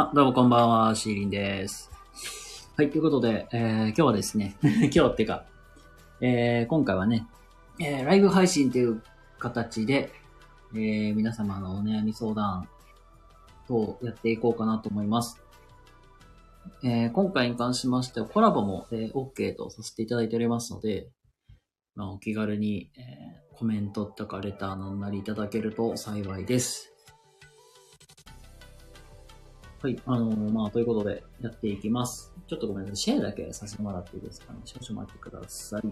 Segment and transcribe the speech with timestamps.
[0.00, 1.90] あ、どうもこんばんは、シーリンです。
[2.76, 5.44] はい、ということで、えー今日はですね、 今日っていうか、
[6.20, 7.26] えー今回はね、
[7.80, 9.02] えーライブ配信という
[9.40, 10.12] 形で、
[10.72, 12.68] えー皆様のお悩み相談
[13.66, 15.42] 等やっていこうかなと思います。
[16.84, 21.10] えー今回に関しましてはコラボも、えー OK とさせていただいておりますので、
[21.96, 26.97] まあ、お気軽に、えーコメントとかレターなんなりいただけると幸いです。
[29.80, 32.32] はい、あのーまあ、ということで、やっていきます。
[32.48, 32.96] ちょっとごめんなさい。
[32.96, 34.58] シェアだけさせてもらっていいですかね。
[34.64, 35.82] 少々待ってください。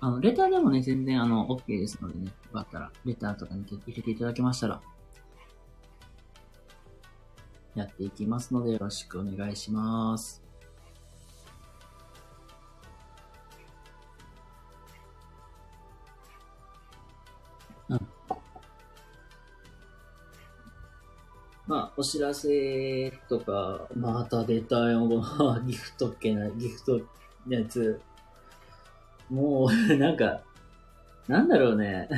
[0.00, 4.82] あの、レターでもね、全然、あの、OK ですのでね、よかったら、レターとかに入れていただけましたら、
[7.74, 10.45] やっていきますので、よろしくお願いします。
[21.98, 25.08] お知らせとか、また出たよ、
[25.66, 27.00] ギフトっけな、ギフト
[27.46, 27.98] のやつ。
[29.30, 30.42] もう、 なんか、
[31.26, 32.08] なんだろうね。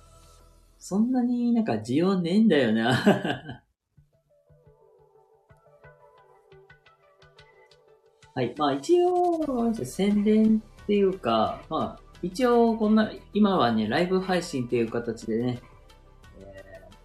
[0.78, 2.92] そんなになんか需要ねえんだよな。
[8.34, 8.54] はい。
[8.58, 15.60] まあ一応、宣伝っていうか、まあ一応こんな、今はね、ライブ配信っていう形でね、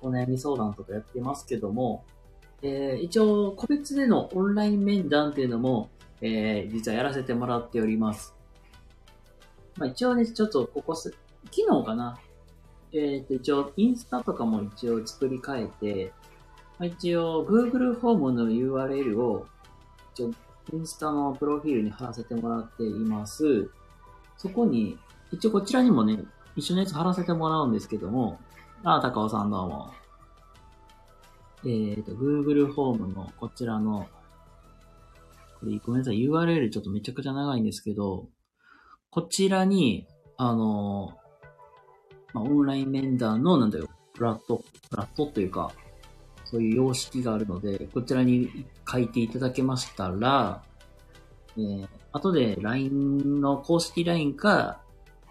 [0.04, 2.06] お悩み相談とかやってますけども、
[2.62, 5.90] えー一応個別でのオンライン面談っていうのも、
[6.22, 8.36] えー実はやらせてもらっております。
[9.78, 11.16] まあ一応ね、ちょっとここす、
[11.52, 12.19] 昨日かな。
[12.92, 16.13] えっ、と、一応インスタとかも一応作り変えて、
[16.78, 19.47] まあ、一応 Google フォームの URL を、
[20.13, 20.31] 一応
[20.74, 23.69] インスタのプロフィールに貼らせてもらっています。
[24.38, 24.97] そこに、
[25.31, 26.19] 一応こちらにもね、
[26.56, 28.40] 一緒のやつ貼らせてもらうんですけども、
[28.85, 29.94] あ、高尾さんどうも。
[31.66, 34.09] えっ、と、Google フォームのこちらの、
[35.61, 38.27] これごめんなさい、URL ちょっとめちゃくちゃ長いんですけど、
[39.09, 40.05] こちらに、
[40.35, 41.17] あの、
[42.33, 45.71] まあ、オンライン面談の、なんだよ、プラット、プラットというか、
[46.44, 50.61] そういう様式があるので、こちらに書いていただけましたら、
[51.55, 54.82] えー、後で LINE の公式 LINE か、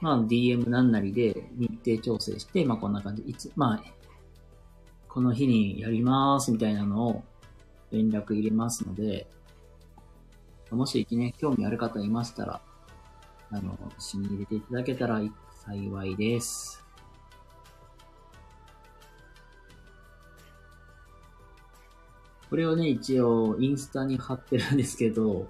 [0.03, 3.23] まあ DM なんなりで日程調整して、まあこんな感じ。
[3.23, 3.85] いつ、まあ、
[5.09, 7.25] この日にやりますみたいなのを
[7.93, 9.29] 連絡入れますので、
[10.73, 12.61] もしね、興味ある方いましたら、
[13.53, 15.21] あの、一緒に入れていただけたら
[15.51, 16.85] 幸いです。
[22.51, 25.49] これをね、一応、インスタに貼ってるんですけど、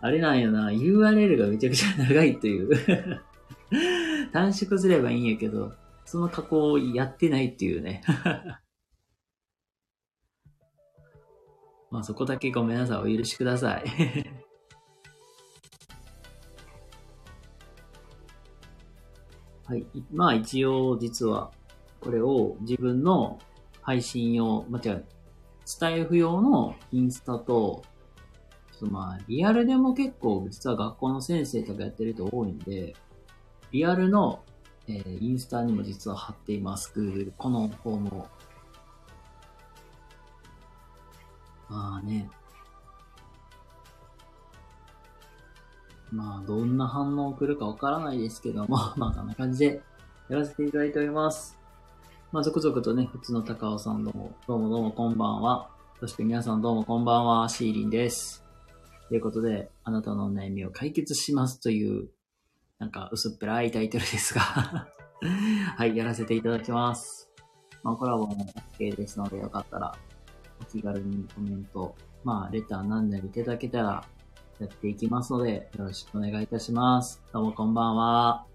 [0.00, 3.20] あれなんよな、URL がめちゃくちゃ長いという。
[4.32, 5.72] 短縮すればいいんやけど、
[6.04, 8.02] その加工をやってないっていうね。
[11.90, 13.14] まあそこだけごめんなさい。
[13.14, 13.84] お許しください。
[19.66, 19.86] はい。
[20.12, 21.52] まあ一応実は
[22.00, 23.38] これを自分の
[23.82, 25.04] 配信用、まあ、違う、
[25.64, 27.82] スタイフ用のインスタと、
[28.72, 32.94] ちょっとまあリアルでも結構実は学校の先生とかやってる人多いんで、
[33.72, 34.42] リアルの、
[34.88, 36.92] えーインスタにも実は貼っています。
[36.96, 37.32] Google。
[37.36, 38.26] このフォームを。
[41.68, 42.28] まあね。
[46.10, 49.80] まあ、どんな反応来るかわからないですけども、まあ、こんな感じで
[50.28, 51.56] やらせていただいております。
[52.32, 55.70] まあ、続々とね、普通の高尾さんどうも、どうもどうもこんばんは。
[56.00, 58.44] そして皆さんどうもこんばんは、シーリンです。
[59.08, 62.08] ということで、あなたの悩みを解決しますという、
[62.80, 64.40] なんか薄っぺらいタイトルですが、
[65.76, 67.30] はい、やらせていただきます。
[67.82, 68.46] まあ、コラボも
[68.78, 69.94] OK ですので、よかったら、
[70.60, 71.94] お気軽にコメント、
[72.24, 74.04] まあ、レターなんなりいただけたら、
[74.58, 77.22] やっていきますので、よろしくお願いいたします。
[77.32, 78.46] どうもこんばんは。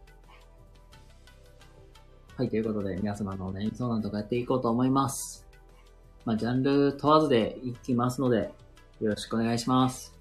[2.35, 5.47] はい、ということで、皆様のお悩み相談とかやっていこうと思います。
[6.25, 8.51] まあ、ジャンル問わずでいきますので、
[9.01, 10.14] よろしくお願いします。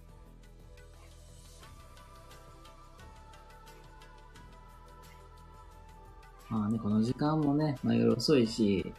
[6.54, 8.94] まあね、この時間もね、まあ夜遅いし、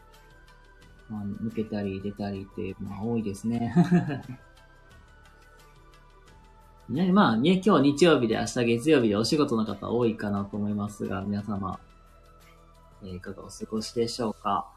[1.10, 3.74] まあ、抜けたり出たりって、まあ多いですね。
[6.90, 11.80] ね、まあね、今日日曜日で明日月曜日でお仕事の方多いかなと思いますが、皆様、
[13.04, 14.70] えーいかがお過ごしでしょうか？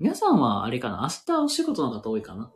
[0.00, 2.50] 皆さんはあれかな明日お仕事の方多いかな？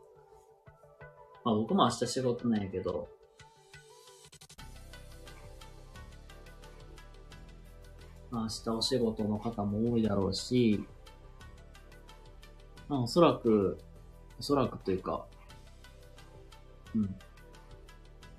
[1.45, 3.07] まあ僕も明日仕事なんやけど、
[8.37, 10.85] まあ明日お仕事の方も多いだろうし、
[12.87, 13.79] まあ、おそらく、
[14.39, 15.25] おそらくというか、
[16.95, 17.15] うん。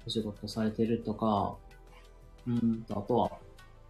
[0.06, 1.56] お仕事されてるとか、
[2.46, 3.32] うんと、あとは、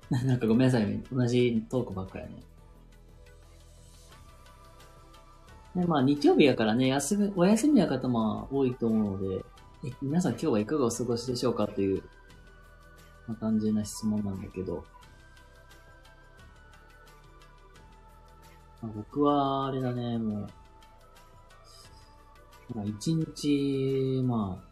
[0.24, 2.42] なんかごめんなさい、同じトークばっかやね。
[5.76, 9.44] で、まあ日曜日やからね、休み、お休みの方も多いと思うので、
[9.84, 12.02] え皆さん今日はいかがお過ごしでしょうかという、
[13.26, 14.84] まあ、単純な質問なんだけど、
[18.94, 20.48] 僕は、あれだね、もう、
[22.74, 24.62] まあ一日、ま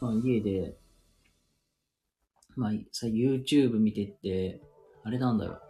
[0.00, 0.76] あ、まあ家で、
[2.56, 4.60] まあさ、YouTube 見てって、
[5.02, 5.60] あれなんだろう。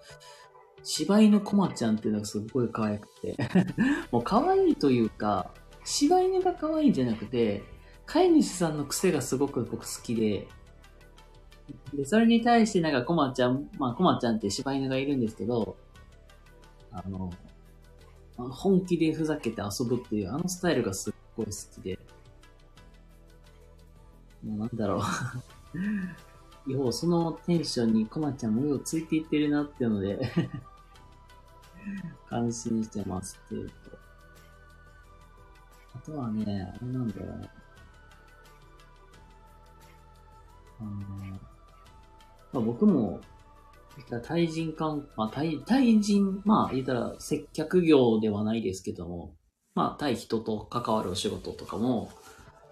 [0.82, 3.36] 柴犬コマちゃんっていうのがすごい可愛くて。
[4.12, 5.50] もう可愛いというか、
[5.84, 7.62] 柴犬が可愛いんじゃなくて、
[8.06, 10.46] 飼い主さんの癖がすごく僕好きで、
[11.94, 15.76] で、それに対してなんかコマちゃん、まあコマちゃんって柴犬がいるんですけど、
[16.94, 17.32] あの、
[18.36, 21.98] 本気でふざけて遊ぶっていうあのスタイルがすっごい好きで、
[24.44, 25.02] もうなんだろ
[26.66, 26.70] う。
[26.70, 30.32] よう、そのテンションにコマちゃんもようついていってるなっていうので
[32.30, 33.74] 感心してますっていうと。
[35.94, 37.50] あとはね、あれなんだろう。
[40.80, 40.90] あの
[42.52, 43.20] まあ、僕も、
[43.96, 49.34] 言ったら対人関、まあ対、対人、まあ言ったら接客業ではないですけども、
[49.74, 52.10] まあ対人と関わるお仕事とかも、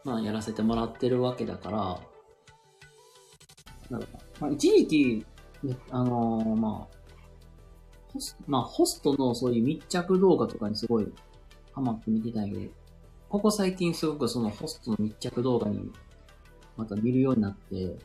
[0.05, 1.79] まあやらせてもらってるわけだから、
[3.91, 5.27] なんだろうまあ、一時期、
[5.91, 6.97] あのーまあ、
[8.13, 11.07] ホスまあ、ホストのそういう密着動画とかにすごい
[11.73, 12.73] ハマって見てたんやけど、
[13.29, 15.91] ここ最近すごくそのホストの密着動画に
[16.77, 17.97] また見るようになって、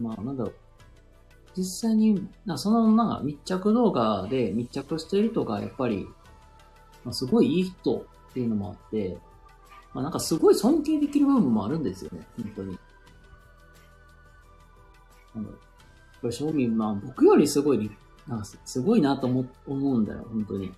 [0.00, 0.54] まあ、なんだろう。
[1.56, 6.06] 実際に、なそのなんか密着動画で密着してる人がやっぱり、
[7.04, 9.18] まあ、すごいいい人っていうのもあって、
[9.92, 12.78] まあなんかすごい尊敬できる部分もあるんですよね、本当に。
[15.34, 15.60] なんだろう
[16.22, 17.90] これ、正味、まあ僕よりすごい、
[18.26, 20.72] なんかすごいなと思思うんだよ、本当に。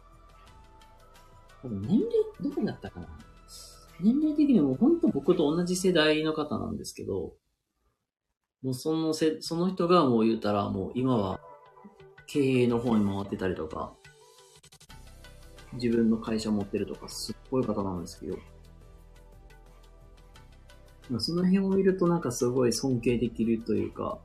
[1.62, 2.11] 多分年齢、
[2.41, 3.06] どこだったかな
[4.00, 7.35] 年齢的にも本当僕と同じ世代の方なんですけど、
[8.65, 11.39] もうそのせ、その人がもう言うたらもう今は
[12.27, 13.93] 経営の方に回ってたりとか、
[15.75, 18.39] 自分の会社持ってるとかすっごい方なんですけど、
[21.21, 24.19] その辺を見るとなんかすごい尊敬できるというか、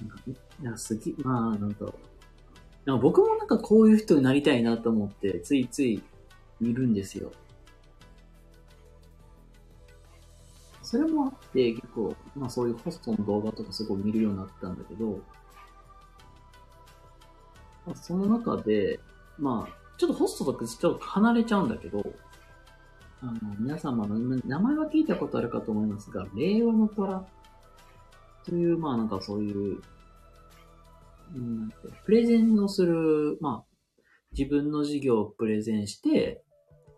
[0.00, 1.92] なんか、いや、すぎ、まあ、なんだろう。
[2.84, 6.02] なんか僕もなんかこういう人になりたいなと思って、ついつい
[6.60, 7.30] 見るんですよ。
[10.86, 15.20] それもあって、結構、まあそういうホストの動画とかすごい見るようになったんだけど、
[17.84, 19.00] まあ、その中で、
[19.36, 22.04] まあ、ちょっとホストとちょっと離れちゃうんだけど、
[23.20, 27.26] あの、皆様の名前は聞いたことあるかと思いますが、令和の虎
[28.44, 29.80] という、まあなんかそういう、
[31.34, 33.98] うんなんてプレゼンをする、まあ、
[34.36, 36.44] 自分の事業をプレゼンして、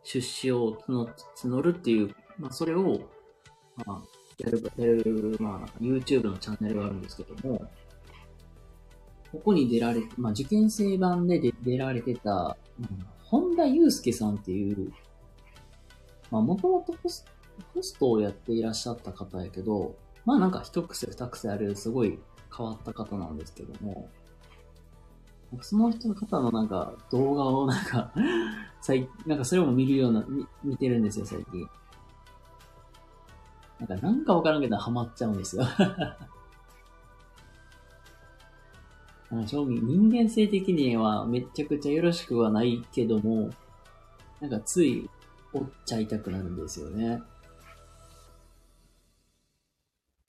[0.02, 3.00] 出資を募募るっていう、まあそれを、
[3.86, 4.02] まあ、
[4.38, 7.70] やる、やる、まあ YouTube のチャンネルがあるんですけども、
[9.32, 14.90] ここに出られ、まあ受験生版で出出られてた、うん本田祐介さんっていう、
[16.30, 17.26] まあもともとホス
[17.74, 22.18] ホストをやっていらっしゃった方やけど、まあなんか一癖二癖あるすごい
[22.56, 24.08] 変わった方なんですけども、
[25.60, 28.12] その人の方のなんか動画をなんか、
[28.80, 31.66] 最なんかそれも見るような、み見てるんですよ、最近。
[33.80, 35.64] なんかなんかわからんけどハマっちゃうんですよ。
[39.46, 43.50] 正味人間性的にはめちゃくちゃよろしくはないけども、
[44.40, 45.08] なんかつい
[45.52, 47.22] 追っちゃいたくなるんですよね。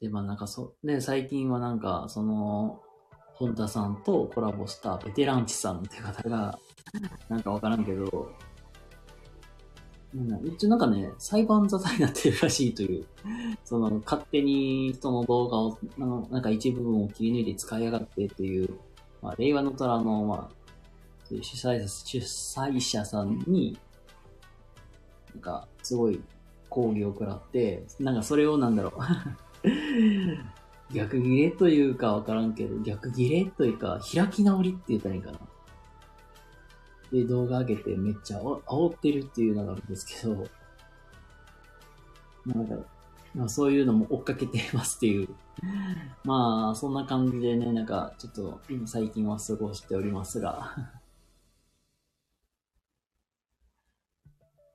[0.01, 2.81] で、まあなんかそ、ね、最近はなんか、その、
[3.33, 6.59] 本田さんとコラボしたベテランチさんって方が、
[7.29, 8.31] なんかわからんけど、
[10.43, 10.79] 一応なん。
[10.79, 13.05] かね、裁判沙汰になってるらしいという、
[13.63, 16.41] その、勝手に人の動画を、あのなん。
[16.41, 18.69] か一部分を切り抜いて使いやがってっていう、
[19.21, 20.55] まあ、令和の虎の、まあ、
[21.25, 23.43] そういう主催者、主催者さん。
[23.45, 23.77] に、
[25.35, 25.41] なん。
[25.41, 26.19] か、すごい
[26.69, 28.15] 抗議を食らって、なん。
[28.15, 28.75] かそれをなん。
[28.75, 28.93] だろ
[30.91, 32.55] う、逆ギレというかわからん。
[32.55, 35.39] けど、逆ギレというか、開き直りって言ったらいいかな。
[37.11, 40.47] で、動画上げてめっちゃ煽ってるっていうのがあるんですけど、
[42.45, 42.75] なんか、
[43.35, 45.29] まあ、そういうのも追っかけてますっていう。
[46.23, 50.75] まあ、そんな感じでね、なんか、ちょっと今最近は過ごしておりますが。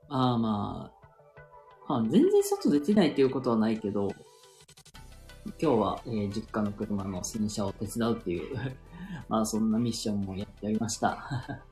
[0.09, 1.05] ああまあ、
[1.89, 4.13] まあ、全然外出てないっていうことはないけど、
[5.61, 8.77] 今日は、えー実家の車の洗車を手伝うっていう、
[9.29, 11.65] まあそんなミッションもやっておりました。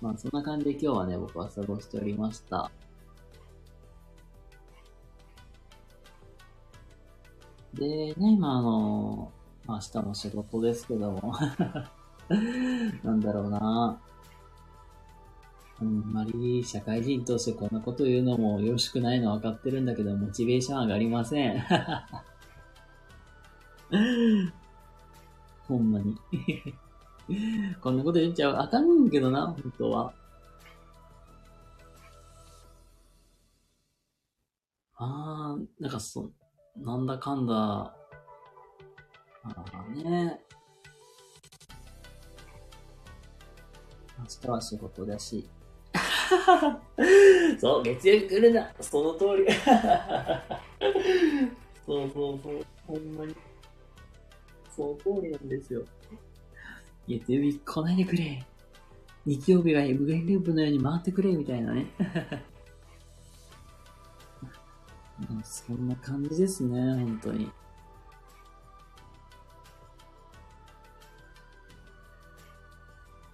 [0.00, 2.70] まあそんな感じで今日はね、僕は過ごしておりました。
[7.74, 9.32] でね、まああの、
[9.68, 11.34] 明日も仕事ですけども、
[13.04, 14.00] なんだろうな。
[15.80, 21.58] あんまり社会人としてこんなこと言うのもよろしくないのは分かってるんだけど、モチベーション上がりません。
[25.66, 26.14] ほんまに。
[27.80, 30.12] こんなこと言っちゃうあかんけどな、本当は。
[34.96, 36.32] あー、なんかそう、
[36.76, 40.40] なんだかんだ、あーね。
[44.18, 45.48] 明日は仕事だし。
[47.58, 48.70] そう、月曜日来るな。
[48.80, 49.46] その通り。
[51.86, 52.66] そうそうそう。
[52.86, 53.34] ほんまに。
[54.76, 55.84] その通りなんですよ。
[57.10, 58.46] 月曜日来ないでくれ。
[59.26, 61.90] 日曜日が無限ループのように回ってくれ、みたいなね。
[65.42, 67.50] そんな感じですね、本当に。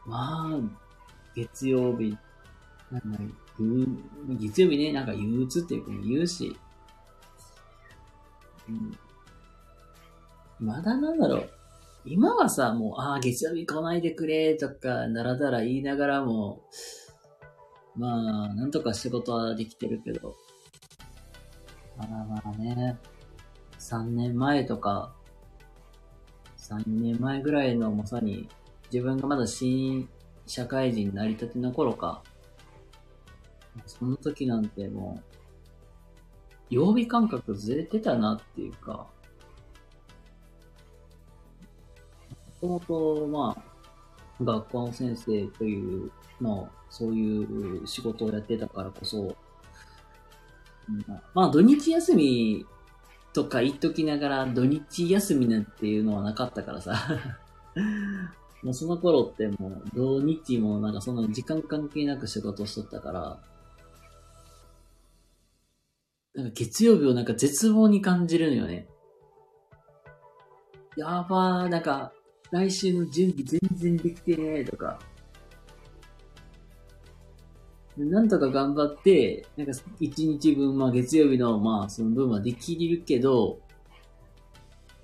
[0.06, 0.59] まあ、
[1.35, 2.16] 月曜日、
[2.90, 3.09] なんか、
[4.40, 6.59] 月曜日ね、なんか憂鬱っていうか言うし、
[8.71, 8.99] うん、
[10.59, 11.55] まだなんだろう。
[12.08, 16.62] 今はさ、もう、ああ、月曜日来ないでくれとか、ならだら言いながらも、
[17.96, 20.36] まあ、なんとか仕事はできてるけど、
[21.96, 22.96] まあまあね、
[23.80, 25.16] 3年前とか、
[26.58, 28.48] 3年前ぐらいのまさに、
[28.92, 30.08] 自分がまだ新
[30.46, 32.22] 社会人になりたての頃か、
[33.84, 35.36] その時なんてもう、
[36.70, 39.08] 曜日感覚ずれてたなっていうか、
[42.62, 46.10] もともと、まあ、学校の先生という、
[46.40, 49.36] まあ、そういう仕事をやってたからこそ、
[51.34, 52.66] まあ、土日休み
[53.32, 56.94] とか言っときながら、土日休みなんていうのはなかったからさ。
[58.62, 63.38] もうその頃ってもう、土日もなんかそんな時間関係なく仕事しとったから、
[66.34, 68.88] なんか月曜日をなんか絶望に感じるのよね。
[70.96, 72.12] やばー、なんか、
[72.50, 74.99] 来週の準備全然できてねーとか。
[77.97, 83.59] なんとか頑張って、なんか一日分、まあ月曜日の、まあその分はできるけど、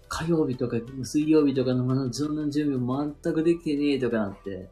[0.09, 4.69] 火曜日とか水曜日とかのまだそんな準備全くできてねえとかなって、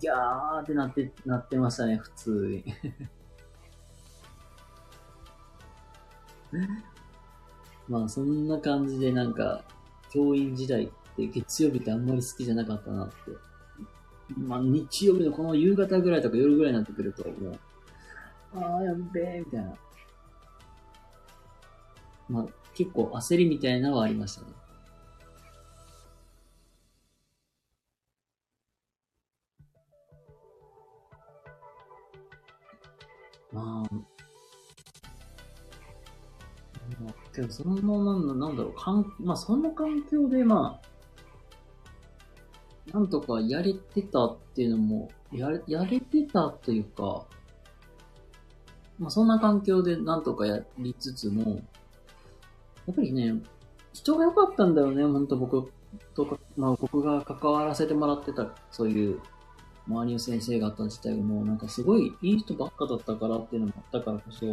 [0.00, 2.64] ギャーってなって、なってましたね、普通に。
[7.88, 9.62] まあそんな感じでなんか、
[10.10, 13.14] 教員時代って月曜日ってあんまり好きじゃなかったなって。
[14.36, 17.58] まあ日曜日のこの夕方ぐらいとか夜ぐらいになってくると、もう、
[18.54, 19.74] ああ、やべえ、みたいな。
[22.28, 24.48] まあ結構焦りみたいなのはありましたね。
[33.52, 34.00] まあ、ま
[37.10, 40.88] あけど、その、なんなんだろう、かん、まあ、その環境で、まあ、
[42.92, 47.26] なんとかやれてたっていうのも、やれ、やれてたというか、
[48.98, 51.62] まあ、そんな環境でなんとかやりつつも、
[52.86, 53.42] やっぱりね、
[53.92, 55.72] 人が良かったんだよね、本当僕
[56.14, 59.20] とか、まあ、僕が関わらせてもらってた、そういう、
[59.86, 64.46] 周りの先生方自体もなんかすごいいい人ばっかだったからっていうのもあったからこそ、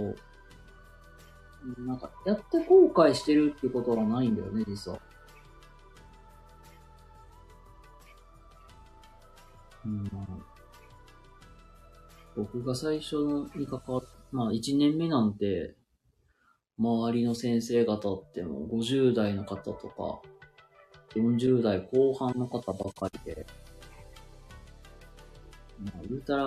[1.81, 4.99] なんか、やって後悔してるってことはないんだよね、実は。
[9.85, 10.09] うん、
[12.35, 13.15] 僕が最初
[13.55, 15.75] に関わっまあ1年目なんて、
[16.79, 20.21] 周りの先生方ってもう50代の方とか、
[21.15, 23.45] 40代後半の方ばかりで、
[25.83, 26.45] まあ言うたら、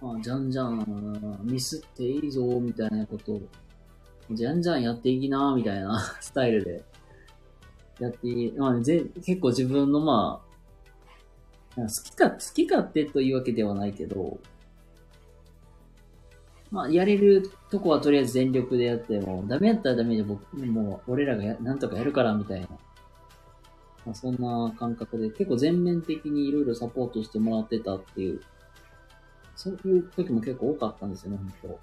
[0.00, 3.42] まあじゃんじゃんミスっていいぞ、みたいなことを
[4.30, 6.84] じゃんじゃんやっていきな、みたいな スタイルで、
[7.98, 10.51] やって、まあ、ぜ結構自分のまあ、
[11.76, 14.38] 好きか、好き勝手というわけではないけど、
[16.70, 22.68] まあ、やれるとこはとりあえず全力でやっても、ダメやったらダメで僕、もう俺らがやなんとかやるから、みたいな。
[24.04, 28.40] まあ、そんな感覚で結構全面的にいろいろサポートしてもらってたっていう、
[29.54, 31.80] そういう時も結構多かったんですよね、本当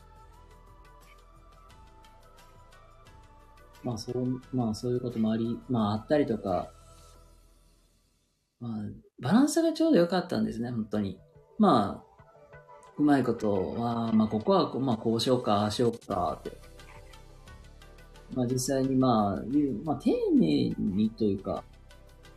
[3.83, 6.71] まあそう、まあそういうこともあり、まああったりとか、
[8.59, 11.19] まあバランスがちょうど良かったんですね、本当に。
[11.57, 12.23] まあ、
[12.97, 16.57] うまいことは、まあここは、まあこうしようか、ああしようかって。
[18.33, 19.43] まあ実際にまあ、
[19.83, 21.63] まあ丁寧にというか、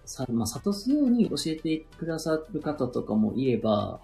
[0.05, 4.01] さ、まあ、諭すように教えてくださる方とかもいれば、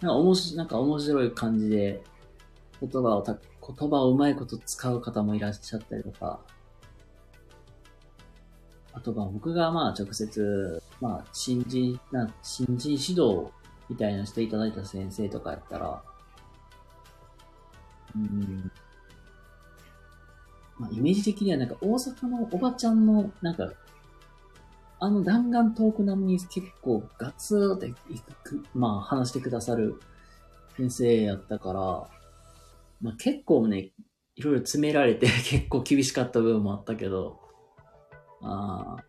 [0.00, 2.02] なんか面白なんか面白い感じで、
[2.80, 6.40] 言葉をた、言葉をうまいこと使う方もいらっしゃったりとか、
[8.92, 13.50] あとは僕がまあ直接、まあ新人、な、新人指導
[13.88, 16.02] みたいなしていただいた先生とかやったら、
[18.14, 18.70] うん、
[20.78, 23.72] まあイメージ的にはなんか大阪のおばちゃんのなんか
[25.00, 27.92] あの弾丸トーク並みに結構ガツーってい
[28.42, 30.00] くまあ話してくださる
[30.78, 31.80] 先生やったから、
[33.00, 33.90] まあ結構ね、
[34.36, 37.40] いろいろ詰められて 結構厳しかった部分もあったけど、
[38.42, 39.04] ああ、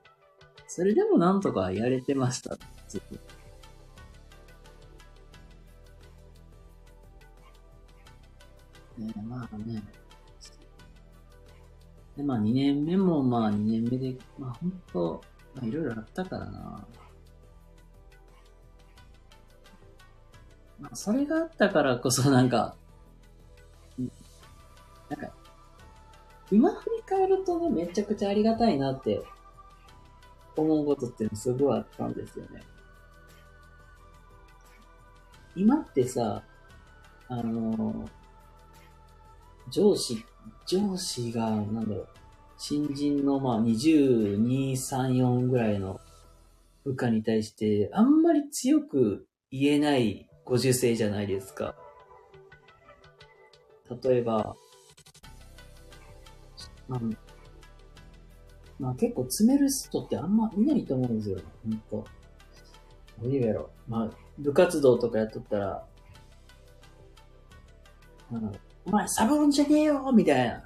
[0.71, 2.55] それでもなんとかやれてました、
[2.87, 3.15] ずっと。
[9.01, 9.81] ねまあね。
[12.15, 15.21] で、まあ2年目もまあ2年目で、まあ本当
[15.55, 16.87] まあ、いろいろあったからな。
[20.79, 22.75] まあ、それがあったからこそなんか、
[25.09, 25.33] なんか、
[26.51, 29.23] 今振り返ると、めちゃくちゃありがたいなって
[30.59, 32.61] 思うことっていうのすごいあったんですよね。
[35.55, 36.43] 今ってさ、
[37.27, 38.07] あの
[39.69, 40.23] 上司、
[40.65, 42.07] 上司が、なんだろう、
[42.57, 45.99] 新人のまあ22、3、4ぐらいの
[46.83, 51.75] 部下に対して、あんまり強く言えないご受精じゃないですか。
[54.03, 54.55] 例えば、
[58.79, 61.39] まあ結構詰める人ってあんまいないと思うんですよ。
[61.63, 62.05] ほんと。
[63.21, 63.69] どういうやろ。
[63.87, 65.85] まあ、部活動とかやっとったら、
[68.85, 70.63] お前サボるんじゃねえよみたいな。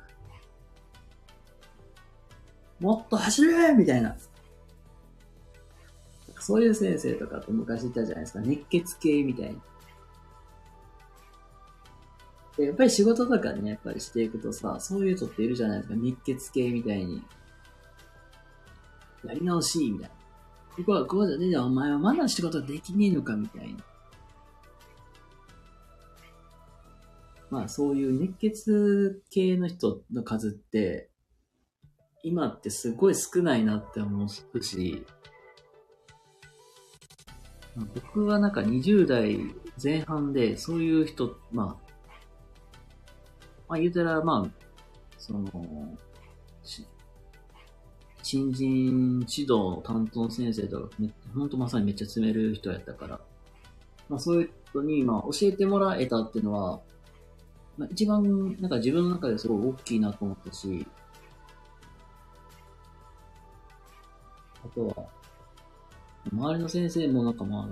[2.79, 4.15] もっと走れみたいな。
[6.39, 8.39] そういう先生とかって昔いたじゃないですか。
[8.41, 9.59] 熱血系みたいな。
[12.57, 15.95] で、やっぱり仕事とかね、やっぱりしていくとさ、そういう人っているじゃないですか。
[15.95, 17.23] 熱血系みたいに。
[19.25, 20.15] やり直し、みたいな。
[20.75, 21.57] ここはこうじゃねえ。
[21.57, 23.83] お前はまだ仕事できねえのか、みたいな。
[27.49, 31.09] まあそういう熱血系の人の数って、
[32.23, 35.05] 今ってすごい少ないなって思うし、
[37.75, 39.37] 僕はなんか20代
[39.81, 41.67] 前半でそういう人、まあ、
[43.67, 44.63] まあ言うたらまあ、
[45.17, 45.97] その、
[48.23, 50.89] 新人指導担当先生とか、
[51.35, 53.19] ほんとまさにめっちゃ詰める人やったから、
[54.09, 56.79] まあそういう人にまあ教えてもらえたっていうのは、
[57.77, 60.87] まあ一番なんか自分の中ですごい大きいなと思ったし、
[64.65, 64.95] あとは、
[66.31, 67.67] 周りの先生もなんかまあ、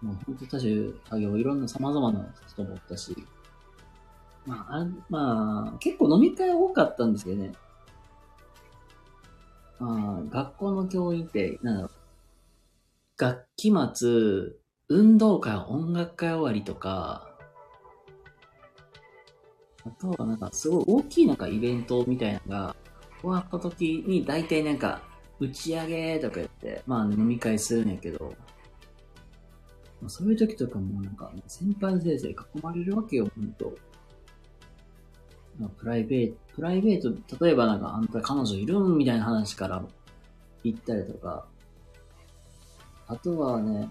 [0.00, 3.14] まあ、本当多種多様、いろんな様々な人もおったし、
[4.46, 7.52] まあ、あまあ、結構飲み会多かったんですよね。
[9.80, 11.90] あ、学校の教員って、なんだろう、
[13.16, 14.08] 学期末、
[14.88, 17.28] 運動会、音楽会終わりとか、
[19.84, 22.76] あとはなんかすごい大きいなんかイベントみたいなのが
[23.20, 25.02] 終わった時に大体なんか
[25.40, 28.34] 打ち上げとか言って、まあ飲み会するんやけど、
[30.06, 33.74] そういう時とかもなんか、先輩の先生囲まれるわけよ、ほんと。
[35.66, 39.82] プライベート、プライベート、例えばなんか、あんた彼女いるんみたいな話から
[40.62, 41.46] 行ったりとか、
[43.08, 43.90] あとはね、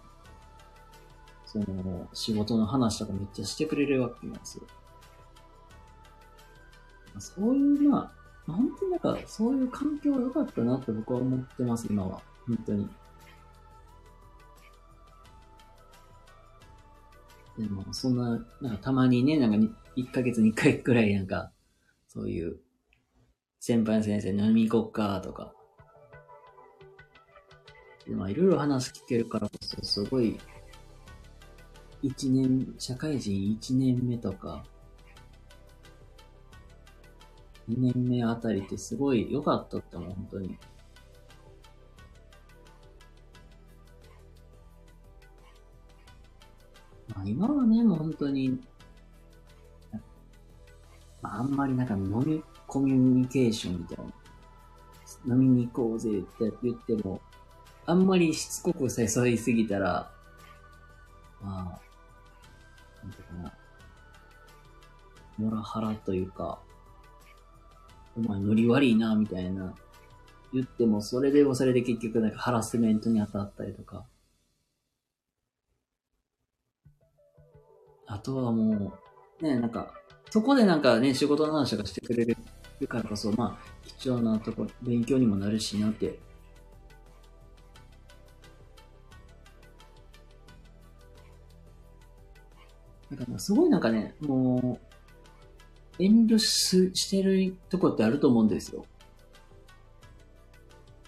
[1.45, 4.63] その、仕事の話とかめっちゃしてくれるわけなんですよ。
[7.19, 8.11] そういう、ま
[8.47, 12.21] あ、本当になんか、そういう環境が良かったなって僕は思ってます、今は。
[12.47, 12.87] 本当に。
[17.57, 21.51] でも、そんな、なんかたまにね、なんか1ヶ月に1回くらいなんか、
[22.17, 22.57] そういう、
[23.59, 25.53] 先輩の先生飲みに行こっかとか。
[28.07, 30.39] ま、いろいろ話聞けるからこそ、すごい、
[32.01, 34.63] 一年、社会人一年目とか、
[37.69, 40.57] 2年目あたりってすごい良かったってもう本当に。
[47.09, 48.59] まあ今はね、もう本当に
[51.21, 53.97] あ、んまりなんか飲み、コミュニケーションみたい
[55.25, 57.21] な、飲みに行こうぜって言っても、
[57.85, 60.11] あんまりしつこく誘いすぎたら、
[61.41, 61.79] ま
[63.01, 63.53] あ、なんていうかな、
[65.37, 66.59] モラハラというか、
[68.17, 69.73] お前無理悪いな、みたいな、
[70.53, 74.05] 言っても、それでもそれで結局なんかハラスメントに当たったりとか。
[78.07, 78.99] あとはも
[79.41, 79.93] う、ね、なんか、
[80.29, 82.35] そこでなんかね、仕事の話とかしてくれる
[82.87, 86.19] からこそ、まあ、貴重なとこ、勉強にもなるしなって。
[93.09, 98.85] なんかすごいなんかね、もう、遠慮ししてるとこってあると思うんですよ。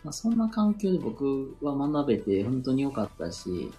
[0.04, 3.70] まあ、そんな環境で僕は学べて本当に良かったし、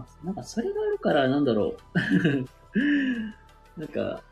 [0.00, 1.76] あなんかそれがあるからなんだろう。
[3.80, 4.22] なんか、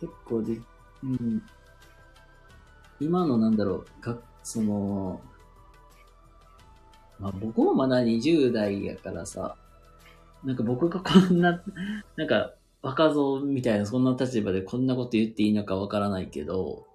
[0.00, 0.60] 結構で、
[1.02, 1.42] うん、
[3.00, 5.20] 今のなんだろう、か、その、
[7.18, 9.56] まあ僕もまだ20代やからさ、
[10.44, 11.62] なんか僕がこんな、
[12.16, 16.86] なんか若造みたいなそんな立場でこんなこと言っていいのかわからないけど、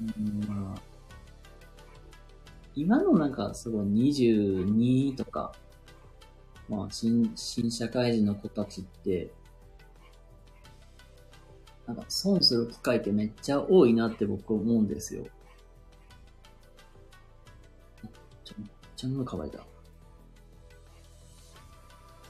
[0.00, 0.80] うんまあ、
[2.80, 5.52] 今のなんかすごい22とか、
[6.68, 9.32] まあ新、新社会人の子たちって、
[11.88, 15.24] なんか損する機会ってめっちゃ多いなって僕思うんですよ。
[18.44, 19.58] ちょ、めっちゃ喉乾いた。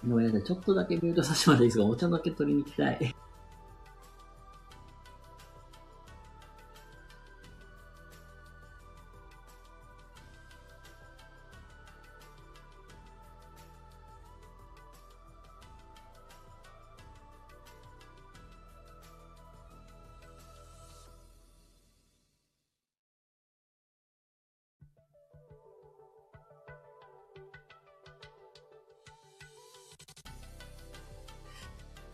[0.09, 0.45] ごめんなさい。
[0.45, 1.85] ちょっとだけミュートさせてもらっていいですか？
[1.85, 3.15] お茶だけ取りに行きたい。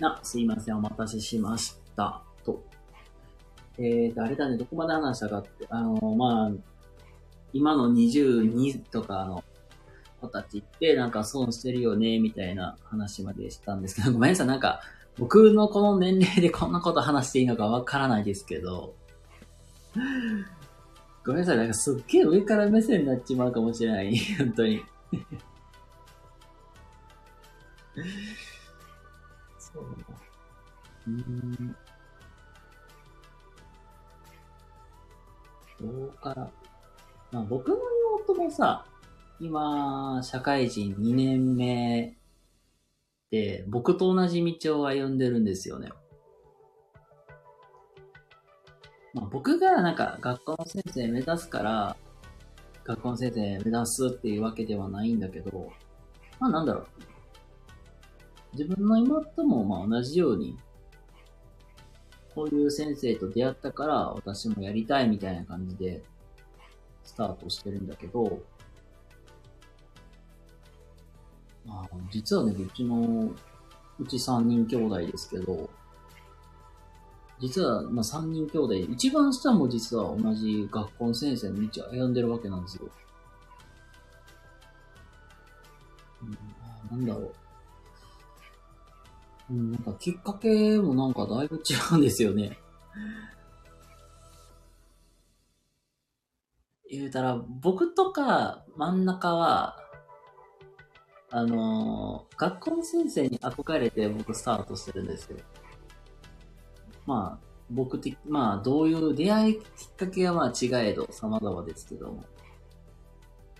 [0.02, 2.22] あ、すいません、お待たせしました。
[2.44, 2.64] と。
[3.78, 6.52] えーと、あれだね、どこまで話したかって、あの、まあ、
[7.52, 9.44] 今の22とかの
[10.20, 14.80] 子たちって、なんか損してるよね、みたいな話までしたんですけど、 ごめんなさい、なんか、
[15.16, 18.94] 僕のこの年齢でこんなこと話していいのかわからないですけど、
[21.24, 24.16] ごめんなさい、なんかすっげえ上から目線になっちまうかもしれない。
[24.38, 24.83] 本当に。
[29.74, 31.10] そう。
[31.10, 31.76] ん。
[35.80, 36.50] どうから。
[37.32, 37.76] まあ僕の
[38.24, 38.87] 妹もさ、
[39.40, 42.16] 今、社会人2年目
[43.30, 45.90] で、僕と同じ道を歩んでるんですよね。
[49.12, 51.96] まあ、僕がなんか学校の先生目指すから、
[52.84, 55.72] 学校の先生目指すっていうわけではないんだけど、
[56.38, 56.87] まあなんだろう。
[58.57, 60.57] 自分の妹もまあ同じように、
[62.35, 66.03] こういう先生と出会ったから私もやりたいみたいな感じで
[67.05, 68.43] スタートしてるんだけど、
[71.67, 73.31] まあ、実はね、うちの、
[73.99, 75.71] うち3人兄弟ですけど、
[77.40, 82.88] 実は、まあ、3人兄弟、一番下も実は同じ学校の先生の道を歩んでるわけなんですよ。
[86.90, 87.43] うん、なんだろう。
[89.50, 92.59] うん、なんかきっかけもなんかだいぶ違うんですよね。
[96.90, 99.76] 言うたら、僕とか真ん中は、
[101.30, 105.38] あのー、学校の先生に憧れて僕スタートしてるんですよ。
[107.07, 109.62] まあ、僕的、まあ、どういう出会いきっ
[109.96, 112.24] かけはまあ違えど様々ですけども。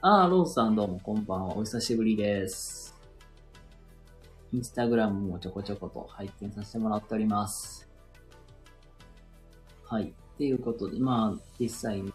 [0.01, 1.57] ああ、ローさんどうもこんばんは。
[1.57, 2.94] お久しぶりです。
[4.55, 7.90] インスタグラムもちょこちょこと拝見させてもらっております。
[9.85, 10.05] はい。
[10.05, 10.07] っ
[10.38, 12.12] ていうことで、まあ、実際に、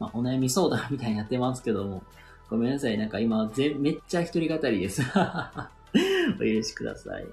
[0.00, 2.02] まあ、お悩み相談みたいにやってますけども、
[2.48, 2.96] ごめんなさい。
[2.96, 5.02] なんか今、ぜ、めっちゃ一人語りです。
[6.36, 7.26] お許しください。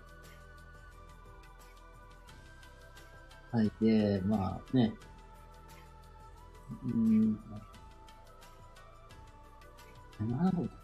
[3.53, 3.71] はい。
[3.79, 4.93] で、まあね。
[6.83, 7.39] うん。
[10.19, 10.78] 何だっけ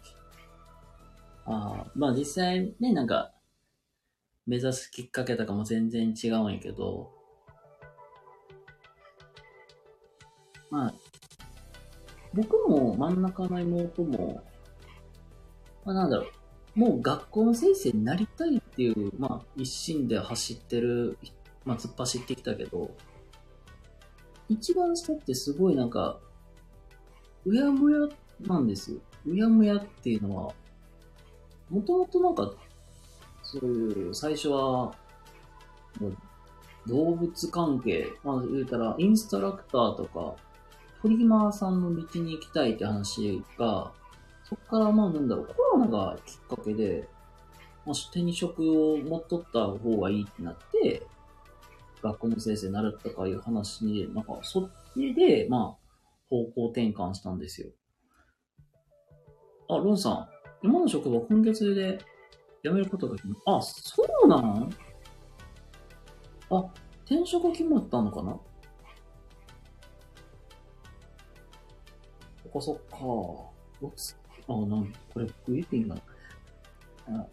[1.46, 3.32] ああ、まあ実際ね、なんか、
[4.46, 7.10] 目指すきっかけとかも全然違うんやけど、
[10.70, 10.94] まあ、
[12.34, 14.42] 僕も真ん中の妹も、
[15.84, 16.26] まあなんだろ
[16.76, 21.16] う、もう学校の先生になりたいっていう、まあ一心で走ってる、
[21.64, 22.90] まあ突っ走ってきたけど、
[24.48, 26.18] 一番下ってすごいなんか、
[27.44, 28.08] うやむや
[28.40, 28.98] なんですよ。
[29.26, 30.54] うやむやっていうのは、
[31.70, 32.52] もともとなんか、
[33.42, 34.94] そういう、最初は、
[36.86, 40.36] 動物関係、まあ言うたら、インストラクターとか、
[41.02, 43.92] トリマーさんの道に行きたいって話が、
[44.44, 47.08] そっからまあなんだろう、コロナがきっかけで、
[47.84, 48.60] まあ、手に職
[48.92, 51.02] を持っとった方がいいってなって、
[52.02, 55.86] 学校の先生になるとかいう話に、なんかそっちで、まあ、
[56.28, 57.68] 方向転換したんですよ。
[59.68, 60.28] あ、ロンさん、
[60.66, 61.98] 今の職場今月で
[62.64, 63.56] 辞めることが決まった。
[63.56, 64.68] あ、そうなの？
[66.50, 66.64] あ、
[67.04, 68.38] 転職決まったのかな？
[72.42, 72.96] そっかそっか。
[73.06, 74.16] おつ、
[74.48, 75.96] あ、なん、これ、僕言っていいんか
[77.08, 77.26] な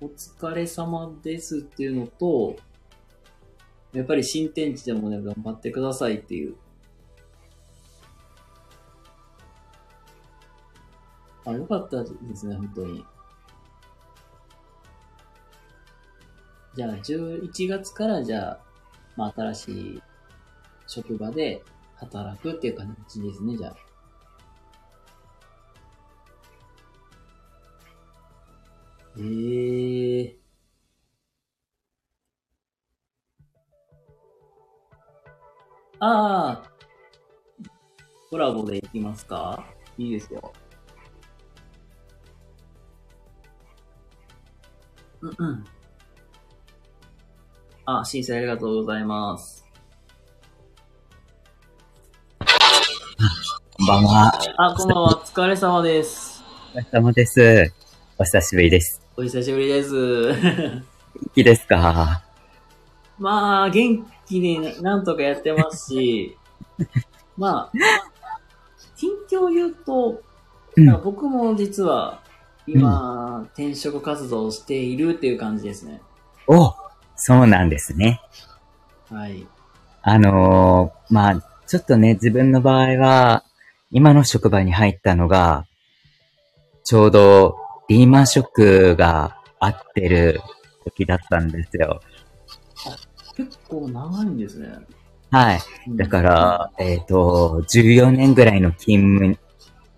[0.00, 2.56] お疲れ様ですっていうのと、
[3.92, 6.56] やっぱり新天地でもね、頑張ってくださいっていう。
[11.46, 13.04] あ、よかったですね、本当に。
[16.74, 18.60] じゃあ、11月からじゃあ、
[19.16, 20.02] まあ、新しい
[20.86, 21.62] 職場で
[21.96, 23.76] 働くっていう感じですね、じゃあ。
[29.16, 30.38] ええ
[36.00, 36.70] ああ、
[38.28, 39.64] コラボでいきますか？
[39.96, 40.52] いいですよ。
[45.24, 45.64] うんうん。
[47.86, 49.64] あ、審査ありがとうございます。
[53.78, 54.32] こんばんは。
[54.58, 55.16] あ、こんばんは。
[55.16, 56.42] お疲れ様です。
[56.74, 57.72] お疲れ様です。
[58.18, 59.00] お久しぶりです。
[59.16, 59.92] お久しぶりです。
[60.34, 60.84] 元
[61.34, 62.22] 気ですか？
[63.18, 66.36] まあ、元気になんとかやってますし、
[67.38, 67.78] まあ、
[68.96, 70.22] 近況言うと、
[70.76, 71.02] うん。
[71.02, 72.20] 僕も実は
[72.66, 76.00] 今、転職活動をしているっていう感じですね。
[76.46, 76.74] お
[77.16, 78.20] そうなんですね。
[79.10, 79.46] はい。
[80.02, 83.44] あのー、まあ、ちょっとね、自分の場合は、
[83.90, 85.66] 今の職場に入ったのが、
[86.84, 87.56] ちょうど
[87.88, 90.40] リーマンショックがあってる
[90.84, 92.00] 時だったんですよ。
[93.36, 94.68] 結構長いんですね。
[95.30, 95.60] はい。
[95.88, 99.38] だから、えっ、と、14年ぐらいの勤務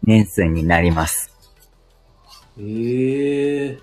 [0.03, 1.36] 年数になります。
[2.59, 3.79] え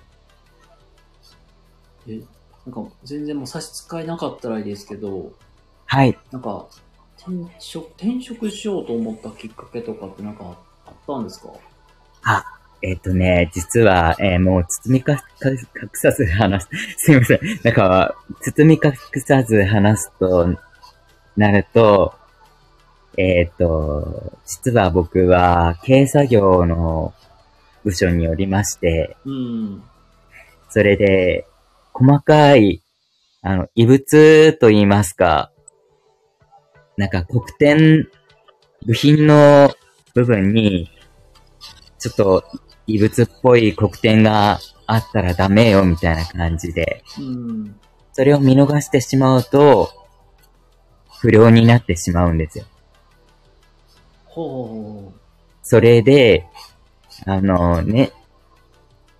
[2.07, 2.21] ええ、
[2.65, 5.31] なんか全然もう差し支えなかったらいいですけど、
[5.85, 6.17] はい。
[6.31, 6.65] なんか、
[7.17, 11.49] 転職、転職しようと思ったきっかけとかってなんかあったんですか？
[12.23, 12.43] あ、
[12.81, 15.59] えっ、とね、実は、えーもう包みかか隠
[15.93, 16.69] さず話す。
[16.97, 17.39] すいません。
[17.63, 20.47] なんか、包み隠さず話すと
[21.37, 22.13] なると、
[23.17, 27.13] えっ、と、実は僕は、軽作業の
[27.83, 29.83] 部署におりまして、うん。
[30.69, 31.45] それで、
[31.93, 32.81] 細かい、
[33.41, 35.51] あの、異物と言いますか、
[36.97, 38.07] なんか黒点、
[38.85, 39.73] 部品の
[40.13, 40.89] 部分に、
[41.99, 42.43] ちょっと
[42.87, 47.75] 異物っぽい黒点があったらダメよ、みたいな感じで、うん。
[48.11, 49.91] それを見逃してしまうと、
[51.19, 52.65] 不良になってしまうんですよ。
[54.25, 55.13] ほ
[55.61, 56.45] それで、
[57.25, 58.11] あのね、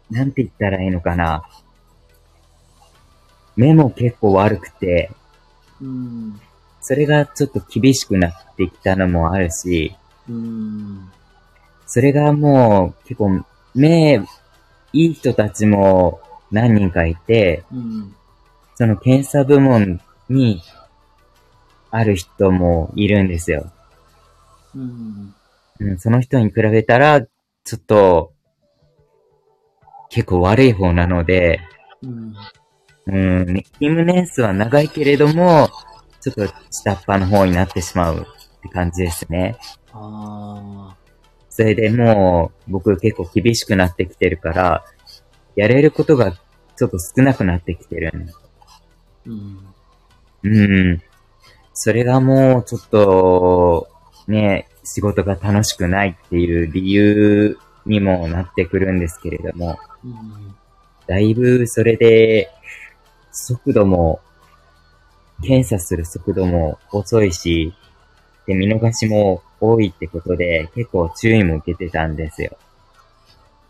[0.09, 1.43] なんて言ったらいいのかな。
[3.55, 5.11] 目も結構悪くて、
[5.81, 5.85] う。
[5.85, 6.41] うん。
[6.81, 9.95] それがちょっと厳しくなってきたのもあるし、
[10.27, 11.09] うん。
[11.85, 14.15] それがもう結構目
[14.91, 18.15] いい人たちも何人かいて、うん。
[18.75, 20.61] その検査部門に
[21.91, 23.71] ある人もいるんですよ。
[24.75, 25.35] うん。
[25.79, 27.21] うん、その人に比べたら、
[27.63, 28.33] ちょっと
[30.09, 31.59] 結構悪い方なので、
[32.01, 32.35] うん。
[33.05, 35.69] うん、勤務年数は長いけれども、
[36.21, 39.57] ちょっと下っ端の方になってしまうって感じですね。
[39.91, 40.95] あ
[41.49, 44.85] それでもう、僕結構厳しくなってきてるから、
[45.55, 48.11] やれることがちょっと少なくなってきてる。
[49.25, 49.57] うん。
[50.43, 50.49] う
[50.93, 51.01] ん。
[51.73, 53.87] それがもうちょっと、
[54.27, 60.55] ね、仕事が楽しくないっていう理由にもなってくるんですけれども、うん。
[61.07, 62.51] だいぶそれで、
[63.31, 64.21] 速度も、
[65.41, 67.73] 検査する速度も遅いし、
[68.45, 72.55] で、見逃しも多いってことで、結構注意も受けてたんですよ。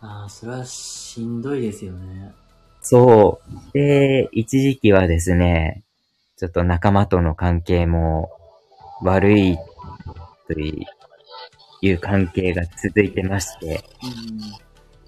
[0.02, 2.34] ああ、それはしんどいですよね。
[2.82, 3.72] そう。
[3.72, 5.84] で、一時期はですね、
[6.36, 8.30] ちょっと仲間との関係も
[9.02, 9.56] 悪い
[10.46, 10.52] と
[11.84, 13.84] いう関係が続いてまして、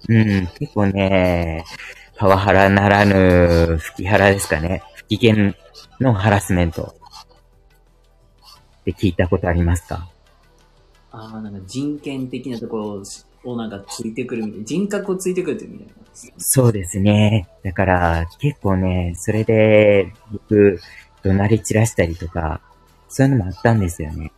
[0.07, 0.15] うん。
[0.15, 1.65] うん、結構ね、
[2.15, 4.83] パワハラならぬ、吹きハラですかね。
[4.95, 5.55] 不機嫌
[5.99, 6.95] のハラスメント。
[8.81, 10.09] って聞いたことありますか？
[11.11, 13.03] ああ、なんか人権的なところ
[13.43, 14.65] をなんかついてくるみたいな。
[14.65, 15.93] 人格をついてくるってみたいな。
[16.37, 17.47] そうですね。
[17.63, 20.79] だから、結構ね、それで、僕、
[21.21, 22.61] 怒鳴り散らしたりとか、
[23.09, 24.31] そういうのもあったんですよね。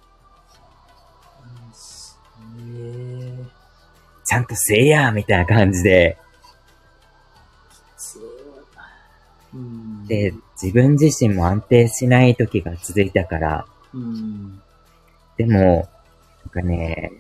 [4.30, 6.16] ちゃんとせえやみたいな感じで。
[10.08, 14.62] で、自分自身も安定しない時が続いたから、うん。
[15.36, 15.90] でも、
[16.46, 17.12] なんかね、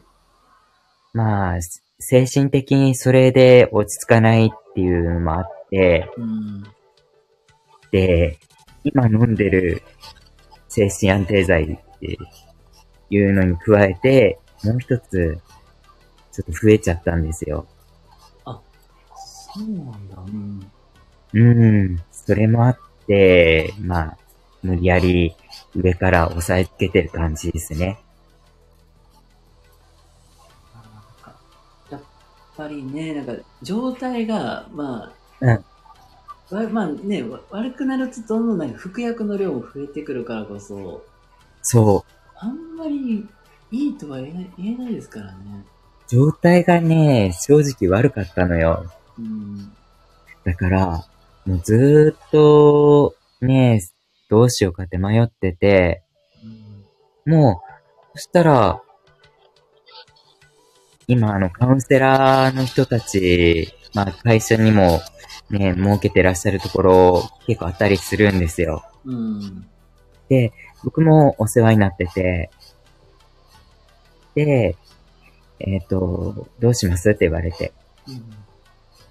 [1.11, 1.59] まあ、
[1.97, 6.63] 精神的にそれで落ち着かないっていうのもあって、うん。
[7.91, 8.37] で、
[8.83, 9.81] 今飲んでる
[10.67, 12.19] 精神安定剤って
[13.09, 15.39] いうのに加えて、もう一つ、
[16.39, 17.67] ちょっと増えちゃったんですよ。
[19.53, 20.17] そうなんだ。
[20.25, 20.71] うん。
[21.33, 21.43] う
[21.93, 24.17] ん、それもあって、まあ、
[24.61, 25.35] 無理やり
[25.75, 27.99] 上から押さえつけてる感じですね。
[31.89, 32.01] やっ
[32.55, 35.65] ぱりね、なんか状態が、まあ、うん
[36.51, 41.03] わまあね、わ悪くなるとどんどんなんか服薬の量も増えてくるからこそ、
[41.61, 43.27] そあんまり
[43.71, 45.63] いいとは言えない言えないですからね。
[46.11, 46.15] う。
[46.15, 48.85] 状態がね、正直悪かったのよ。
[49.17, 49.71] うん。
[50.43, 51.05] だから、
[51.45, 53.81] もうずーっと、ね、
[54.29, 56.03] どうしようかって迷ってて、
[57.25, 57.33] うん。
[57.33, 57.61] も
[58.13, 58.81] う、そしたら、
[61.07, 65.01] 今、あの、カウンセラーの人たち、まあ、会社にも、
[65.49, 68.83] ね、設けてらっしゃるところ、結構あったりするんですよ。
[69.05, 69.67] うん。
[70.29, 72.51] で、僕もお世話になってて、
[74.35, 74.75] で、
[75.59, 77.09] えっ、と、どうします？
[77.09, 77.73] って言われて。
[78.07, 78.29] うん。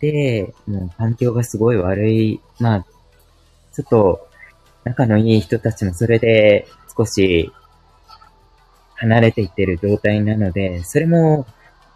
[0.00, 2.40] で、もう環境がすごい悪い。
[2.58, 2.86] まあ、
[3.72, 4.28] ちょっと、
[4.84, 7.52] 仲のいい人たちもそれで少し
[8.94, 11.46] 離れていってる状態なので、それも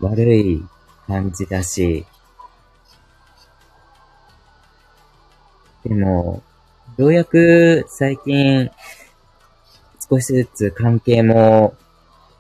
[0.01, 0.62] 悪い
[1.07, 2.05] 感じだし、
[5.85, 6.43] でも、
[6.99, 8.71] ようやく最近
[10.09, 11.75] 少しずつ関係も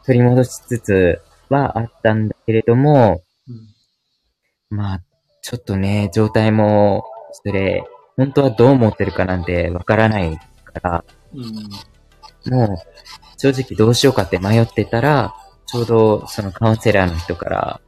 [0.04, 4.76] 取り戻しつつはあったんだけれども、うん。
[4.76, 5.02] まあ、
[5.42, 7.84] ちょっとね、状態も、それ、
[8.16, 11.36] 本当はどう思ってるかなんてわからないから、う
[12.50, 12.52] ん。
[12.52, 12.76] もう、
[13.38, 15.34] 正直どうしようかって迷ってたら、
[15.66, 17.80] ちょうどそのカウンセラーの人から、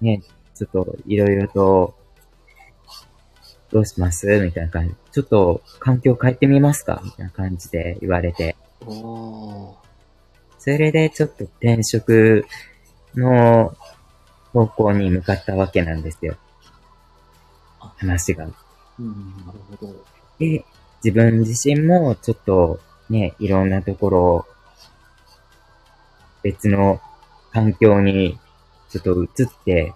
[0.00, 0.22] ね、
[0.54, 1.96] ちょっといろいろと、
[3.70, 4.26] どうします？
[4.40, 4.94] みたいな感じ。
[5.12, 7.00] ちょっと環境変えてみますか？
[7.02, 8.54] みたいな感じで言われて。
[8.84, 9.78] そ
[10.66, 12.44] れでちょっと転職
[13.14, 13.76] の
[14.52, 16.36] 方向に向かったわけなんですよ。
[17.96, 18.46] 話が。
[18.98, 19.36] うん。
[19.46, 20.04] なるほど。
[20.38, 20.64] で、
[21.02, 24.46] 自分自身もちょっとね、いろんなところ、
[26.42, 27.00] 別の
[27.52, 28.38] 環境に
[28.88, 29.94] ちょっと移って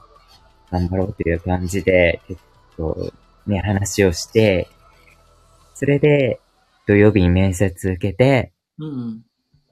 [0.70, 2.40] 頑張ろうという感じで、結
[2.76, 3.12] 構
[3.46, 4.68] ね、話をして、
[5.74, 6.40] それで
[6.86, 9.22] 土曜日に面接受けて、うん。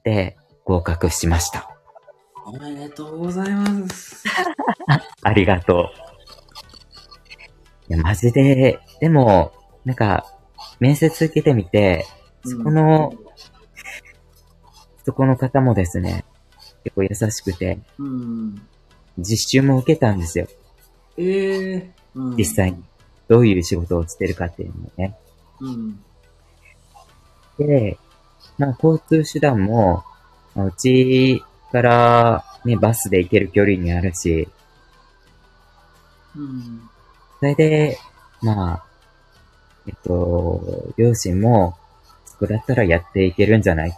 [0.03, 1.74] で、合格しました。
[2.47, 4.23] おめでとうございます。
[5.23, 5.89] ありがと
[7.89, 7.93] う。
[7.93, 9.51] いや、マジで、でも、
[9.83, 10.31] なんか、
[10.79, 12.05] 面接受けてみて、
[12.43, 13.13] そこの、
[15.03, 16.23] そこの方もですね、
[16.83, 18.61] 結構優しくて、うん。
[19.17, 20.47] 実習も受けたんですよ。
[21.17, 22.35] ええうん。
[22.35, 22.83] 実際に。
[23.27, 25.17] どういう仕事をしてるかっていうのをね。
[25.61, 25.99] うん。
[27.57, 27.97] で、
[28.59, 30.03] まあ、交通手段も、
[30.53, 31.43] まあうち
[31.75, 34.47] からね、バスで行ける距離にあるし、
[36.33, 36.89] うん。
[37.39, 37.97] それで、
[38.41, 38.85] まあ、
[39.85, 41.75] えっと、両親も、
[42.25, 43.93] そこだったらやっていけるんじゃないっ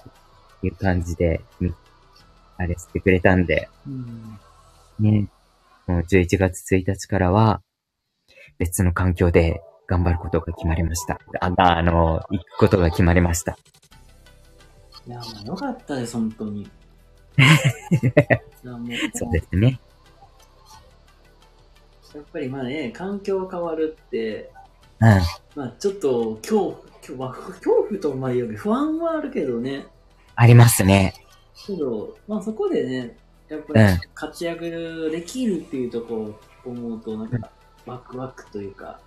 [0.62, 1.72] ていう感じで、み
[2.58, 4.40] あれしてくれたんで、うん。
[5.00, 5.28] ね、
[5.86, 7.62] もう11月1日からは、
[8.58, 11.20] 別の環境で頑張ることが決まりました。
[11.42, 13.56] あ、まあ、あの、行くことが決まりました。
[15.06, 16.68] いや、もうよかったです、本当に。
[19.14, 19.80] そうですね。
[22.16, 24.52] やっぱりまあね、環境が変わるって、
[25.00, 25.08] うん。
[25.56, 26.84] まあちょっと恐
[27.16, 29.86] 怖、恐怖とまで言うより不安はあるけどね。
[30.36, 31.14] ありますね。
[31.66, 33.18] けど、まあそこでね、
[33.50, 37.52] やっぱりうん活躍できるっていうとこを思うと、なんか、
[37.86, 39.00] ワクワクというか、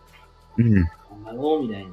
[0.57, 0.75] うん。
[0.75, 0.89] 頑
[1.25, 1.91] 張ろうみたいな。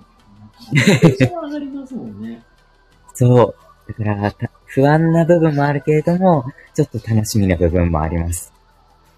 [1.02, 2.44] テンション上がりますもんね。
[3.14, 3.56] そう。
[3.88, 8.54] だから、た不安な部分もあるけれども、ちょっと楽しみな部分もあります。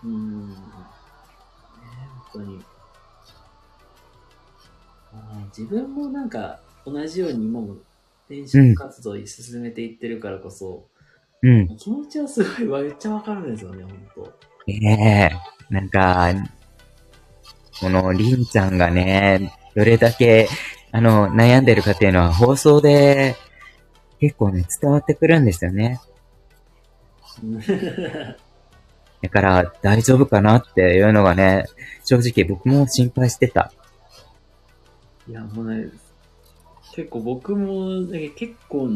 [0.03, 0.49] うーん。
[0.49, 0.55] ね
[2.34, 2.63] 本当に。
[5.57, 7.76] 自分もなんか、同じように今も
[8.30, 10.88] 転職活動に進めていってるからこそ、
[11.41, 11.78] うん。
[11.78, 15.32] 気持ちはすごいめっちゃわかるんですよね、本当ね
[15.70, 15.74] え。
[15.74, 16.30] なんか、
[17.80, 20.47] この、りんちゃんがね、どれだけ、
[20.91, 23.36] あの、悩んでるかっていうのは放送で、
[24.20, 25.99] 結構ね、伝わってくるんですよね。
[29.22, 31.65] だから、大丈夫かなっていうのがね、
[32.05, 33.72] 正直僕も心配してた。
[35.28, 35.89] いや、もうね、
[36.93, 38.89] 結構僕も、ね、結構、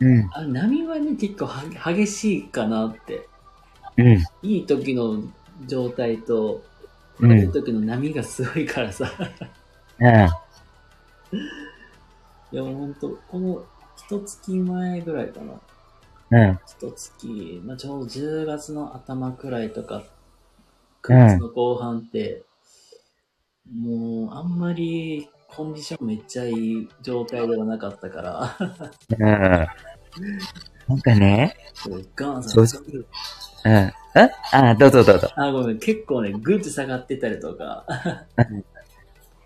[0.00, 3.28] うん、あ波はね、結構は激しいかなって。
[3.96, 5.22] うん、いい時の
[5.66, 6.72] 状態と、うん
[7.20, 9.08] 悪い時の波がすごいからさ。
[10.00, 10.10] うん、い
[12.56, 13.64] や、もうほんと、この
[14.06, 15.54] 一月前ぐらいかな。
[16.30, 20.02] うん、一月、まあ、ちょうど10月の頭くらいとか、
[21.02, 22.42] 9月の後半って、
[23.70, 28.56] もう、あんまりコンディションめっちゃいい状態ではなかったから、
[29.18, 29.28] うん。
[30.88, 31.56] なんかね、
[32.16, 33.92] ガンさん、うん。
[34.14, 35.28] ああ、どうぞどうぞ。
[35.36, 37.84] あ、ごめん、結構ね、ぐっと下がってたりとか、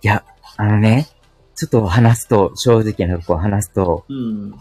[0.03, 0.25] いや、
[0.57, 1.09] あのね、
[1.57, 4.55] ちょっと話すと、正直なとこ話すと、うん、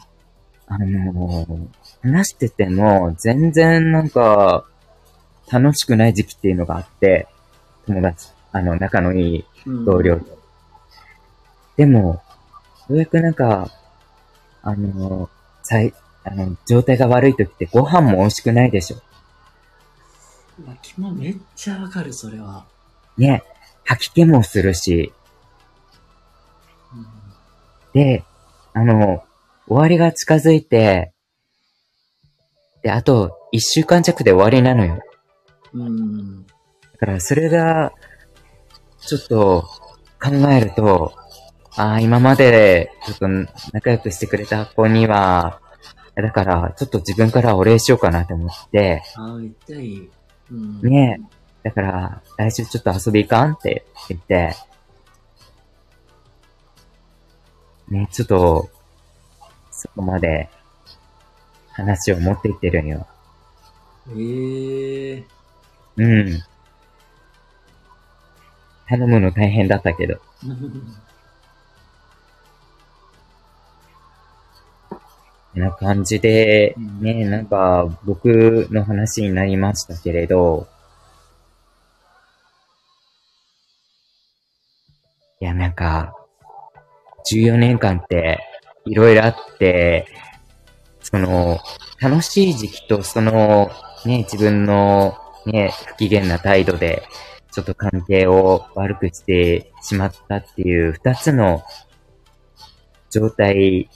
[0.65, 1.67] あのー
[2.01, 4.65] 話してても、全然なんか、
[5.51, 7.27] 楽しくない時期っていうのがあって、
[7.85, 9.85] 友達、あの、仲のいいうん。
[9.85, 10.37] 同僚と。
[11.75, 13.69] でも、ようやくなんか、
[14.61, 15.29] あのー
[15.63, 15.93] さい、
[16.23, 18.97] あの、状態が悪い時ってご飯も美味しくないでしょ。
[20.63, 22.65] うわ気もめっちゃわかる、それは。
[23.17, 23.43] ね、
[23.83, 25.24] 吐き気もするし、うん
[27.95, 28.25] で、
[28.73, 29.23] あの、
[29.67, 31.13] 終わりが近づいて、
[32.83, 34.99] で、あと、一週間弱で終わりなのよ。
[35.73, 36.45] うん。
[36.45, 36.51] だ
[36.99, 37.93] から、それが、
[38.99, 39.63] ちょっと、
[40.21, 41.13] 考えると、
[41.77, 43.27] ああ、今まで、ちょっと、
[43.71, 45.61] 仲良くしてくれた子には、
[46.15, 50.09] だから、ちょっと自分からお礼しようかなと思って、ああ、めっちゃいい。
[50.51, 50.81] うん。
[50.81, 51.21] ね
[51.63, 54.53] だから、来週ちょっと遊び行かんって言って、
[57.89, 58.69] ね、ちょっと、
[59.71, 60.49] そこまで、
[61.71, 63.05] 話を持っていってるんよ。
[64.17, 65.25] ええ
[65.97, 66.43] うん。
[68.87, 70.19] 頼むの大変だったけど。
[75.55, 80.67] な感じで、うんね、なんか、僕の話になりましたけれど、
[85.39, 86.13] いや、なんか、
[87.31, 88.39] 14年間って、
[88.85, 90.07] いろいろあって、
[91.01, 91.59] その、
[91.99, 93.71] 楽しい時期と、その、
[94.05, 95.15] ね、自分の、
[95.45, 97.03] ね、不機嫌な態度で、
[97.51, 101.63] ちょっと関係を悪くしてしまったっていう二つの
[103.09, 103.89] 状態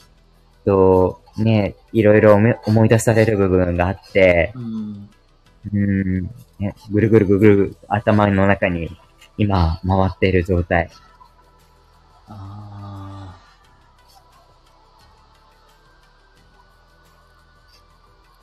[0.65, 5.09] と、ね、いろいろ思い出される部分があって、うん。
[5.73, 6.21] うん、
[6.59, 8.89] ね、ぐるぐるぐるぐる頭の中に
[9.37, 10.89] 今回っている状態。
[12.27, 12.68] あ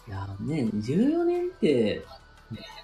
[0.09, 2.05] いやね、14年って、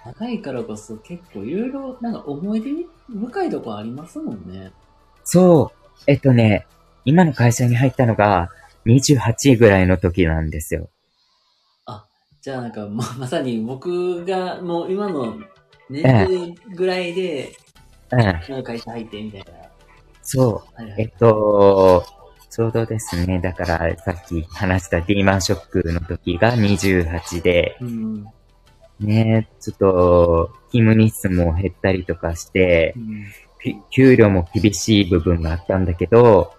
[0.05, 2.71] 長いからこそ結構いろいろなんか思い出
[3.07, 4.71] 深いとこありますもんね。
[5.23, 6.67] そう、えっとね、
[7.05, 8.49] 今の会社に入ったのが
[8.85, 10.89] 28位ぐらいの時なんですよ。
[12.43, 15.37] じゃあなんかま、 まさに僕がもう今の
[15.89, 17.53] 年齢ぐらいで、
[18.11, 19.45] うん、なんか会社入ってみたいな。
[20.21, 20.75] そう。
[20.75, 21.01] はいはい。
[21.03, 22.03] えっと、
[22.53, 28.27] ちょうどですね、だからさっき話したディーマンショックの時が28で、うん。
[28.99, 33.25] ね、ちょっと、勤務日数も減ったりとかしてう、ん。
[33.89, 36.53] 給料も厳しい部分があったんだけど、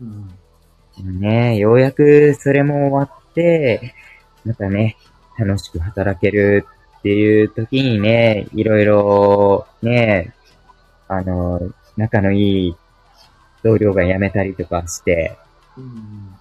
[0.00, 1.20] うん。
[1.20, 3.94] ね、ようやくそれも終わって、
[4.46, 4.96] またね、
[5.38, 6.66] 楽しく働ける
[7.00, 10.32] っていう時にね、いろいろね、
[11.06, 11.60] あの、
[11.98, 12.76] 仲のいい
[13.62, 15.36] 同僚が辞めたりとかして、
[15.76, 16.34] うん。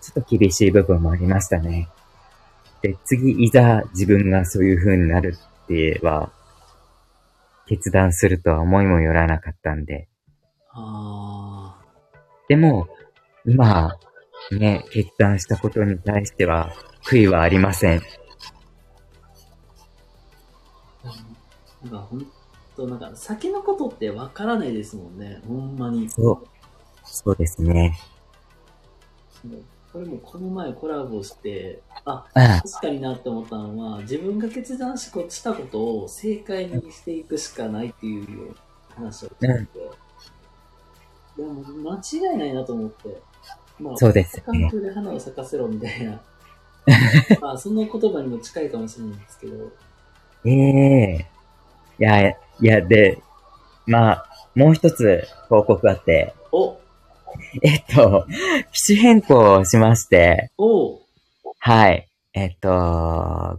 [0.00, 1.88] ちょっと厳しい部分もありましたね。
[2.82, 6.30] で、次、いざ自分がそういう風になるっては、
[7.66, 10.08] 決断するとは思いもよらなかったんで。
[10.70, 11.84] ああ。
[12.48, 12.88] でも、
[13.44, 13.96] 今、
[14.52, 16.72] ね、決断したことに対しては、
[17.04, 18.02] 悔いはありません。
[21.82, 22.26] なんか本
[22.78, 25.42] 当なんか先のことってわからないですもんね。
[25.46, 26.08] ほんまに。
[26.08, 26.48] そう。
[27.04, 27.98] そうですね。
[29.92, 38.54] これもこの前コラボして、あ、あ確かになって思ったのは、自分が決断したことを正解にしていくしかないっていう
[38.94, 39.78] 話を聞いて、
[41.38, 43.20] いやもう間違いないなと思って、
[43.80, 44.42] まあ、そうですね。
[44.44, 46.20] 環境で花を咲かせろみたいな、
[47.40, 49.72] まあ、その言葉にも近いかもしれないんですけど、
[50.44, 51.37] ええ
[51.98, 53.22] いや、いや、で、
[53.86, 56.78] まあ、もう一つ報告があって、お。
[57.62, 58.26] えっと、
[58.72, 61.00] 機種変更をしまして、お。
[61.58, 62.08] はい。
[62.34, 62.68] えっと、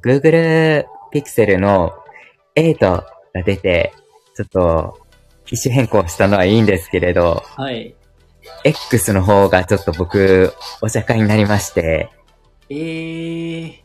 [0.04, 1.94] Google Pixel の
[2.56, 3.06] 8が
[3.46, 3.94] 出て、
[4.36, 5.00] ちょっと、
[5.46, 7.96] 機種変更したのはいいんですけれど、はい。
[8.64, 12.10] X の方がちょっと僕、お釈迦になりまして、
[12.70, 13.80] えー、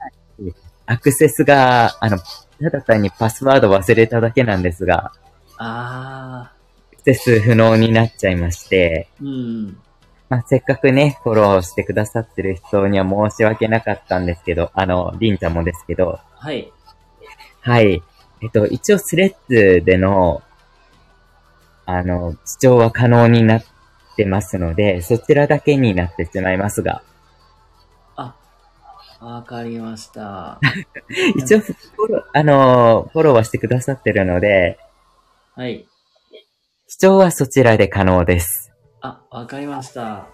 [0.87, 2.19] アクセスが、あの、
[2.61, 5.13] ただ単にパスワード忘れただけなんですが、
[5.59, 6.53] あ
[6.93, 9.79] アクセス不能になっちゃいまして、ー、うん。
[10.29, 16.73] まあ、せっかくね、フォローしてくださってる人には申し訳なかったんですけど、あの、りんちゃんもですけど、はい。
[17.61, 18.03] はい。
[18.43, 20.43] えっと、一応スレッズでの、
[21.87, 23.65] あの、視聴は可能になっ
[24.17, 27.14] てますので、そちらだけになってしまいますが、あ、
[29.25, 30.61] わかりました。
[31.37, 34.79] 一応、フォロー、あの、フォローはしてくださってるので、
[35.55, 35.87] はい。
[36.87, 38.71] 視聴はそちらで可能です。
[39.01, 40.27] あ、わかりました。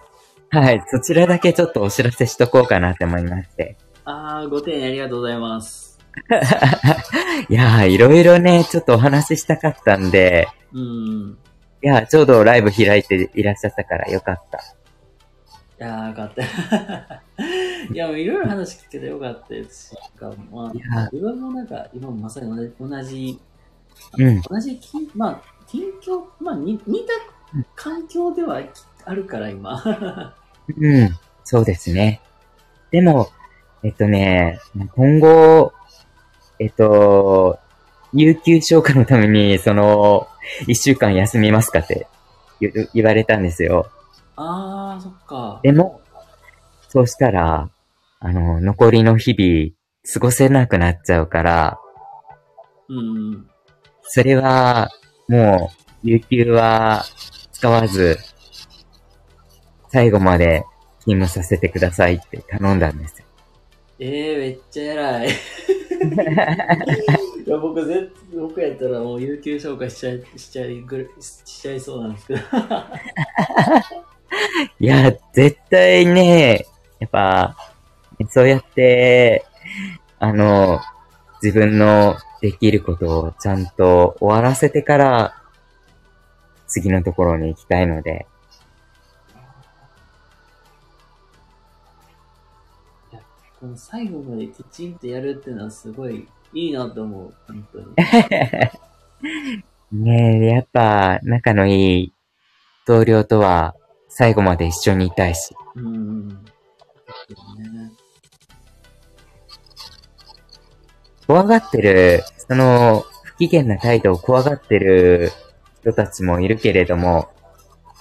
[0.49, 0.83] はい。
[0.91, 3.77] そちらだけちょっとお知らせしとこうかなって思いまして。
[4.03, 5.97] あー、ご丁寧ありがとうございます。
[7.47, 11.37] いやー、いろいろね、ちょっとお話ししたかったんで、うん。
[11.81, 14.57] いやー、ちょうどライブ開いていらっしゃったからよかった。
[14.57, 17.23] いやー、よかった。
[17.91, 23.39] いや、もういろいろ話聞けてよかったですし、なんかまいやあ、自分もなんか、今もまさに同じ、同じ、
[24.17, 24.41] うん。
[24.41, 27.13] 同じき、まあ、近況、まあ、に似た
[27.75, 28.61] 環境では
[29.05, 30.35] あるから、今。
[30.77, 31.09] うん。
[31.43, 32.21] そうですね。
[32.91, 33.29] でも、
[33.83, 34.59] えっとね、
[34.95, 35.73] 今後、
[36.59, 37.59] えっと、
[38.13, 40.27] 有給消化のために、その、
[40.67, 42.07] 一週間休みますかって
[42.59, 43.89] 言言われたんですよ。
[44.35, 45.59] あー、そっか。
[45.63, 46.00] でも、
[46.93, 47.69] そうしたら、
[48.19, 49.71] あの、残りの日々、
[50.13, 51.79] 過ごせなくなっちゃうから、
[52.89, 53.47] うん。
[54.03, 54.89] それは、
[55.29, 55.71] も
[56.03, 57.05] う、有給は
[57.53, 58.17] 使わず、
[59.87, 60.65] 最後まで
[60.99, 63.25] 勤務させてくださいって頼んだんですよ。
[63.99, 65.29] えー、めっちゃ偉い。
[67.47, 72.39] いや、僕、ぜ僕やったらもう有給消化しちゃい、しちゃいぐる、しちゃいそうなんですけど。
[74.79, 76.65] いや、絶対ね、
[77.01, 77.57] やっぱ、
[78.29, 79.43] そうやって、
[80.19, 80.79] あの、
[81.41, 85.35] 自分のできることをちゃんと終わらせてから、
[86.67, 88.27] 次のところに行きたいので、
[93.59, 97.85] この最後まできちんとやるっていうのはすごいいいなと思う、本当に。
[100.03, 102.13] ねえ、やっぱ、仲のいい
[102.85, 103.75] 同僚とは、
[104.07, 105.55] 最後まで一緒にいたいし。
[105.75, 106.50] うん。
[107.35, 107.91] ですよね。
[111.27, 115.31] 怖がってる、その、不機嫌な態度を怖がってる
[115.81, 117.29] 人たちもいるけれども、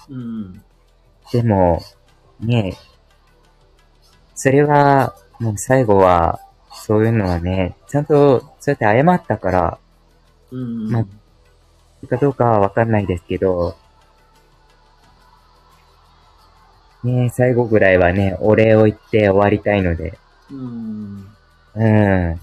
[0.09, 0.62] うん。
[1.33, 1.81] でも、
[2.41, 2.91] ねえ、
[4.35, 6.41] それは、もう最後は、
[6.72, 9.78] そういうのはね、ちゃんと、そうやって謝ったから、
[10.51, 10.91] うん。
[10.91, 11.07] ま
[12.09, 13.76] かどうかはわかんないですけど、
[17.03, 20.18] ねえ、最後ぐらいはね、お礼を言って終わりたいので、
[20.51, 21.26] うん。
[21.74, 22.40] うん。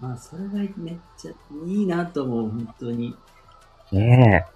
[0.00, 1.32] まあ、それがめっちゃ
[1.66, 3.16] いいなと思う、本当に。
[3.92, 4.52] ねえ。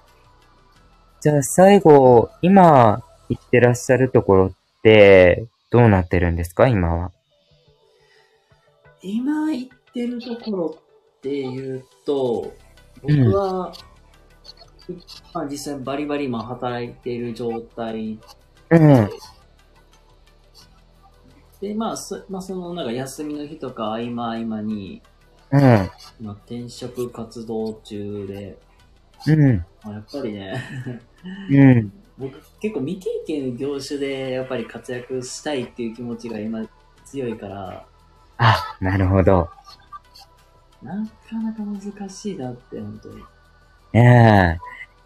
[1.21, 4.51] じゃあ最後、今行ってらっしゃるところっ
[4.83, 6.69] て、どうなってるんですか？
[6.69, 7.13] 今は。
[9.03, 10.79] 今行ってるところ
[11.19, 12.53] っていうと、
[13.03, 13.73] 僕は、
[15.33, 18.19] まあ実際バリバリ今働いている状態
[18.71, 19.11] うん。
[21.61, 25.03] で、まあ、そまあ、そのなんか休みの日とか合間合間に、
[25.51, 25.61] うん。
[26.21, 28.59] まあ、転職活動中で、
[29.27, 29.65] うん。
[29.83, 30.63] まあ、やっぱりね、
[31.51, 31.93] うん。
[32.19, 36.67] 僕結構未経験の業種でやっぱり活躍したいっていう気持ちが今
[37.05, 37.87] 強いから、
[38.39, 39.49] あ、なるほど。
[40.83, 40.93] な
[41.29, 43.23] かなか難しいなって、本当に。
[43.95, 44.59] うん。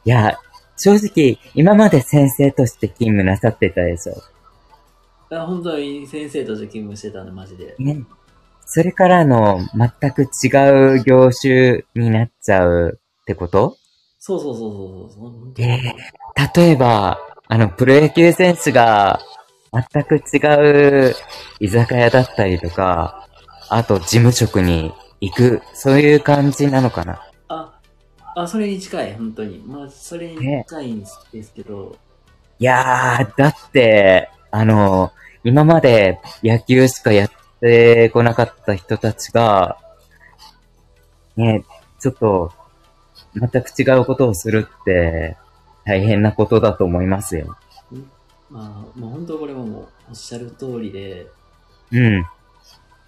[0.05, 0.39] いや、
[0.77, 4.15] 正直、今まで先生として勤務なさってたでしょ。
[5.33, 7.75] あ本当に先生として勤務してたんで、マジで。
[7.79, 8.03] ね。
[8.65, 13.77] それからの全く違う業種になっちゃうってこと？
[14.19, 15.95] そうそうそうそうそうえ
[16.57, 19.21] 例えば、あの、プロ野球選手が
[19.73, 21.15] 全く違う
[21.59, 23.29] 居酒屋だったりとか、
[23.69, 27.23] あと事務職に行く、そういう感じなのかな？
[28.35, 29.63] あ、あ、それに近い、本当に。
[29.67, 31.97] まあ、それに近いんですけど、
[32.59, 35.13] いやー、だって、あの、
[35.45, 39.79] 今まで野球しかやってこなかった人たちが、
[41.37, 41.65] ね、
[41.99, 42.53] ちょっと、
[43.35, 45.39] 全く違うことをするって、
[45.87, 47.57] 大変なことだと思いますよ。
[48.51, 51.29] まあ、まあ本当これはもうおっしゃる通りで、
[51.93, 52.27] うん。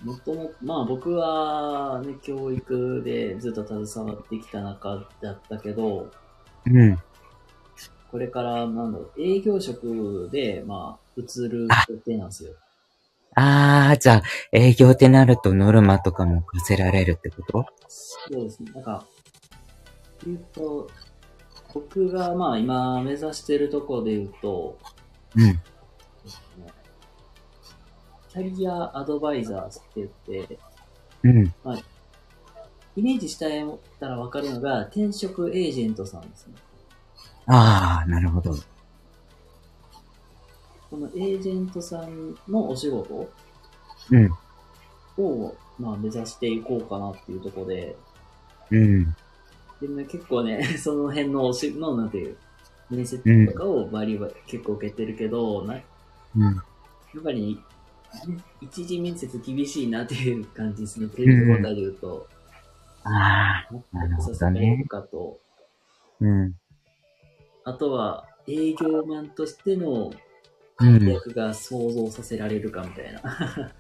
[0.05, 6.11] もともまあ僕はね、教育でずっと携わってきた中だったけど、
[6.67, 6.99] うん。
[8.11, 12.53] これから、なんだろう、営業職で、まあ、移る予定なんですよ。
[13.35, 14.23] あー、じゃあ、
[14.53, 17.65] 営業ってなるとノルマとかも課せられるってこと？
[17.89, 18.71] そうですね。
[18.75, 19.07] なんか、
[20.27, 20.91] 言うと、
[21.73, 24.79] 僕がまあ今目指してるところで言うと、
[25.35, 25.61] うん。
[28.33, 30.09] キャリアアドバイザーって言っ
[30.47, 30.59] て、
[31.23, 31.47] うん。
[32.97, 33.47] イメージした
[34.07, 36.55] らわかるのが転職エージェントさんですね。
[37.47, 38.55] あー、なるほど。
[40.91, 43.31] このエージェントさんのお仕事
[44.11, 44.31] うん。
[45.19, 47.97] を、まあ、目指していこうかなっていうところで、
[48.71, 49.05] うん。
[49.81, 52.37] でね、結構ね、 その辺のおし、の、なんていう、
[52.91, 55.83] 面接とかをバリバリ結構受けてるけど、なや
[56.37, 56.59] うん。
[56.59, 57.59] っぱり、
[58.61, 61.09] 一次面接厳しいなっていう感じですね。
[61.09, 62.29] テレビ問題で言うと、
[63.05, 66.25] あもなるほれるかと、ー。
[66.25, 66.55] うん。
[67.65, 70.13] あとは営業マンとしての
[70.79, 71.09] うん。
[71.09, 73.73] 役が想像させられるかみたいな。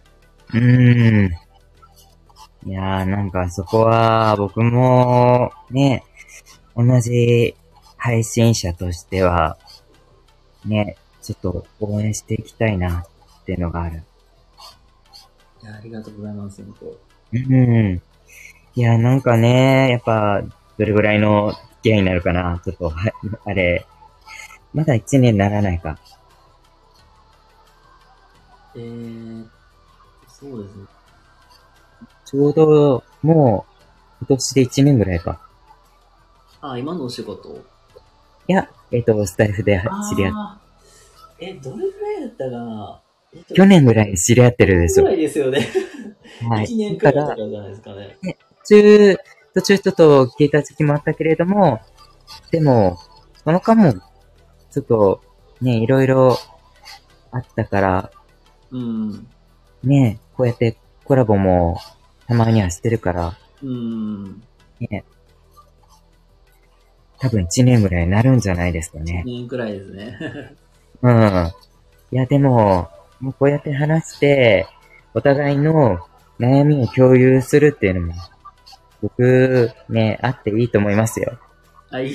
[0.54, 1.32] うーん。
[2.64, 6.04] いやー、なんかそこは僕もね、
[6.76, 7.56] 同じ
[7.96, 9.58] 配信者としては、
[10.64, 14.04] ね、ちょっと応援していきたいなっていうのがある。
[15.62, 17.12] いやありがとうございます、本当。
[17.32, 18.02] うん。
[18.74, 20.42] いや、なんかね、やっぱ、
[20.78, 22.60] どれぐらいの付き合いになるかな。
[22.64, 23.12] ちょっと、は
[23.44, 23.86] あれ、
[24.74, 25.98] まだ1年ならないか。
[28.74, 29.46] えー、
[30.28, 30.86] そうですね。
[32.24, 33.66] ちょうど、も
[34.20, 35.40] う、今年で1年ぐらいか。
[36.62, 37.62] あ、今のお仕事？
[38.48, 43.00] いや、えっ、と、スタイフで知り合っあーえ、どれぐらいだったかな？
[43.02, 43.11] えっと
[43.54, 45.14] 去年ぐらい知り合ってるでしょぐら。
[45.14, 45.66] いですよね。
[46.48, 46.66] はい。
[46.66, 48.18] 1年くららいとか、じゃないですかね。
[48.64, 49.16] 途中、
[49.54, 51.80] 途中ちょっと消えた時期もあったけれども、
[52.50, 52.98] でも、
[53.44, 53.92] その間も、
[54.70, 55.20] ちょっと、
[55.60, 56.36] ね、いろいろ
[57.30, 58.10] あったから、
[58.70, 59.26] うん。
[59.82, 61.78] ね、こうやってコラボも
[62.26, 64.42] たまにはしてるから、うん。
[64.80, 65.04] ね、
[67.18, 69.30] 多分1年ぐらいになるんじゃないですかね1。
[69.30, 70.18] 年くらいですね。
[71.02, 71.52] うん。
[72.10, 72.88] いや、でも、
[73.22, 74.66] もうこうやって話して、
[75.14, 76.00] お互いの
[76.40, 78.14] 悩みを共有するっていうのも、
[79.00, 81.38] 僕、ね、あっていいと思いますよ。
[81.90, 82.14] あ、い い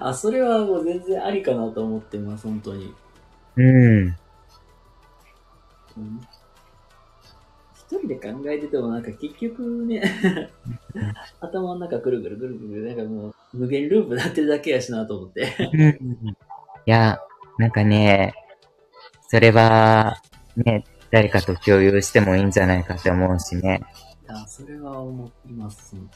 [0.00, 2.94] あ、それはもう全然ありかなと思ってます、本当に。
[3.56, 4.16] うん。
[5.96, 6.20] うん
[7.88, 10.02] 一人で考えててもなんか結局ね、
[11.40, 15.54] 頭の中ぐるぐるぐるぐる、なんかもう無限ループになってるだけやしなと思って。
[16.84, 17.20] いや、
[17.58, 18.34] なんかね、
[19.28, 20.22] それは、
[20.56, 23.82] ね、誰かと共有してもいいんじゃないかって思うしね。
[24.28, 26.10] いや、それは思います、本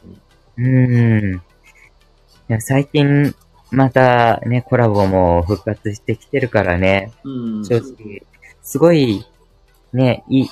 [0.56, 0.68] 当に。
[0.68, 1.34] うん。
[1.36, 1.40] い
[2.48, 3.34] や最近、
[3.70, 7.64] またね、コラボも復活してきてるからね、うん。
[7.64, 8.22] 正直、
[8.62, 9.24] すごい、
[9.92, 10.50] ね、いい、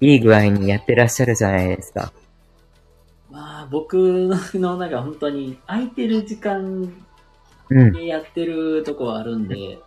[0.00, 2.12] いい具合にやってらっしゃるじゃないですか。
[3.30, 3.94] まあ、僕
[4.54, 6.92] のなんか本当に空いてる時間
[7.70, 9.78] うん、でやってるとこはあるんで、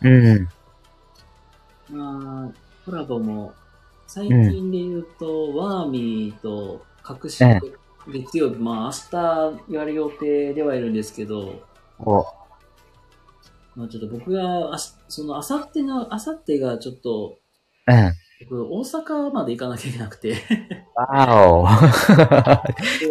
[0.00, 0.48] うん、
[1.90, 2.52] まあ、
[2.84, 3.52] コラボも、
[4.06, 7.60] 最近で言うと、ワーミーと、隠しうん
[8.10, 11.62] 月曜日、まあ明日やる予定ではいるんですけど、
[11.98, 12.24] お、
[13.74, 17.38] まあちょっと僕が、あしその、あさっての、あさってがちょっと、
[17.86, 18.12] うん、
[18.48, 20.36] 僕、大阪まで行かなきゃいけなくて。
[20.94, 21.66] わお。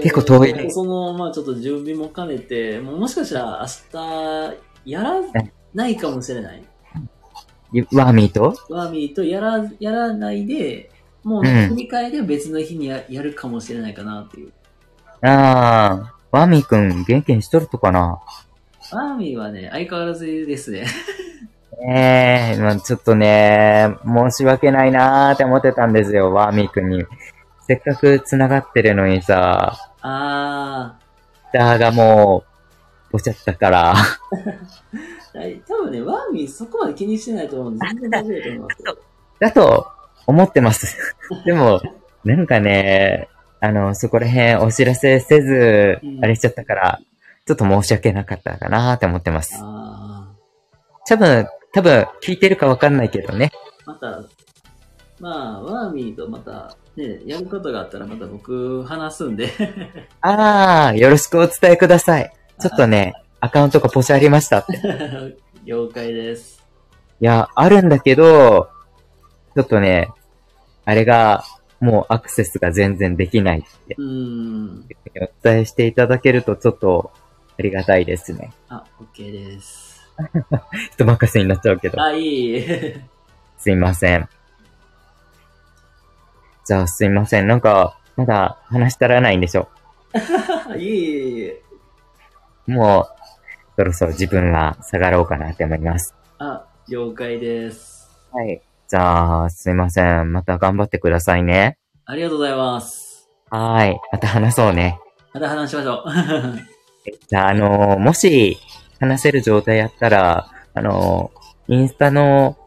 [0.01, 5.21] 結構遠いねその、まあちょっと準備も兼ねて、もしかしたら明日、やら
[5.73, 6.63] ないかもしれない。
[7.93, 8.55] ワーミーと？
[8.69, 10.89] ワーミーとやら、やらないで、
[11.23, 14.51] もううん振り替えで別の日にややるかもしれないかなっていう。
[15.21, 18.19] ああ、ワーミーくん元気にしとるとかな？
[18.91, 20.85] ワーミーはね、相変わらずですね。
[21.89, 27.03] ええまあちょっとね、申し訳ないなーって思ってたんですよ、ワーミーくんに。
[27.67, 30.97] せっかく繋がってるのにさ、あ
[31.53, 32.45] ダーがも
[33.09, 33.93] う、ぼちゃったから、
[35.67, 38.97] 多分ね、ワーミーそこまで気にしてないと思うんで、全然大丈夫だと思いますよ。
[39.39, 39.87] だと
[40.27, 40.97] 思ってます。
[41.45, 41.81] でも、
[42.23, 43.29] なんかね、
[43.59, 46.99] あの、そこら辺お知らせせずうん、あれしちゃったから、
[47.45, 49.55] ちょっと申し訳なかったかなって思ってます。
[49.61, 50.27] あ
[51.07, 53.51] 多分、多分、聞いてるかわかんないけどね。
[53.85, 54.23] ー、また、
[55.19, 59.49] まあ、ワーミーとまた、ね、やることがあったらまた僕話すんで。
[60.21, 62.31] あー、よろしくお伝えください。
[62.59, 64.79] ちょっとね、アカウントがポシありましたって。
[65.65, 66.63] 了解です。
[67.19, 68.69] いや、あるんだけど、
[69.55, 70.09] ちょっとね、
[70.85, 71.43] あれが、
[71.79, 74.85] もうアクセスが全然できないってうーん。
[75.21, 77.11] お伝えしていただけるとちょっと
[77.59, 78.51] ありがたいですね。
[78.69, 80.01] あ、OK です。
[80.93, 82.01] 人任せになっちゃうけど。
[82.01, 82.65] あ、いい。
[83.59, 84.27] すいません。
[86.65, 87.47] じゃあすいません。
[87.47, 89.69] なんか、まだ話したらないんでしょ？
[90.77, 91.51] いい。
[92.65, 93.16] もう、
[93.77, 96.15] そろそろ自分は下がろうかなって思います。
[96.39, 98.09] あ、了解です。
[98.31, 98.59] はい。
[98.87, 100.33] じゃあ、すいません。
[100.33, 101.77] また頑張ってくださいね。
[102.05, 103.29] ありがとうございます。
[103.51, 103.99] はーい。
[104.11, 104.99] また話そうね。
[105.31, 106.05] また話しましょう。
[107.29, 108.57] じゃあ、あのーもし、
[108.99, 112.57] 話せる状態やったら、あのーインスタの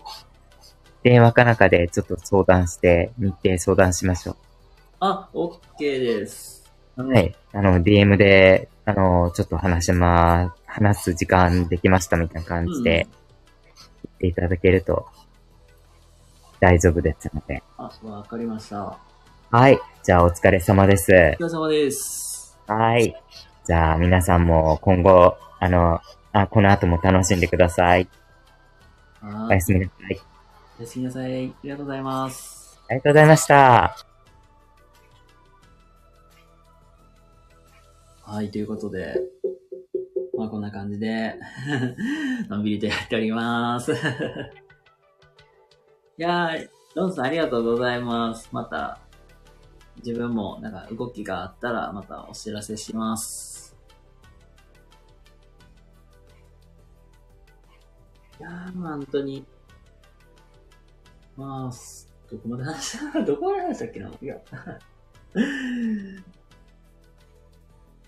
[1.02, 4.36] 電話かなんかでちょっと相談して、日程相談しましょ
[5.00, 6.70] あ、OK です。
[6.96, 7.02] う。
[7.02, 7.34] はい。
[7.52, 13.08] あの、DM で、あのーちょっと話しま、話す時間できましたみたいな感じで、
[14.04, 15.06] 言っていただけると、
[16.60, 17.62] 大丈夫ですので。
[17.76, 18.98] あ、わかりました。
[19.50, 19.80] はい。
[20.04, 21.10] じゃあ、お疲れ様です。
[21.10, 22.56] お疲れ様です。
[22.66, 23.14] はい。
[23.64, 26.00] じゃあ、皆さんも今後、あの、
[26.32, 28.08] あ、この後も楽しんでください。
[29.22, 30.20] あおやすみなさい。
[30.78, 31.46] おやすみなさい。
[31.46, 32.80] ありがとうございます。
[32.88, 33.96] ありがとうございました。
[38.22, 39.16] はい、ということで、
[40.40, 41.34] まあこんな感じで、
[42.48, 43.92] のんびりとやっております。
[43.92, 43.96] い
[46.16, 48.48] やー、ロンさんありがとうございます。
[48.50, 48.98] また、
[49.96, 53.76] 自分もなんか動きがあったらまたお知らせします。
[58.38, 59.46] いやー、本当に、
[61.36, 64.10] まあ、すどこまで話した どこまで話したっけな？
[64.22, 64.38] いや。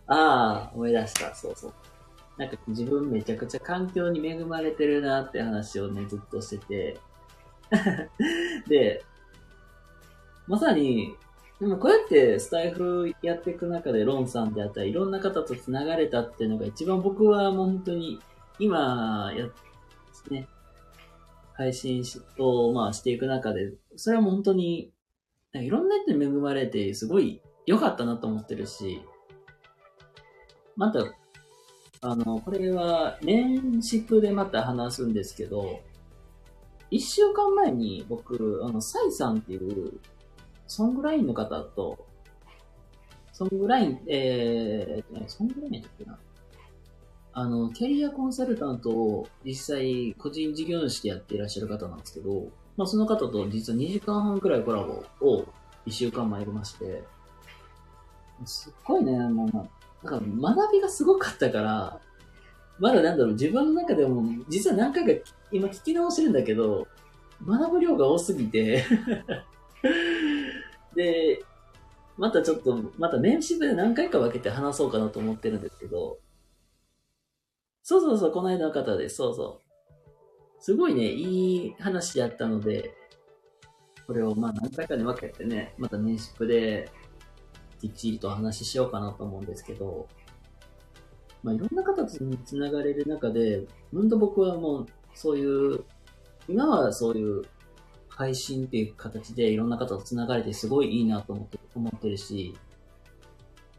[0.07, 1.35] ああ、思い出した。
[1.35, 1.75] そうそう。
[2.39, 7.01] なんか自分めちゃくちゃ環境に恵まれてるなって話をね、ずっとしてて。
[8.69, 9.05] で、
[10.47, 11.15] まさに、
[11.61, 18.19] でもこうやってスタイフやっていく中でロンさんであったり、いろんな方と繋がれたっていうのが一番僕はもう本当に
[18.59, 19.47] 今や、
[20.31, 20.49] ね、
[21.55, 24.93] 配信しと、まあしていく中で、それはもう本当に、
[25.55, 29.03] いろんな人に恵まれて、すごい良かったなと思ってるし、
[30.77, 31.05] また、
[32.05, 35.81] あの、これは、メンシップでまた話すんですけど、
[36.91, 40.01] 一週間前に僕、あの、サイさんっていう、
[40.67, 42.05] ソングラインの方と、
[43.33, 46.19] ソングライン、えー、え、ソングラインだっけな。
[47.35, 55.47] あの、キャリアコンサルタントを実際個人事業主でやっていらっしゃる方なんですけど、まあその方と実は2時間半くらいコラボを
[55.87, 57.05] 一週間前やりまして、
[58.45, 62.01] すっごいね、もうな、んか学びがすごかったから、
[62.79, 66.89] まだなんだろう、自分の中でも、実は何回か今聞き直してるんだけど、
[67.47, 68.85] 学ぶ量が多すぎて、
[70.95, 71.45] で、
[72.17, 76.19] またちょっと、またメンシップで何回か分けて話そうかなと思ってるんですけど、
[77.83, 79.17] そうそうそう、この間の方です。
[79.17, 79.73] そうそう。
[80.61, 82.95] すごいね、いい話だったので、
[84.07, 86.89] これをまあ何回かに分けてね、またメンシップで
[87.83, 90.07] きっちりとお話ししようかなと思うんですけど、
[91.43, 92.07] まあいろんな方と
[92.45, 95.85] つながれる中で、本当僕はもうそういう、
[96.49, 97.43] 今はそういう
[98.09, 102.57] 配信っていう形でいろんな方とつながれてすごいいいなと思って思ってるし、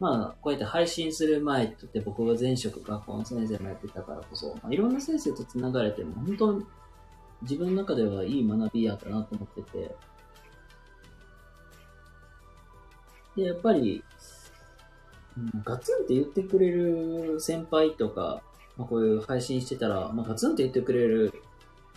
[0.00, 6.64] まあ、こうやって配信する前って僕が前職学校の先生もやってたからこそ、まあ、いろんな先生とつながれても本当に
[7.42, 9.94] 自分の中ではいい学びやったなと思ってて、
[13.36, 14.02] で、やっぱり、
[15.36, 18.42] うんガツンって言ってくれる先輩とか、
[18.76, 21.32] まあ、こういう配信してたら、まあ、ガツンって言ってくれる、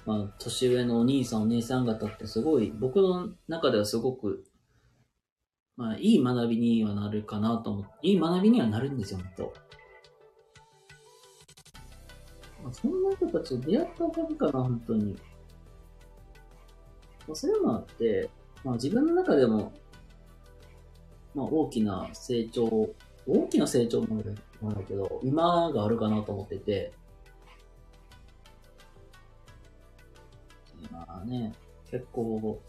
[0.06, 4.44] まあ、年上のお兄さんお姉さん方ってすごい、僕の中ではすごく、
[5.76, 9.54] まあ、いい学びにはなるかなと思って、いい学びにはなるんですよ、本当。
[12.64, 15.16] まあ、そんな人たちと出会ったおかげかな、本当に。
[17.28, 18.30] まあ、それもあって、
[18.64, 19.72] まあ、自分の中でも、
[21.38, 22.66] まあ大きな成長、
[23.28, 24.24] 大きな成長も
[24.60, 26.92] なんだけど、今があるかなと思ってて、
[30.92, 31.54] まあね、
[31.92, 32.60] 結構、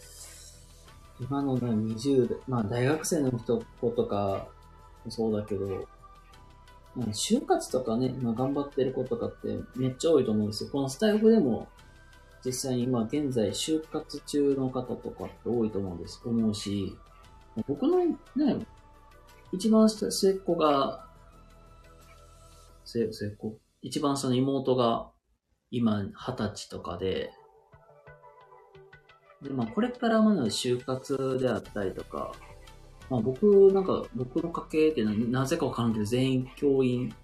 [1.18, 4.48] 今のね、20代、まあ大学生の人とか
[5.06, 5.88] もそうだけど、
[6.94, 10.70] まあ、就活とかね、まあ頑張ってる子とかってめっちゃ多いと思うんですよ。
[10.70, 11.68] このスタイフでも
[12.44, 16.94] 実際に今現在就活中の方とかって多いと思うんです、思うし、
[17.66, 18.16] 僕のね、
[19.52, 21.06] 一番下、末っ子が、
[22.84, 23.58] 末、っ子？
[23.82, 25.10] 一番下の妹が
[25.70, 27.30] 今二十歳とかで、
[29.42, 32.32] で、まあ、これからまだ就活であったりとか、
[33.08, 37.14] まあ、僕、なんか、僕の家系ってなぜかわからんけど、全員教員、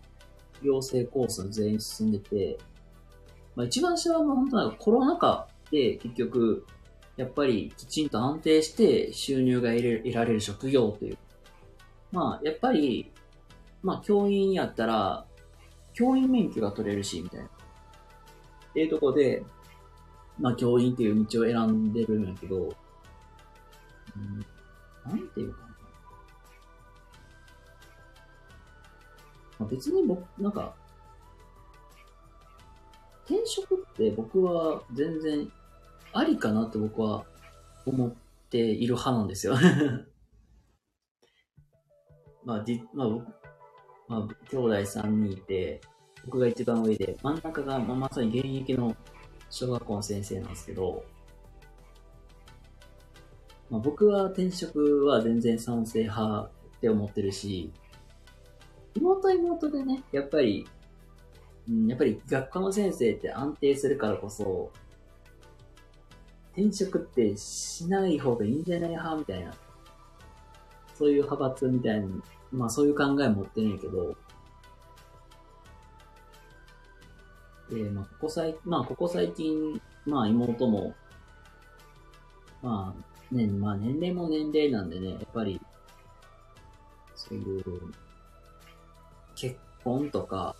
[0.62, 2.58] 養成コース全員進んでて、
[3.54, 6.66] まあ、一番下はもう本当なんかコロナ禍で結局、
[7.16, 11.18] やっぱりきちんと安定して収入が得られる職業っていう。
[12.10, 13.12] まあ、やっぱり、
[13.82, 15.26] まあ、教員やったら、
[15.92, 17.46] 教員免許が取れるし、みたいな。
[17.46, 17.48] っ
[18.72, 19.44] ていうとこで、
[20.40, 22.74] まあ、教員っていう道を選んでるんやけど、
[24.16, 24.44] うん、
[25.10, 25.68] なんていうかな。
[29.60, 30.74] まあ、別に僕、なんか、
[33.24, 35.50] 転職って僕は全然
[36.14, 37.24] ありかなって僕は
[37.84, 38.14] 思っ
[38.48, 39.54] ている派なんですよ。
[42.44, 43.08] まあ、じ、まあ、
[44.06, 45.80] まあ、兄弟3人いて、
[46.24, 48.94] 僕が一番上で、真ん中が、まあ、まさに現役の
[49.50, 51.04] 小学校の先生なんですけど、
[53.68, 56.50] まあ、僕は転職は全然賛成派っ
[56.80, 57.72] て思ってるし、
[58.94, 60.68] 妹妹でね、やっぱり、
[61.68, 64.70] うん、やっぱり学科の先生って安定するからこそ、
[66.56, 69.52] 転職ってしない方がいいんじゃない派みたいな、
[70.94, 74.16] そういう派閥みたいに、まあそういう考え持ってるんやけど、
[77.70, 80.94] で、まあ、ここ最、まあ、ここ最近、まあ、妹も、
[82.62, 82.94] ま
[83.32, 85.60] あ、ね、まあ、年齢も年齢なんでね、やっぱり、
[87.14, 87.64] そういう、
[89.34, 90.54] 結婚とか、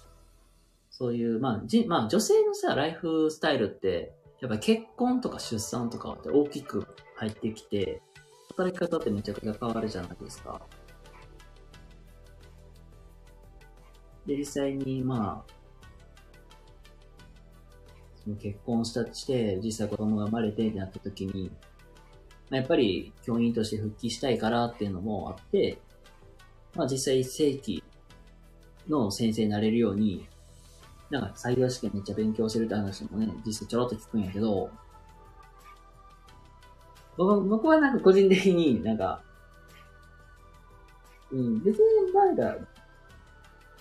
[0.91, 4.15] そういう、まあ、じ、まあ、女性のさ、ライフスタイルって、
[4.45, 6.87] やっぱ結婚とか出産とかって大きく
[7.17, 8.03] 入ってきて、
[8.49, 10.61] 働き方ってめちゃくちゃ変わるじゃないですか。
[14.27, 15.53] で、実際に、まあ、
[18.23, 21.51] その結婚したして、実際子供が生まれてってなった時に、
[22.51, 25.79] まあ、やっぱり教員として復帰したいからっていうのもあって、
[26.75, 27.83] まあ実際正規
[28.91, 30.29] の先生になれるように、
[31.15, 34.69] なんか採用試験めっちゃ勉強してるって話もね、実際ちょろっと聞くんやけど、
[37.17, 39.23] 僕僕はなんか個人的になんか、
[41.31, 42.67] うん、別になんか、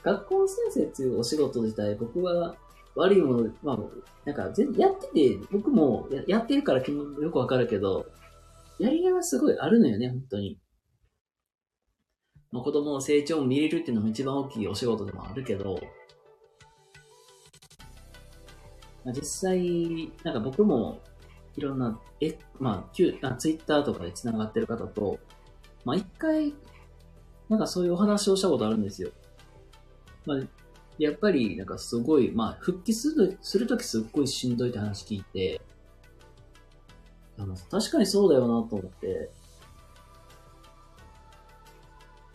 [0.04, 2.56] 学校先生っていうお仕事自体僕は
[2.96, 3.80] 悪いもの、まあ、
[4.26, 8.06] なんか、全やってて、僕もややってるからよくわかるけど、
[8.78, 10.60] やりがいはすごいあるのよね、本当に。
[12.52, 15.80] まあ、子供の成長を見れるっていうのも一番大きいお仕事でもあるけど、
[19.12, 21.00] 実際、なんか僕も、
[21.56, 25.20] いろんな、え、まあ、旧あツイッターとかで繋がってる方と、
[25.86, 26.54] まあ、一回、
[27.50, 29.12] なんかそういうお話をしたことあるんですよ。
[30.26, 30.38] まあ、
[30.98, 35.62] やっぱり、なんかすごい、まあ、復帰する、するときすっごいしんどいって話聞いて、
[37.38, 39.30] あの、確かにそうだよなと思って、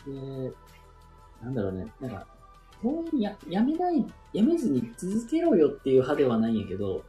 [0.06, 0.52] で、
[1.42, 2.26] なんだろうね、なんか、
[2.82, 7.04] 教員や、やめない、やめずに続けろよっていう派ではないんやけど、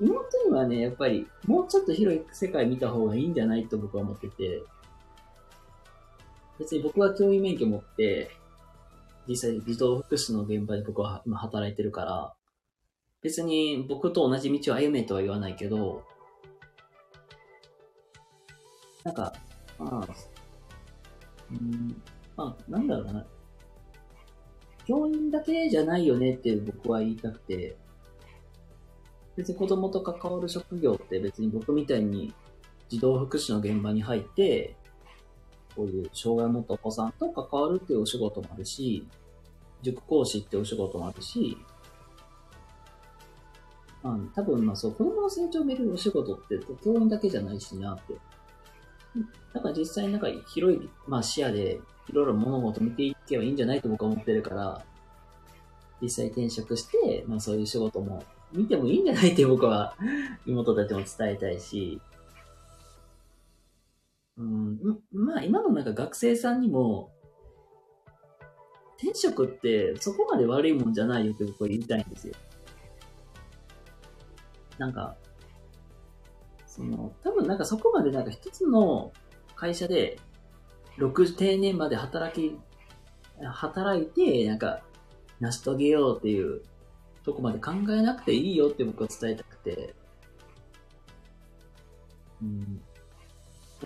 [0.00, 4.62] 妹にはね、やっぱり、もうちょっと広い世界見た方がいいんじゃないと僕は思ってて、
[6.58, 8.30] 別に僕は教員免許持って、
[9.28, 12.34] 実際児童福祉の現場で僕は今働いてるから、
[13.22, 16.02] 別に僕と同じ道を歩めとは言わないけど、
[19.04, 19.32] なんか、
[19.78, 20.14] まあ、
[21.50, 22.02] うん、
[22.36, 23.26] まあ、なんだろうな。
[24.88, 27.76] 教員だけじゃないよねって僕は言いたくて、
[29.36, 32.32] 別に子供と関わる職業って別に僕みたいに
[32.88, 34.74] 児童福祉の現場に入って、
[35.76, 39.06] こういう障害を持ったお子さんと関わるっていうお仕事もあるし、
[39.82, 41.58] 塾講師ってお仕事もあるし、
[44.02, 48.14] まあ、多分まあそう、子供の成長を見るお仕事って教員だけじゃないしなって。
[49.54, 54.84] だから実際なんか広い、まあ、視野でいろいろ物事見ていけばいいんじゃないと僕は思ってるから、
[56.00, 59.94] 実際転職して、まあそういう仕事も見てもいいんじゃないって僕は
[60.46, 62.00] 妹たちも伝えたいし、
[64.36, 64.78] うん、
[65.12, 67.12] まあ今のなんか学生さんにも、
[69.00, 72.34] 転職ってそこまで悪いもんじゃないよって僕は言いたいんですよ。
[74.78, 75.16] なんか、
[76.78, 79.12] その、多分なんかそこまでなんか一つの
[79.56, 80.20] 会社で、
[80.98, 82.56] 6定年まで働き、
[83.42, 84.82] 働いて、なんか、
[85.40, 86.62] 成し遂げようっていう
[87.24, 89.94] とこまで考えなくていいよって僕は伝えたくて、
[92.40, 92.80] うん。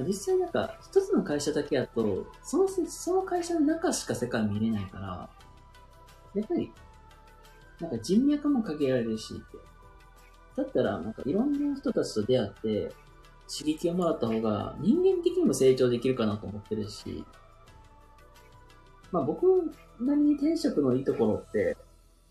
[0.07, 5.31] 実際なんか、一つの会社だけやと、その、その会社の中しか世界見れないから、
[6.35, 6.71] やっぱり、
[7.81, 9.72] なんか人脈も限られるしって。
[10.57, 12.93] だったら、なんかいろんな人たちと出会って、
[13.49, 17.25] 刺激をもらった方が、人間的にも成長できるかなと思ってるし、
[19.11, 19.47] まあ僕
[20.01, 21.77] なりに転職のいいところって、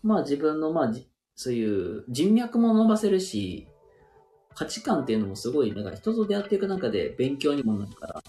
[0.02, 3.66] まあ自分の、まあじそういう人脈も伸ばせるし、
[4.54, 8.22] 価値観っていうのもすごい、なんか人と出会っていく中で勉強にもなるから、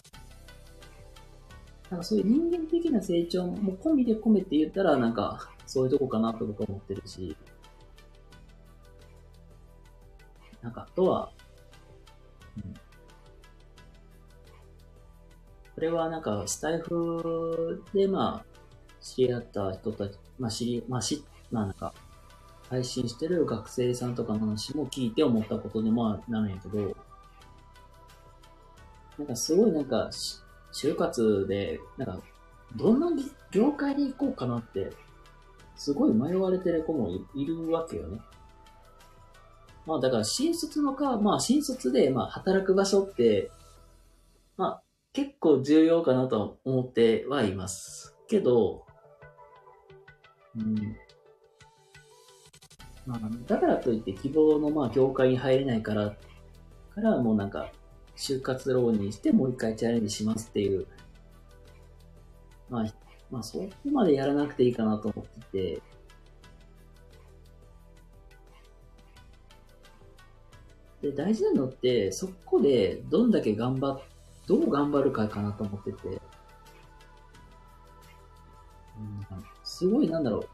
[1.90, 7.36] なんかそういう人間的な成長も込みで込めて言ったら、なんかそういうとこかなと僕は思ってるし、
[10.64, 11.30] なんかあとは、
[12.58, 12.74] うん。
[15.76, 18.46] これはなんかスタイフでまあ、
[19.02, 21.94] 知り合った人たち、まあ知り、まあし、まあなんか、
[22.70, 26.96] 配信してる学生さんとかの話も聞いて思ったことでもなるんやけど、
[29.18, 30.10] なんかすごいなんか、
[30.72, 32.20] 就活で、なんか、
[32.76, 33.12] どんな
[33.52, 34.92] 業界で行こうかなって、
[35.76, 38.20] すごい迷われてる子もいいるわけよね。
[39.86, 43.52] まあだから新卒のか、まあ新卒でまあ働く場所って、
[44.58, 48.16] まあ結構重要かなと思ってはいます。
[48.28, 48.86] けど、
[50.56, 50.98] うん。
[53.06, 56.16] まあ、だからといって希望のまあ業界に入れないから、
[56.96, 57.72] からもうなんか、
[58.16, 60.88] 就活浪人してもう一回チャレンジしますっていう、
[62.70, 62.94] まあ、
[63.32, 65.82] まあそこまでやらなくていいかなと思ってて、
[71.04, 74.02] で、大事なのって、そこでどんだけ頑張っ、
[74.48, 76.20] どう頑張るかかなと思ってて、うん、
[79.66, 80.46] すごいなんだろ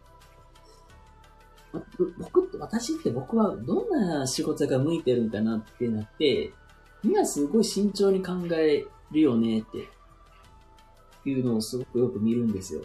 [1.72, 1.78] う。
[1.78, 1.84] わ
[2.18, 6.52] 僕、私って僕はどんな仕事が向いてるんかなってなって、
[7.04, 9.88] みんなすごい慎重に考えるよねって
[11.30, 12.82] いうのをすごくよく見るんですよ。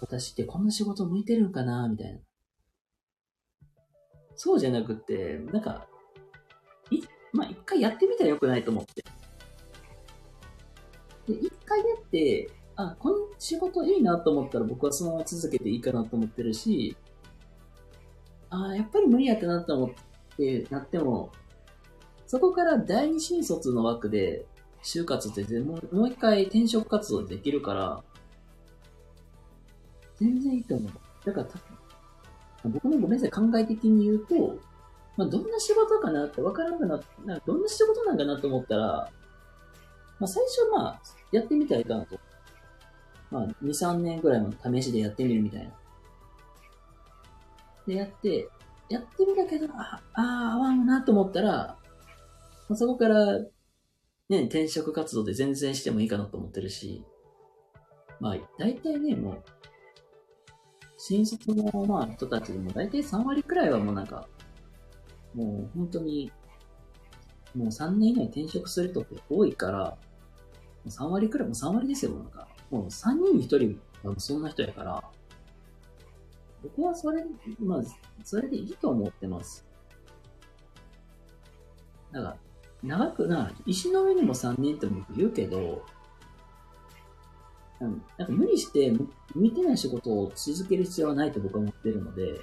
[0.00, 2.20] 私ってこんな仕事向いてるんかなみたいな。
[4.42, 5.86] そうじゃなくて、なんか、
[6.90, 9.02] い、まあ、一回やってみたらよくないと思って。
[11.30, 16.96] で、一回やって、あ、この仕事いいなと思ったら僕はそのまま続けていいかなと思ってるし、
[18.48, 21.32] あ、やっぱり無理やったなと思ってなっても、
[22.26, 24.46] そこから第二新卒の枠で、
[24.82, 28.02] 就活って全ももう一回転職活動できるから、
[30.16, 30.92] 全然いいと思う。
[31.26, 31.46] だから
[32.64, 34.58] 僕のごめんなさい、考え的に言うと、
[35.16, 39.10] まあ、どんな仕事かなって分からなくななんかどんな仕事なんかなと思ったら、
[40.18, 41.00] まあ、最初まあ、
[41.32, 42.18] やってみたらいかなと。
[43.30, 45.70] まあ、2、3年ぐらいの試しでやってみるみたいな。
[47.86, 48.48] で、やって、
[48.88, 51.76] やってみたけど、あ、あ、合わんなと思ったら、
[52.68, 53.38] まあ、そこから、
[54.28, 57.04] ね、転職活動で全然してもいいかなと思ってるし、
[58.20, 59.42] まあ、大体ね、もう、
[61.02, 64.28] 新卒の、まあ、人たちでも大体3割くらいはもうなんか、
[65.34, 66.30] もう本当に、
[67.56, 69.96] もう3年以内転職する人って多いから、も
[70.84, 72.46] う3割くらい、もう3割ですよ、なんか。
[72.70, 75.02] もう3人に1人はそんな人やから、
[76.62, 77.24] 僕はそれ、
[77.58, 77.82] まあ、
[78.22, 79.66] それでいいと思ってます。
[82.12, 82.36] だから、
[82.82, 85.82] 長くな、石の上にも3人って僕言うけど、
[87.80, 88.90] うんなんか無理して
[89.34, 92.40] 向いてない仕事を続ける必要はないと僕は思ってるので、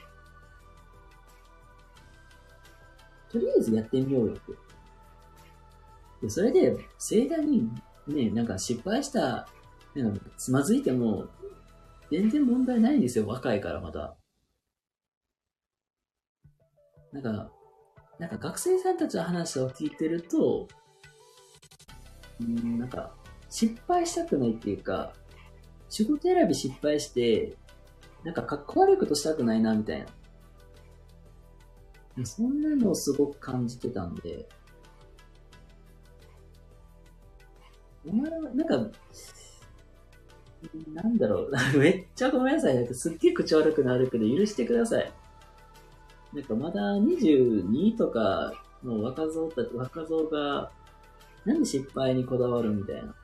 [3.29, 4.41] とりあえずやってみようよって。
[6.23, 7.69] で、それで盛大に
[8.07, 9.47] ね、なんか失敗した、
[9.93, 11.27] なんかつまずいても、
[12.09, 14.15] 全然問題ないんですよ、若いからまだ。
[17.11, 17.51] なんか、
[18.17, 20.67] なんか学生さんたちの話を聞いてると、
[22.39, 23.13] うん、なんか、
[23.49, 25.13] 失敗したくないっていうか、
[25.89, 27.55] 仕事選び失敗して、
[28.23, 30.05] なんかかっこ悪いことしたくないな、みたい
[32.17, 32.25] な。
[32.25, 34.47] そんなのをすごく感じてたんで、
[38.07, 38.91] お前は、なんか、
[40.93, 42.75] なんだろう、 めっちゃごめんなさい。
[42.75, 45.11] なんかすっげえ口悪くなるけど許してください。
[46.33, 50.71] なんかまだ22とかの若造た若造が、
[51.45, 53.15] なんで失敗にこだわるみたいな。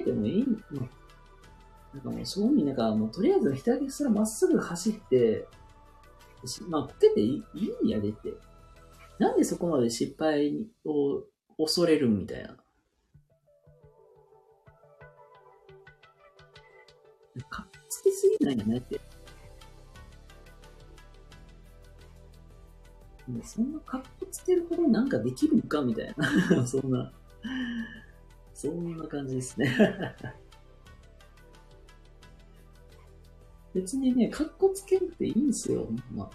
[0.00, 1.06] 受けてもいい、まあ
[1.96, 5.46] なんかもう、正味なんかもう、とりあえずひたすらまっすぐ走って、
[6.44, 8.34] しまあ、こけていいいいんやでって。
[9.18, 11.22] なんでそこまで失敗を
[11.56, 12.56] 恐れるみたいな。
[17.48, 19.00] かっつきすぎないよねって。
[23.42, 26.66] そんなかっこつけるほどなんかできるんかみたいな。
[26.68, 27.10] そんな、
[28.56, 29.70] そんな感じですね。
[33.74, 35.86] 別にね、かっこつけなくていいんですよ。
[36.10, 36.30] まあ、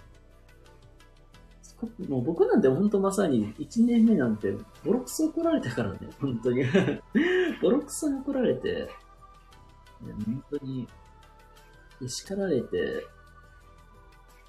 [2.08, 4.52] もう僕なんて本当まさに1年目なんて
[4.84, 6.62] ボロクソ怒られたからね、本当に。
[7.60, 8.88] ボロクソに怒られて、
[10.00, 10.86] 本当に、
[12.06, 13.04] 叱られて、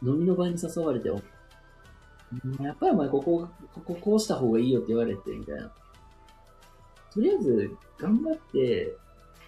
[0.03, 5.74] 飲みの場に誘われて、やっぱりお前ここ、こここうした方がいいよって言われて、みたいな。
[7.14, 8.95] とりあえず頑張って、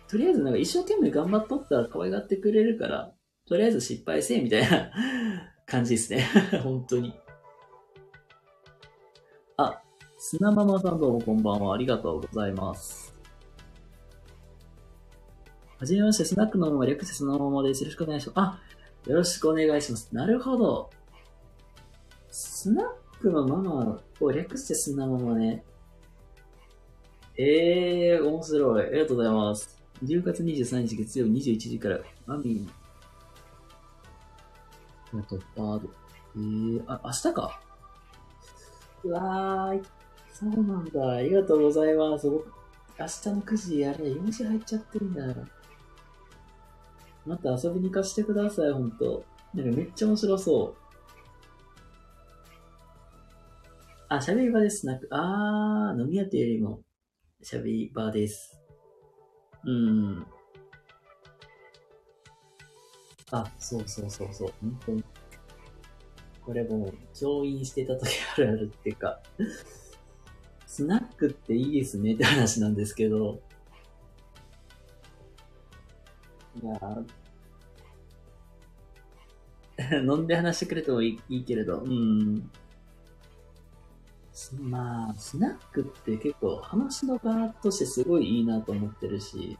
[0.07, 3.11] とりあえずなんか一生懸命頑張っとったら可愛がってくれるから、
[3.47, 4.91] とりあえず失敗せえ、みたいな
[5.65, 6.25] 感じですね。
[6.63, 7.13] 本当に。
[9.57, 9.81] あ、
[10.17, 11.73] 砂ママさんどうもこんばんは。
[11.73, 13.15] ありがとうございます。
[15.79, 17.83] はじめまして、スナックのまま略してそのままです。
[17.83, 18.39] よろしくお願いします。
[18.39, 18.59] あ、
[19.09, 20.15] よろしくお願いします。
[20.15, 20.89] なるほど。
[22.29, 22.87] スナッ
[23.21, 25.63] クのママを略してスナママね。
[27.37, 28.87] えー、面白い。
[28.87, 29.83] ありがとうございます。
[30.03, 35.89] 10月23日月曜日21時から、マミーの突破ード。
[36.35, 37.61] えー、あ、明日か。
[39.03, 39.83] うわーい。
[40.33, 41.09] そうなんだ。
[41.11, 42.29] ありがとうございます。
[42.29, 42.45] 僕、
[42.97, 45.35] 明日の9時やれ、4時入っちゃってるんだ。
[47.25, 49.25] また遊びに行かせてください、ほんと。
[49.53, 50.85] なんかめっちゃ面白そう。
[54.07, 54.85] あ、喋り場です。
[54.85, 56.79] なく、あー、飲み屋というよりも、
[57.45, 58.59] 喋り場です。
[59.65, 60.25] うん。
[63.31, 64.53] あ、そうそうそうそう。
[64.61, 65.03] 本当に。
[66.43, 69.21] これもう、上院してた時あるあるっていうか、
[70.65, 73.39] スナックっていいですねって話なんですけど、
[76.63, 76.79] いや
[80.01, 82.49] 飲んで話してくれてもいいいいけれど、うん。
[84.61, 89.57] まあ、スナックって結構話の場としてすごいいいなと思ってるし、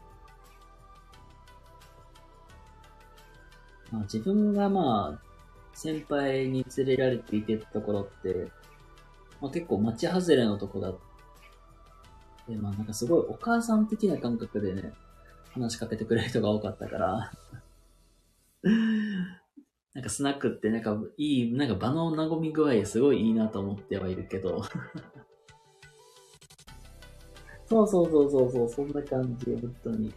[3.90, 5.26] まあ、自分がまあ、
[5.72, 8.50] 先輩に連れられていてたところって、
[9.40, 10.92] まあ、結構街外れのとこだ
[12.48, 14.92] で、まあなんかすごいお母さん的な感覚でね、
[15.52, 17.32] 話しかけてくれる人が多かったから、
[19.96, 24.62] なんかスナックってなんかいい、なんか場の和み具合すごいいいなと思ってはいるけど。
[27.64, 30.12] そうそうそうそうそう、そんな感じ、本当に。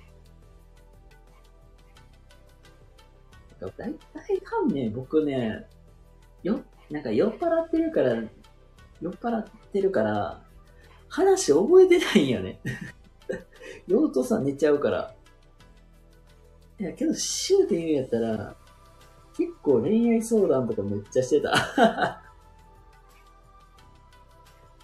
[3.61, 5.65] なんか大体半ね、僕ね、
[6.43, 6.59] よ、
[6.91, 8.15] なんか酔っ払ってるから、
[8.99, 10.43] 酔っ払ってるから、
[11.07, 12.59] 話覚えてないんよね。
[13.87, 15.15] 酔うとさ、寝ちゃうから。
[16.81, 18.58] いや、けど、シューって言うんやったら、
[19.39, 21.53] 結構恋愛相談とかめっちゃしてた。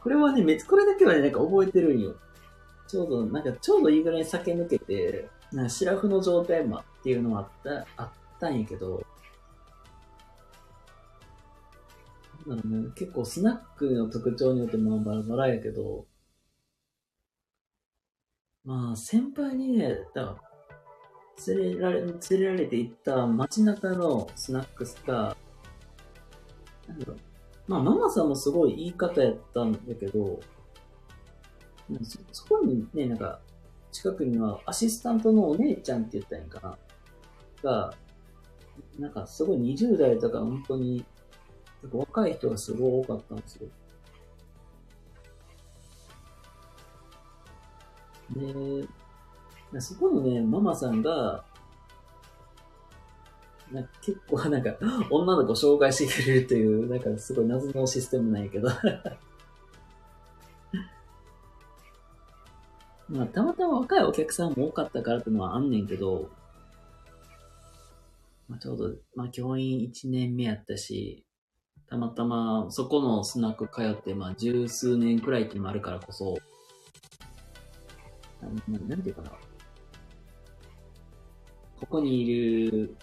[0.01, 2.15] これはね、めっこれだけはね、なんか覚えてるんよ。
[2.87, 9.05] ちょうど、なんかちょうどいいぐらいに酒抜けて、なんかシラフの状態まっていうのがあった、あったんやけど、
[12.45, 16.05] なんね、結構スナックの特徴によってまあバラバラやけど、
[18.63, 20.37] まあ先輩にね、だ
[21.47, 25.35] 連れられ、連れられて行った街中のスナックスが、
[26.87, 27.17] なんだろう、
[27.67, 30.39] まあママさんもすごい言い方やったんだけど、
[32.03, 33.39] そそこにね、なんか、
[33.91, 36.77] 近くにはアシスタントのお姉ちゃんって言ったんやんかな。
[37.63, 37.93] が、
[38.99, 41.05] なんかすごい20代とか本当に、
[41.83, 43.69] なんか若い人がすごい多かったんですよ。
[48.31, 48.87] で、
[49.79, 51.43] そこのね、ママさんが、
[53.71, 54.75] なんか結構なんか、
[55.09, 58.69] 女の子紹介してくれるという、なんかすごい謎のシステムなんやけど。
[63.07, 66.31] まあ、たまたま若いお客さんも多かったからってのはあんねんけど、
[68.47, 71.25] まあ、ちょうど、まあ、教員1年目やったし、
[71.87, 76.37] たまたまそこのスナック通って、まあ、十数年くらいっていうのもあるからこそ、
[78.41, 79.31] なんなんていうかな。
[81.79, 82.95] ここにいる、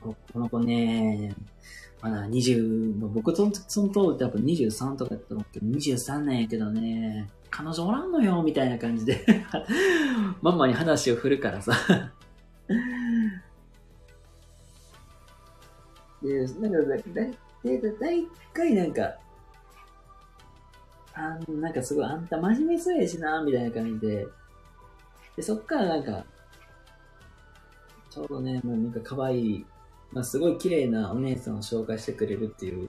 [0.00, 1.34] この子ね、
[2.00, 9.24] まだ20、僕とその当時多分23とかやったと思うけど、23年やけどね、彼女おらんのよ、みたいな感じで、
[10.42, 11.72] ママに話を振るからさ。
[16.22, 17.32] で、なんか、だ、だ、だ、
[18.00, 19.16] だいたいなんか、
[21.14, 24.26] あ、なんかすごい、あんた真面目そうやしな、みたいな感じで、
[25.36, 26.26] で、そっからなんか、
[28.16, 29.66] ちょうどね、もうなんか可愛い、
[30.10, 32.88] まあ、すごい綺麗なお姉さんを紹介してくれるっていう、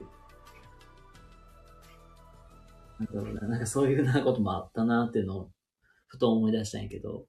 [2.98, 5.50] なんだろうな、なんかそういうなこともあったなっていうのを、
[6.06, 7.26] ふと思い出したんやけど、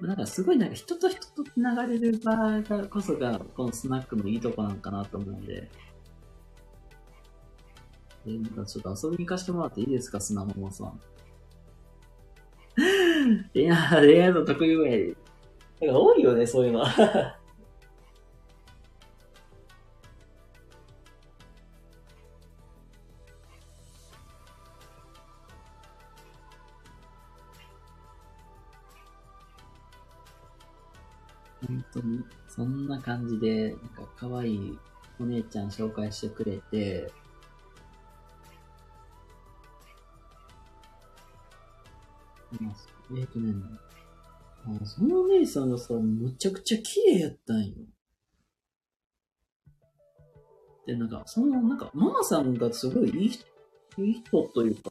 [0.00, 5.70] なんかすごいなんか人と人と繋がれる場がこそが、このスナックのいいとこなんかなと思うんで、
[8.26, 11.00] え、なんかちょっと遊びに行かせてもらっていいですか、砂桃さん。
[13.54, 15.14] いや、恋愛の得意名。
[15.86, 16.84] なんか多いよね、そういうの。
[31.66, 34.78] 本当に、そんな感じで、なんか可愛い
[35.18, 37.12] お姉ちゃん紹介してくれて、
[42.60, 42.74] まあ
[43.18, 43.54] えっ、とね、
[44.66, 47.74] あそのお姉さんがさ、むちゃくちゃ綺麗やったんよ。
[50.86, 53.44] で、なんか、その、なんか、ママさんがすごいいい人
[53.98, 54.90] いい人というか、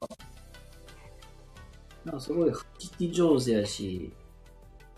[2.03, 4.11] なんかすごい聞き上手やし、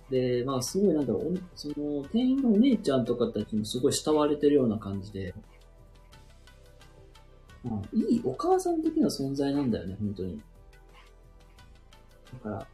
[0.10, 5.34] で、まあすごいなんだろう、その、店員のお姉ちゃんとかたちもすごい慕われてるような感じで、
[7.64, 10.41] まあ、いいお母さん的な存在なんだよね、本当に。
[12.43, 12.68] だから、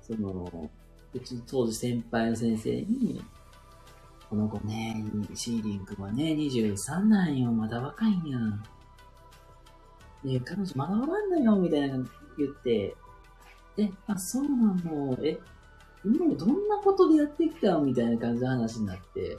[0.00, 0.70] その、
[1.14, 3.22] うち当時先輩の先生に、
[4.28, 5.04] この子ね、
[5.34, 8.38] シーリン君はね、23なんよ、まだ若いんや。
[10.24, 11.96] ね彼女まだおらんのよ、みたいな
[12.38, 12.94] 言って、
[13.76, 15.38] え、あ、そうなの、え、
[16.04, 19.38] 今までどんなことでやってきたみたいな感じの話になって、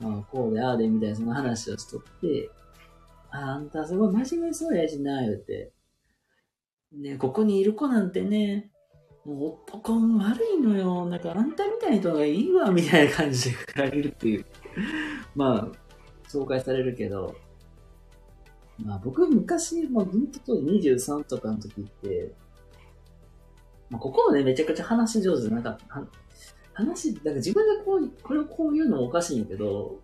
[0.00, 2.50] まあ、こうで、ああで、みたいなその話をしとって、
[3.30, 5.70] ああんたすごい真面目そうやしな、言うて。
[6.92, 8.70] ね、ここにいる子なんてね、
[9.24, 11.06] もう男運悪いのよ。
[11.06, 14.46] なんかあんたみたいな人がいいわ、みたいな感じで振られるっていう。
[15.36, 17.36] まあ、紹介されるけど、
[18.78, 22.34] まあ僕昔、まあずっと23とかの時って、
[23.88, 26.00] まあここはね、めちゃくちゃ話上手じゃなかった。
[26.00, 26.06] は
[26.72, 30.00] 話、だから自分でこう、これをこう言うのもおかしいんやけど、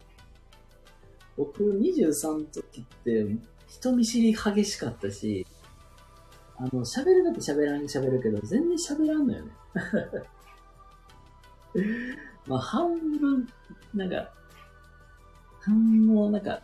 [1.36, 3.26] 僕23の時って
[3.66, 5.46] 人見知り激しかったし、
[6.58, 9.52] あの、喋るだけ喋らん、喋るけど、全然喋らんのよね。
[12.46, 13.46] まあ、半分、
[13.94, 14.30] なんか、
[15.60, 16.62] 半分、なんか、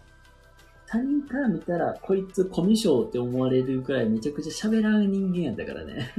[0.87, 6.13] 他人から見たら、こいつコミュ障って思われるくらいめちゃくちゃ喋らん人間やったからね。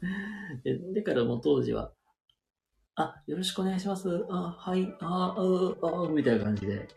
[0.64, 1.92] でだからもう当時は、
[2.96, 4.26] あ、よろしくお願いします。
[4.28, 6.88] あ、はい、あ、あ、あ、みたいな感じで、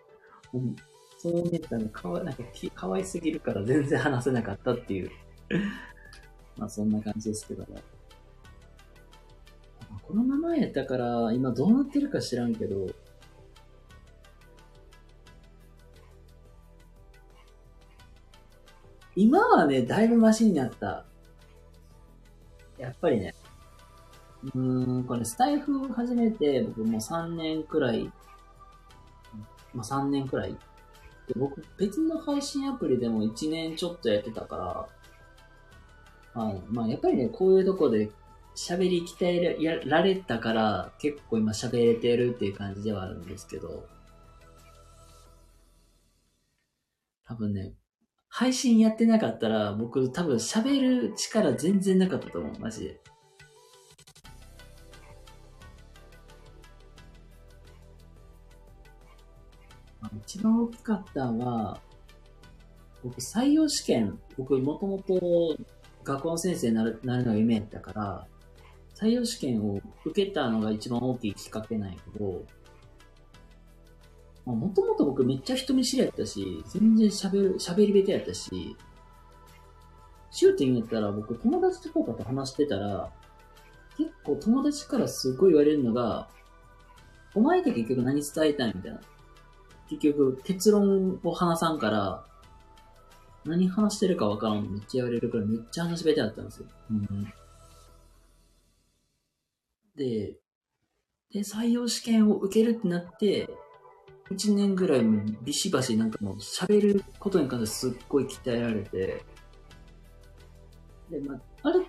[1.23, 5.09] そのお姉ちゃんがかわなんかき可愛すぎるから全然話せなかったっていう。
[6.59, 7.79] まあそんな感じですけども。
[10.01, 12.87] このままやったから今どうなってるか知らんけど、
[19.15, 21.05] 今はね、だいぶマシになった。
[22.77, 23.33] やっぱりね、
[24.43, 28.11] うーん、これスタイフ始めて僕もう3年くらい、
[29.73, 30.57] まあ3年くらい
[31.27, 34.87] で、僕、別の配信アプリでも1年ちょっとやってたから、
[36.33, 38.09] まあ、まあ、やっぱりね、こういうとこで
[38.55, 43.87] 喋り鍛えられたから、結構今喋れてるっていう感じではあるんですけど、
[47.25, 47.73] 多分ね、
[48.27, 52.99] 配信やってなかったら、僕多分喋る力全然なかったと思う、マジで。
[60.25, 61.79] 一番大きかったのは、
[63.03, 65.57] 僕採用試験、僕もともと
[66.03, 68.27] 学校の先生になるなるのが夢やったから、
[68.95, 72.45] 採用試験を受けたのが一番大きいきっかけなんやけど、
[74.45, 78.75] もともと僕めっちゃ人見知りやったし、全然喋る、喋り下手やったし、
[80.31, 83.09] 終点やったら僕友達とこうかと話してたら、
[83.97, 86.27] 結構友達からすごい言われるのが、
[87.35, 89.01] お前って結局何伝えたいみたいな。
[89.97, 92.25] 結局結論を話さんから、
[93.45, 96.67] 何話してるかわからんのめっちゃ言われるからめっちゃ話下手だったんですよ。
[96.91, 97.33] うん。
[99.95, 100.37] で、
[101.31, 103.49] で、採用試験を受けるってなって、
[104.31, 109.23] 1年ぐらいもビシバシなんかもう喋ることに関してすっごい鍛えられて、
[111.09, 111.85] で、まあ、ある、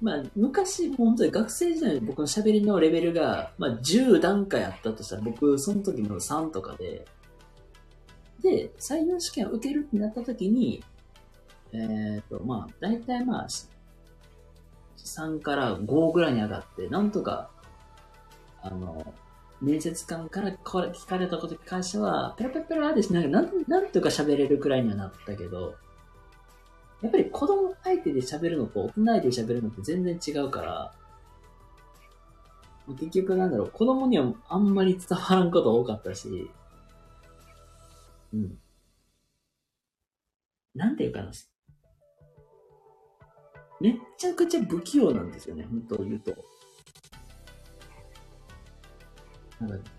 [0.00, 7.06] まあ、昔、本当に学生時代の僕の喋りのレベルが、まあ、10段階あったとしたら、僕、その時の3とかで、
[8.42, 10.82] で、採用試験を受けるってなった時に、
[11.72, 13.48] えっ、と、まあ、大体まあ、
[14.96, 17.50] 3から5ぐらいに上がって、なんとか、
[18.62, 19.14] あの、
[19.60, 25.74] 面接官からこ聞かれたことに関しては、ペラペラペラでしなんかなんなんとか喋れるくらいにはなったけど、
[27.02, 30.92] やっぱり子供相手で喋るのと大人相手で喋るのって全然違うから、
[32.98, 36.50] 結局なんだろう、子供にはあんまり伝わらんこと多かったし、
[38.32, 38.58] うん。
[40.74, 41.32] なんていうかな。
[43.80, 46.34] めっちゃくちゃ不器用なんですよね、本当を言うと。
[49.60, 49.90] なんか、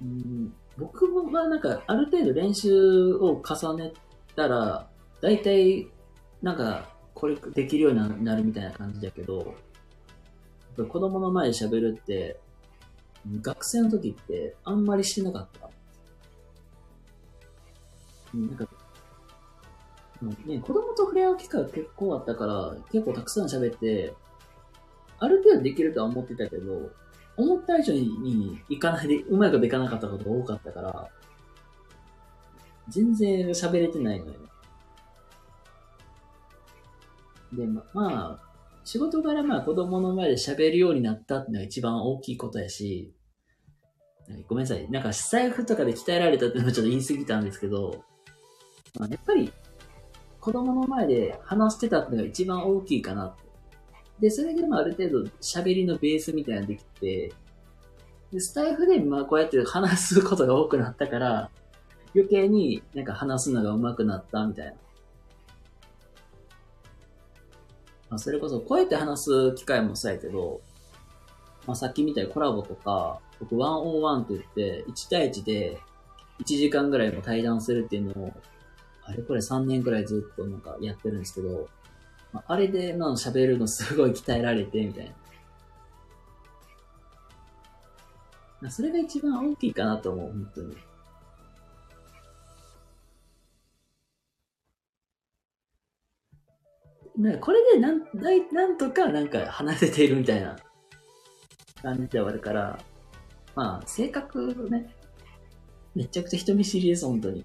[0.00, 3.92] うん、僕はなんか、ある程度練習を重ね
[4.34, 4.88] たら、
[5.20, 5.90] 大体、
[6.40, 9.54] なんか、これできるようになるみたいな感じだけど、
[10.76, 12.40] 子供の前で喋るって、
[13.40, 15.70] 学生の時ってあんまりしてなかった。
[18.34, 18.66] なんか、
[20.46, 24.14] ね、子供と触れ合う機会が結構あったから、結構たくさん喋って、
[25.18, 26.90] ある程度できるとは思ってたけど、
[27.36, 31.08] 思った以上にいかないで、うまいこといかなかったことが多かったから、
[32.88, 34.32] 全然喋れてないのよ。
[37.52, 38.52] で、ま、まあ、
[38.84, 43.12] 仕事柄まあ子供の前で喋るようになったっていうのが一番大きいことやし、
[44.48, 44.90] ごめんなさい。
[44.90, 48.04] なんか財布とかで鍛えられたっていうのはちょっと言い過ぎたんですけど、
[48.98, 49.52] まあ、やっぱり
[50.40, 53.42] 子供の前で話してたってのが一番大きいかなって。
[54.20, 57.32] で、それでもある程度喋りのベースみたいなのできて、
[58.32, 61.50] で、スタイフでまあこうやって話すことが多くなったから、
[62.14, 64.72] 余計になんか話すのが上手くなったみたいな。
[68.10, 70.60] まあ、それこそこうやって話す機会もそうやけど、
[71.66, 75.78] まあさっきみたいにコラボとか、僕ワンオンワンって言って、1対1で
[76.40, 78.32] 1時間ぐらいも対談するっていうのを、
[79.12, 81.68] あれこれ3年くらいずっとなんかやってるんですけど、
[82.32, 85.14] まあ、あれで、まあ、喋るのすごい鍛えられて、みたい
[88.62, 88.70] な。
[88.70, 90.76] それが一番大きいかなと思う、本当に。
[97.18, 100.56] なんかこれでなん、だいなんとかなんか話せているみたいな
[101.82, 102.78] 感じではあるから、
[103.54, 104.96] まあ、性格ね、
[105.94, 107.44] めちゃくちゃ人見知りです、本当に。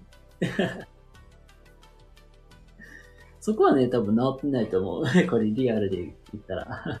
[3.48, 5.04] そこはね、多分治ってないと思う。
[5.26, 6.66] これリアルで言ったら。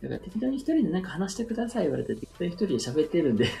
[0.00, 3.44] だから適当に一人でなんか話してください言われて適当に一人で喋ってるんで。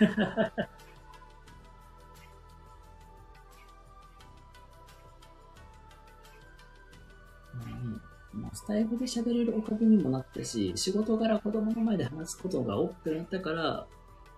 [8.54, 13.86] スタイフで喋れるおかげにもなったし、仕事柄子供の前で話すことが多くなったから、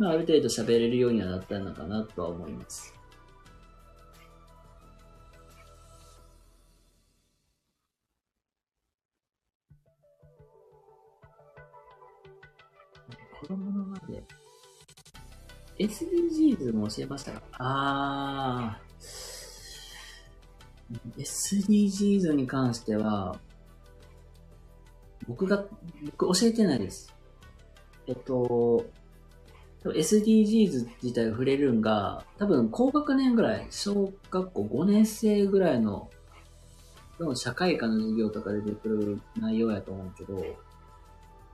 [0.01, 2.95] まあ、ある程度喋れるようにはなったのかなとは思います。
[13.43, 14.25] 子供の前で。
[15.87, 17.43] SDGs も教えましたか？
[17.59, 19.11] あー。
[21.19, 23.39] SDGs に関しては、
[25.29, 25.67] 僕が、
[26.19, 27.15] 僕教えてないです。
[28.07, 28.87] えっと、
[29.85, 36.11] SDGs 自体触れるんが、多分高学年ぐらい、小学校5年生ぐらいの、
[37.19, 40.45] の社会科の授業とか出てくる内容やと思うけど、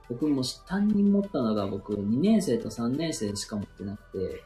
[0.09, 4.43] 僕も担任持ったのが僕2年生と3年生しか持ってなくて、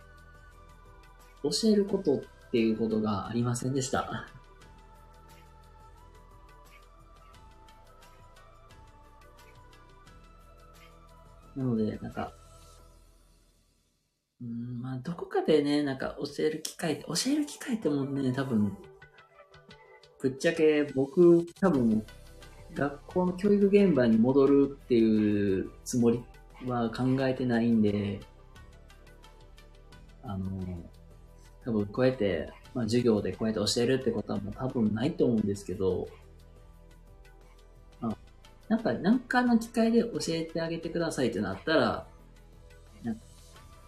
[1.44, 2.22] 教えることっ
[2.52, 4.28] ていうことがありませんでした。
[11.56, 12.32] なので、なんか、
[14.42, 18.76] うん、まあ、どこかでね、なんか教える機会、教える機会ってもんね、多分、
[20.20, 22.04] ぶっちゃけ僕、多分、
[22.74, 26.24] 学校の教育現場に戻るっていうつもり
[26.66, 28.20] は考えてないんで、
[30.24, 30.48] あの、
[31.66, 36.08] 多分こうやって、まあ授業でこうやって教えるってことはもう多分ないと思うんですけど、
[38.00, 38.18] まあ、
[38.70, 42.08] なんか、なんかの機会で教えてあげてくださいってなったら、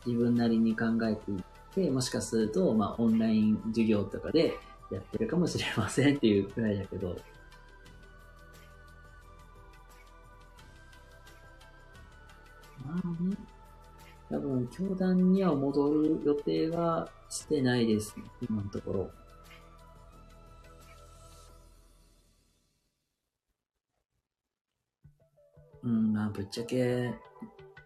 [0.06, 1.44] 自分なりに考えていっ
[1.74, 4.58] てもしかすると、まあ、オンライン授業とかで
[4.92, 7.18] やってるかもしれませんっていうくらいだけど。
[12.86, 13.36] まあね、
[14.30, 19.12] 多分、教団には戻る予定はしてないですね、今のところ。
[25.84, 27.14] うん、まあ、ぶっちゃけ、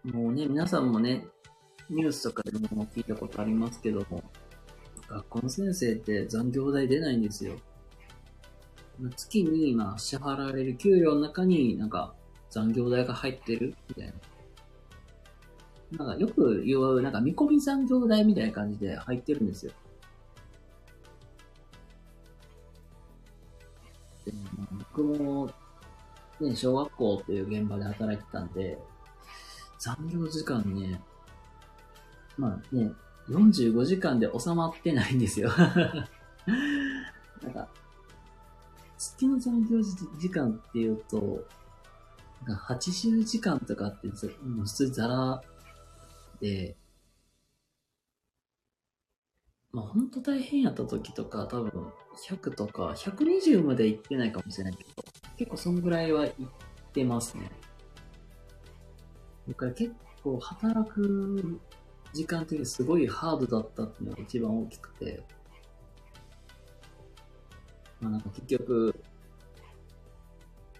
[0.04, 1.26] もうね、皆さんもね、
[1.90, 4.22] ニュースとかでも聞いたことありますけども、
[5.08, 7.56] 学校の先生って残業代出ないんですよ。
[9.16, 12.14] 月に、まあ、支払われる給料の中になんか
[12.50, 14.12] 残業代が入ってるみたいな。
[15.98, 19.72] なんかよく言う、なんか見込み残業代みたいな感じで入ってるんですよ。
[24.26, 24.32] で
[24.92, 25.50] 僕も、
[26.40, 28.78] ね、小学校っていう現場で働いてたんで、
[29.78, 31.00] 残業時間ね、
[32.38, 32.92] まあね、
[33.28, 35.50] 45時間で収まってないんですよ。
[37.42, 37.68] なんか、
[38.96, 41.44] 月の残業時間っていうと、
[42.46, 45.42] なんか80時間とかってもう普通ザラ
[46.40, 46.76] で、
[49.72, 51.92] まあ本当大変やった時とか多分
[52.28, 54.90] 100とか120まで行ってないかもしれないけど、
[55.36, 56.32] 結構そんぐらいは行っ
[56.92, 57.50] てますね。
[59.48, 59.92] だから結
[60.22, 61.60] 構働く
[62.18, 65.22] 時間的にすごいハードだったっていうのが一番大きくて、
[68.00, 69.00] まあなんか結局、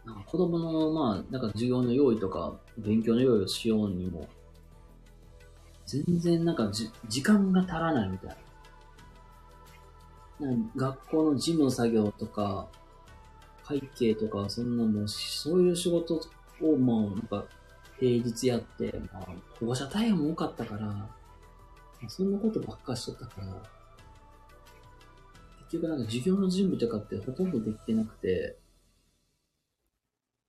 [0.04, 4.28] なんか子供の、まあ、なんか授業の用意とか、勉強の用意をしようにも、
[5.86, 8.36] 全然なんかじ時間が足らないみたい
[10.40, 10.48] な。
[10.48, 12.66] な学校の事務作業とか、
[13.64, 16.20] 会計とか、そんなもう、そういう仕事
[16.60, 17.44] をもう、なんか、
[18.00, 19.26] 平日やって、まあ、
[19.60, 21.17] 保護者対応も多かったから、
[22.06, 23.62] そんなことばっかしとったから、
[25.70, 28.58] 結局なんか授業の準備とかってほとんどできてなくて、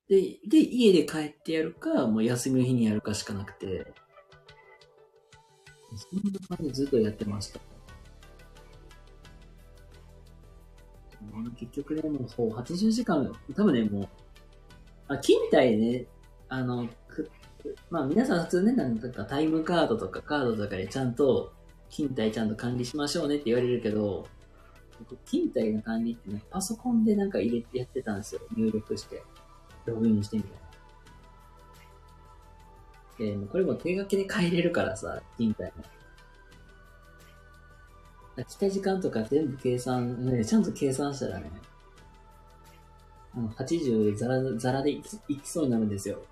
[0.07, 3.93] で、で、家で帰ってやるか、もう休みの日にやるかしかなくて、
[5.95, 7.59] そんな感じでずっとやってました。
[11.57, 14.09] 結局ね、もう、80時間、多分ね、もう、
[15.07, 16.05] あ、勤怠ね、
[16.47, 16.87] あの、
[17.89, 21.53] まあ皆さん普通ね、なんかタイムカードとかカードとかでちゃんと、
[21.89, 24.27] 勤怠ちゃんと管理しましょうねって言われるけど、
[24.99, 28.41] 僕勤怠の管理ってね、パソコンでなんか入れてやってたんですよ。
[28.55, 29.23] 入力して。
[29.85, 30.59] ログインしてみたいな。
[33.31, 35.83] で、もうこれも手書きで変えれるからさ、勤怠も。
[38.43, 41.51] 来た時間とか全部計算、ね、ちゃんと計算したらね、
[43.35, 46.23] あの、80ザラ、ザラでいきいきそうになるんですよ。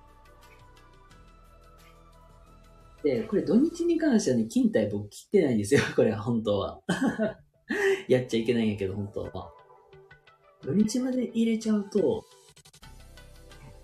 [3.07, 5.81] で、これ土日に関してはね、勤怠僕切ってないんですよ。
[5.95, 6.81] これは本当は。
[8.09, 9.51] やっちゃいけないんやけど、本当は。
[10.61, 12.25] 土日まで入れちゃうと、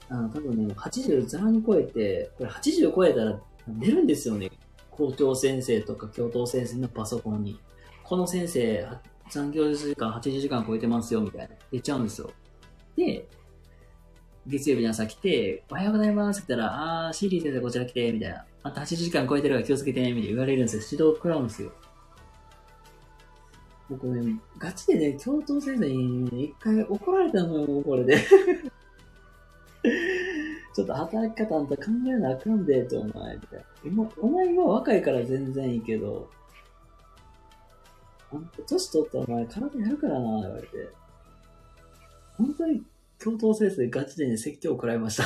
[0.10, 4.52] あの、多分ね、80ザラに超えて、これ80超えたら出るんですよね。
[4.91, 7.58] 校長先生とか教頭先生のパソコンに。
[8.04, 8.86] この先生、
[9.30, 11.56] 残業時間80時間超えてますよ、みたいな。
[11.72, 12.30] 出ちゃうんですよ。
[12.98, 13.26] で、
[14.45, 18.45] 月曜日の朝来て、おはようございますって言ったら、あー、シーリー先生こちら来て、みたいな。
[18.64, 20.81] あんた80時間超えてるから気をつけてね、みたいな言われるんですよ。
[20.91, 21.72] 指導食らうんですよ。
[23.90, 28.18] 僕ね、ガチでね、教頭先生にね一回怒られたのよ、これで。
[30.73, 33.65] ちょっと働き方あんた考えなあかんで、ってお前、みたいな。
[34.18, 36.30] お前今若いから全然いいけど、
[38.31, 40.68] あんた年取ったらお前体やるからな、言われて。
[42.38, 42.84] 本当に
[43.19, 45.26] 教頭先生ガチでね、説教を食らいました。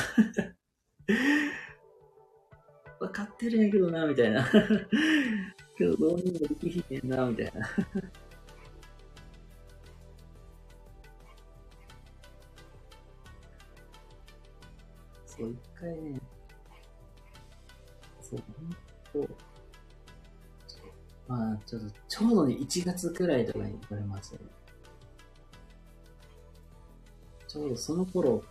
[2.98, 4.44] 分かってるんやけどな、みたいな。
[5.76, 7.68] けどどうにもできひんねんな、みたいな。
[15.24, 16.20] そう、一回ね、
[18.20, 18.42] そう、
[19.12, 19.36] ほんと、
[21.28, 24.40] まあ、ちょっと、ちょうどね、1月くらいとかに言われましたね。
[27.46, 28.42] ちょうどその頃、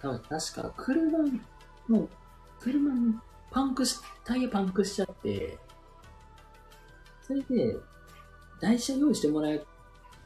[0.00, 1.18] 多分確か車
[1.88, 2.08] の、
[2.58, 3.14] 車に
[3.54, 5.56] パンクし、タイヤパンクしちゃって、
[7.22, 7.76] それで、
[8.60, 9.64] 台車用意してもらえ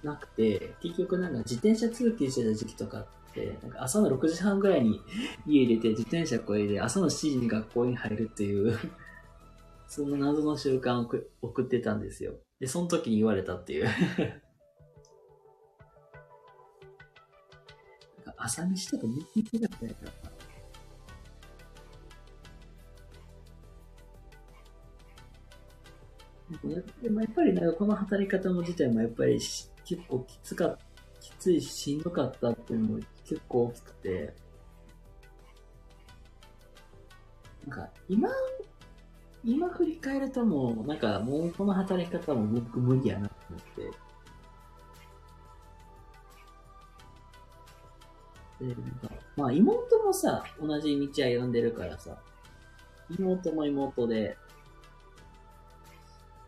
[0.03, 5.03] なくて、結局なんか自転車通勤してた時期とかって、なんか朝の6時半ぐらいに
[5.47, 8.79] 家入れて自転車こいで朝の7時に学校に入るっていう、
[9.87, 12.33] そんな謎の習慣を送送ってたんですよ。
[12.61, 13.89] で、その時に言われたっていう。
[18.39, 20.38] 朝飯とか見てきてたくないから
[27.03, 29.69] でもやっぱりなんかこの働き方も自体もやっぱり結
[30.09, 30.79] 構きつかっ
[31.21, 34.35] きついししんどかったっていうのも結構大きくて、
[37.67, 38.29] なんか今
[39.45, 43.83] 今振り返るともう、なんかもうこの働き方も僕無理やなと思って。
[48.65, 52.19] で、なんか、まあ妹もさ、同じ道歩んでるからさ、
[53.19, 54.37] 妹も妹で、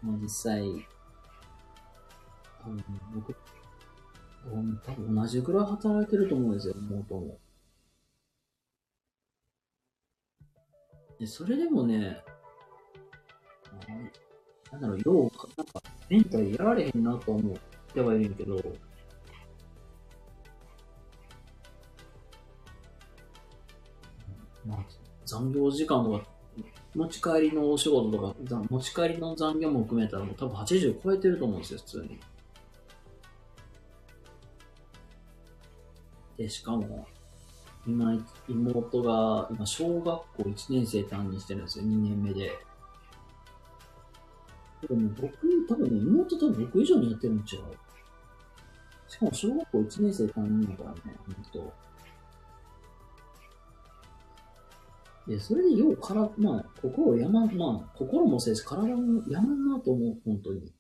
[0.03, 0.63] まあ実際、
[2.63, 3.37] 多分僕、
[4.53, 7.39] うん多分同じくらい働いてると思うんですよ、妹も。
[11.19, 12.23] で、それでもね、
[14.73, 17.57] なんだろう、よう、なんか、メンタルやられへんなと思っ
[17.93, 18.57] てはいるんけど、
[24.65, 24.79] まあ、
[25.27, 26.25] 残業時間とか、
[26.95, 28.35] 持ち帰りのお仕事とか、
[28.69, 32.21] 持ち帰りの残業も含めたらもう多分80超えてると思うんですよ、普通に。
[36.37, 37.07] で、しかも、
[37.87, 38.19] 今、
[38.49, 42.51] 妹が、今、小学校1年生担任してるんですよ、2年目で。
[44.89, 47.45] でも僕、多分ね、妹多分僕以上にやってるん違う。
[49.07, 51.73] しかも小学校1年生担任だからね、ほんと。
[55.31, 60.73] で、それでようから、まあ、心やまん、まあ、心もせいし、体もやまんなと思う、本当に。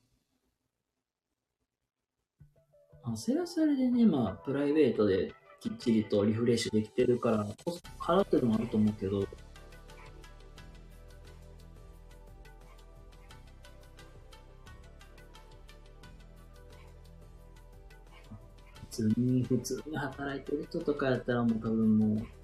[3.04, 9.26] あ、それはそれでね、まあ、プライベートできっちりとリフレッシュできてるから、こそ払ってるのもあると思うけど、普
[18.90, 22.39] 通に、普通に働いてる人とかやったらもう多分もう、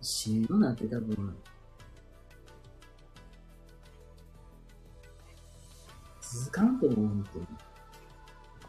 [0.00, 1.36] 死ぬなんて多分、
[6.20, 7.46] 続かんと思う、本当に。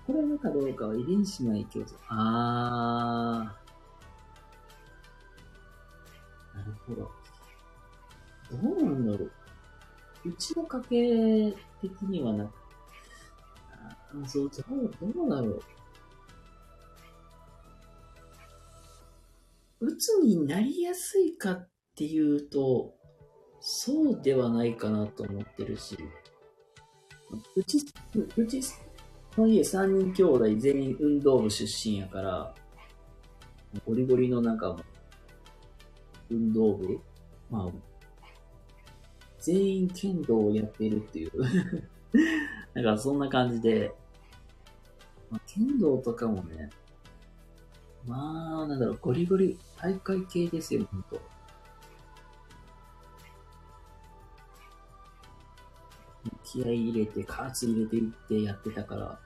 [0.06, 1.96] これかどうかは遺伝子の影響と。
[2.10, 6.58] あー。
[6.58, 7.12] なるほど。
[8.52, 9.32] どうなんだろう。
[10.26, 12.50] うちの家系的にはな、あ
[14.28, 15.62] そう、どう、どうだろう。
[19.84, 22.94] 鬱になりやすいかっていうと、
[23.60, 25.98] そうではないかなと思ってるし、
[27.56, 27.86] うち、
[28.38, 28.62] うち
[29.38, 32.56] の家3人兄弟全員運動部出身やから、
[33.86, 34.78] ゴリゴリのなんか、
[36.30, 37.02] 運動部
[37.50, 37.72] まあ、
[39.40, 41.32] 全員剣道をやってるっていう。
[42.74, 43.94] なんかそんな感じで、
[45.30, 46.70] まあ、剣道とかもね、
[48.06, 51.22] まあ、なんだろう、ゴリゴリ大会系ですよ、ほんと。
[56.44, 59.20] 気合い入れて、カーツ入れていってやってたから、ま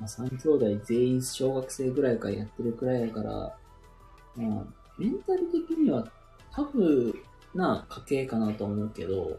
[0.00, 3.30] あ、3兄弟全員小学生ぐらいからやってるくらいやから、
[4.36, 4.66] まあ、
[4.98, 6.10] メンタル的には
[6.52, 7.14] タフ
[7.54, 9.38] な家系かなと思うけど、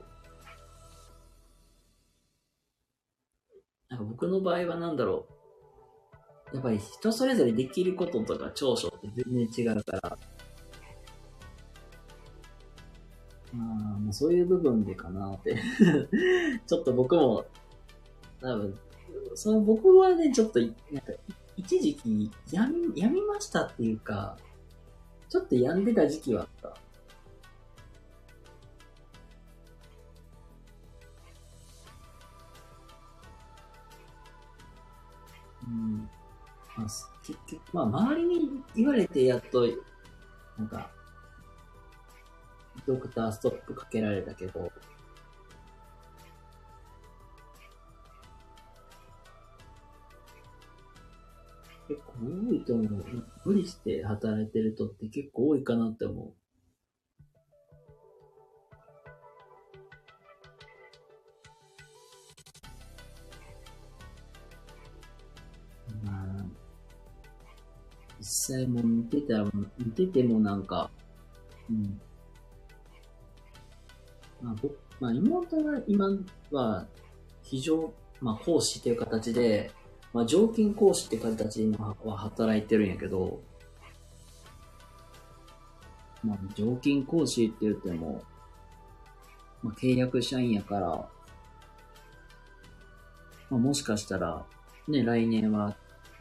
[3.90, 5.34] なんか僕の場合はなんだろう、
[6.54, 10.18] やっぱり人それぞれできることとか長所って全然違うから、
[13.54, 15.56] あ、まあそういう部分でかなって。
[16.66, 17.46] ちょっと僕も、
[18.42, 18.80] 多分、
[19.36, 21.14] その僕はね、ちょっと、なんか、
[21.56, 24.38] 一時期、やみ、やみましたっていうか、
[25.30, 26.78] ちょっと病んでた時期はあった。
[35.68, 36.10] うん。
[36.76, 36.88] まあ、
[37.22, 39.68] 結局、まあ、周りに言われてやっと、
[40.58, 40.90] なんか、
[42.86, 44.72] ドクターストップかけられたけど、
[51.88, 52.14] 結構
[52.50, 53.06] 多いと思う。
[53.46, 56.43] 無理して働いてる人って結構多いかなって思う。
[68.24, 69.46] 実際も見てたら、
[69.78, 70.90] 見ててもなんか、
[71.70, 72.00] うん。
[74.42, 76.08] まあ、僕、まあ、妹が今
[76.50, 76.88] は、
[77.42, 79.72] 非常、まあ、講師っていう形で、
[80.14, 83.42] まあ、常勤講師って形で今は働いてるんやけど、
[86.24, 88.24] まあ、常勤講師って言っても、
[89.62, 91.10] まあ、契約社員やから、ま
[93.52, 94.46] あ、もしかしたら、
[94.88, 95.76] ね、来年は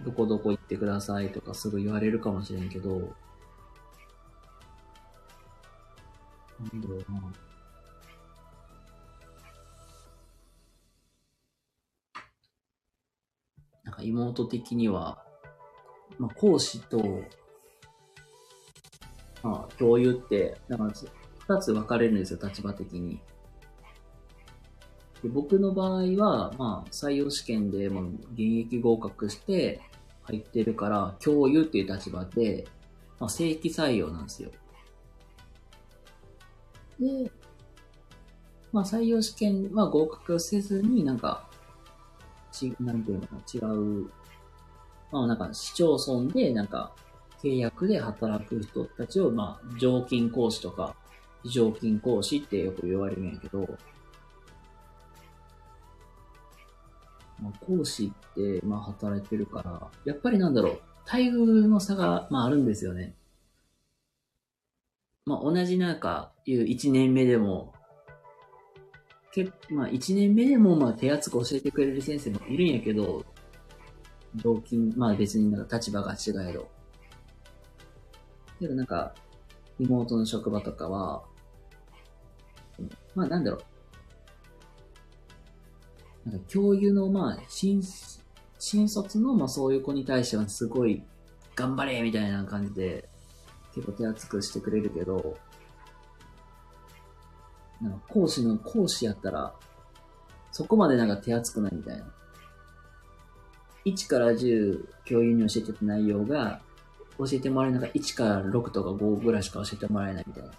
[0.05, 2.91] どこどこ行ってくださいとかすぐ言われるかもしれんけど、
[6.73, 7.33] なんだろうな。
[13.85, 15.25] なんか妹的には、
[16.19, 17.23] まあ、講師と、
[19.43, 20.95] まあ、教諭って、なんか、
[21.39, 23.21] 二つ分かれるんですよ、立場的に。
[25.23, 28.03] で僕の場合は、まあ、採用試験でも
[28.33, 29.81] 現役合格して
[30.23, 32.67] 入ってるから、教諭っていう立場で、
[33.19, 34.51] まあ、正規採用なんですよ。
[36.99, 37.31] で、
[38.73, 41.49] まあ、採用試験は合格せずになんか、
[42.53, 44.11] ち、なんていうのかな、違う、
[45.11, 46.95] まあなんか市町村でなんか
[47.43, 50.95] 契約で働く人たちを、まあ、常勤講師とか、
[51.43, 53.67] 非常勤講師ってよく言われるんやけど、
[57.43, 63.15] まあ、講師って、まあ、働いてるから、やっぱりなんだろう、待遇の差が、まあ、あるんですよね。
[65.27, 67.75] まあ、同じなんか、いう1年目でも、
[69.33, 73.25] けまあ、1年目でも、まあ、手厚く教えてくれる先生もいるんやけど、
[74.37, 76.69] 同金、まあ別になんか立場が違えど。
[78.59, 79.15] けどなんか、
[79.79, 81.25] 妹の職場とかは、
[83.15, 83.72] まあなんだろう。
[86.27, 87.83] なんか教諭のまあ、新、
[88.59, 91.03] 新卒のまあそういう子に対してはすごい
[91.55, 93.09] 頑張れみたいな感じで
[93.75, 95.37] 結構手厚くしてくれるけど、
[97.81, 99.55] なんか講師の講師やったら、
[100.53, 102.05] そこまでなんか手厚くないみたいな。
[103.85, 106.61] 1から10教諭に教えてた内容が、
[107.19, 110.51] 教えてもらえるのが1から6とか5ぐらいしか教えてもらえないみたいな。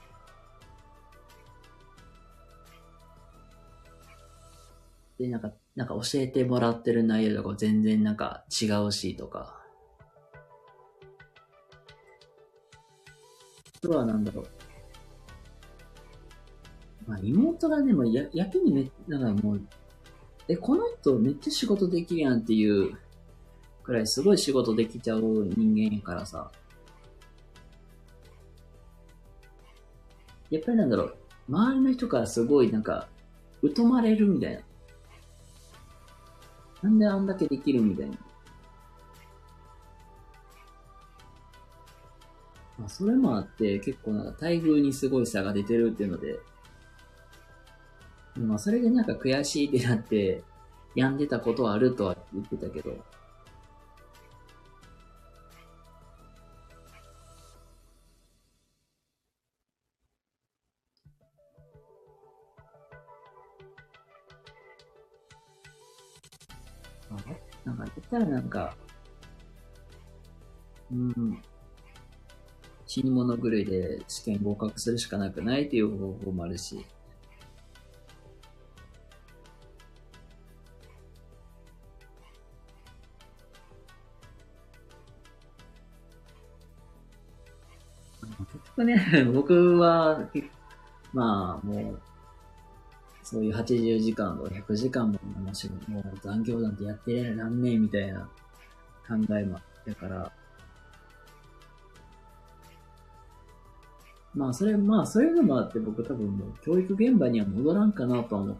[5.19, 9.59] で、なんか、なんか教えてもらってる内容とか全然なんか違うしとか。
[13.77, 14.45] あとはなんだろう。
[17.07, 19.61] まあ妹がね、もうや、やけにめ、なんかもう、
[20.47, 22.97] え、この人めっちゃ仕事できるやんっていう
[23.83, 26.49] くらいすごい仕事できちゃう人間やからさ。
[30.49, 31.17] やっぱりなんだろう、
[31.49, 33.09] 周りの人からすごいなんか、
[33.75, 34.61] 疎まれるみたいな。
[36.83, 38.17] なんであんだけできるみたいな。
[42.77, 46.39] まあ、それもあって、結構なんか待遇にすごい差が出てるっていうので、
[48.37, 50.43] まあ、それでなんか悔しいってなって、
[50.95, 52.97] 病んでたことはあるとは言ってたけど、
[68.13, 68.75] なんか、言ったらなんか、
[70.91, 71.41] うん、
[72.85, 76.85] 死に物狂いで試験合格するしかなくないっていう方法もあるし、
[88.21, 90.49] 結局ね、 僕は、け
[91.13, 92.12] まあ、もう、
[93.23, 98.29] そういう80時間と100時間ももしもう残業なんてやってらんねえみたいな
[99.07, 100.31] 考えもやから、
[104.33, 108.57] まあ、それ、まあ、そういうのもあって僕多分もう教育現場には戻らんかなとは思っ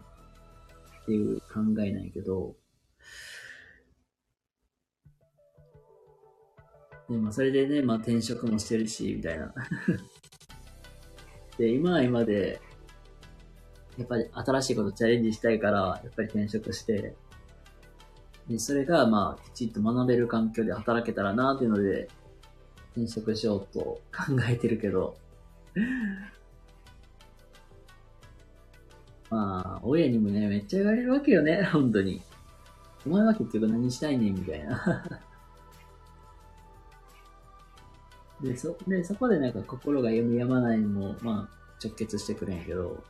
[1.06, 2.54] ていう考えないけど、
[7.08, 9.52] で、まあ、それでね、まあ、転職もしてるし、みたいな。
[11.58, 12.60] で、今は今で、
[13.98, 17.14] やっぱり新しいことチャレンジしたいから、やっぱり転職して、
[18.48, 22.08] で、それが、まあ、きちっと学べる環境で働けたらな、っていうので、
[22.92, 24.02] 転職しようと考
[24.48, 25.16] えてるけど、
[29.30, 32.22] まあ、親にもね、めっちゃ言われるわけよね、本当に。
[33.06, 35.04] お前は結局何したいねん、みたいな。
[38.42, 43.02] で、そ、で、そこでなんか心が読みやまないのも、まあ、直結してくるんやけど、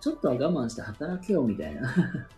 [0.00, 1.82] ちょっとは我慢して働けよみたいな。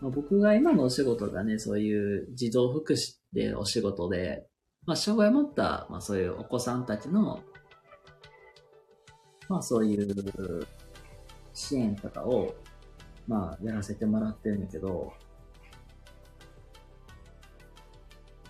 [0.00, 4.48] ま僕が今のお仕事がね、そういう児童福祉でお仕事で、
[4.84, 7.40] まあ、障害を持った、まあそういうお子さんたちの、
[9.48, 10.66] まあそういう
[11.54, 12.54] 支援とかを、
[13.28, 15.12] まあやらせてもらってるんだけど、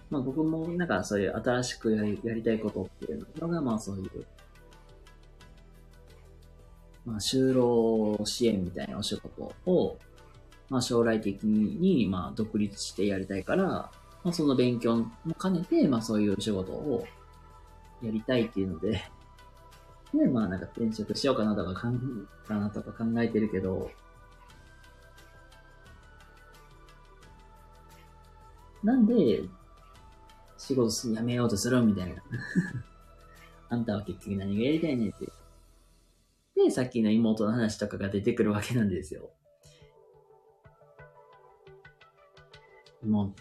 [0.09, 4.27] まあ僕もなんかそういう新しくやりやりたいことっていうのが、まあそういう、
[7.05, 9.99] まあ就労支援みたいなお仕事を、
[10.69, 13.91] まあ将来的に、まあ独立してやりたいから、ま
[14.31, 15.07] あその勉強も
[15.41, 17.07] 兼ねて、まあそういうお仕事を
[18.03, 19.03] やりたいっていうので、
[20.15, 23.91] で、まあなんか転職しようかなとかかん、かなとか考えてるけど、
[28.83, 29.45] なんで、
[30.59, 32.23] 仕事辞めようとするみたいな。
[33.69, 35.42] あんたは結局何がやりたいねって。
[36.57, 39.31] で、さっきの妹の話とかが出てくるわけなんですよ。
[43.05, 43.35] も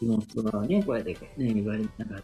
[0.00, 2.22] う、妹がね、こうやってね、言われながら、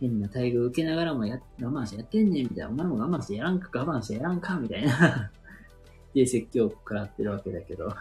[0.00, 2.68] 変な待遇受けながらもや我慢してやってんねん、みたいな。
[2.68, 5.30] お前も我慢してやらんか、我慢してやらんか、みたいな。
[6.14, 7.92] で、説教を食らってるわけだけど。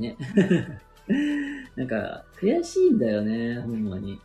[0.00, 0.16] ね。
[1.76, 4.20] なんか、悔しいんだよね、ほんまに。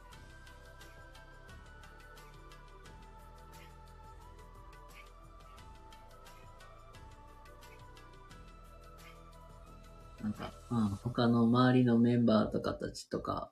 [10.22, 13.52] なんか、まあ、他の周りのメンバーとかたちとか、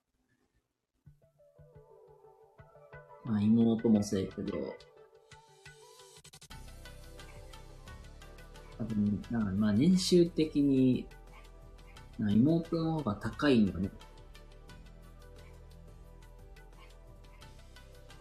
[3.25, 4.57] まあ、妹もそうやけど、
[8.77, 11.07] 多分、なんかまあ、年収的に、
[12.19, 13.89] 妹の方が高いよね。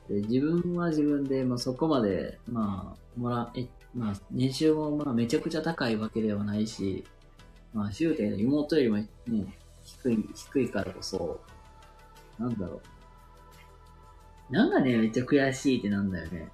[0.09, 7.05] で自分は自分で、まあ、そこまで、まあ、もらえ、まあ、年収もまあめちゃくちゃ高いわけではないし、
[7.73, 9.07] まあ、周点の妹よりもね、
[9.83, 11.41] 低い、低いからこそ、
[12.39, 12.81] なんだろ
[14.51, 14.53] う。
[14.53, 16.49] なんかね、めっちゃ悔しいってなんだよね。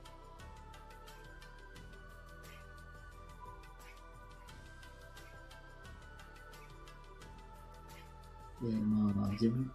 [8.63, 9.71] で、まあ、自分、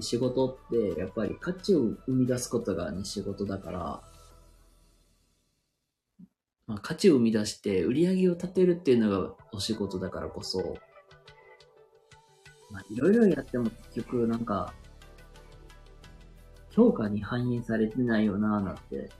[0.00, 4.02] 仕事ってやっぱり価値を生み出すことがね、仕事だから、
[6.66, 10.76] まあ、価値を生み出して売り上げを立てるっていうのがお仕事だからこそ、
[12.70, 14.72] まあ、いろいろやっても結局なんか、
[16.70, 19.10] 評価に反映されてないよなぁなって。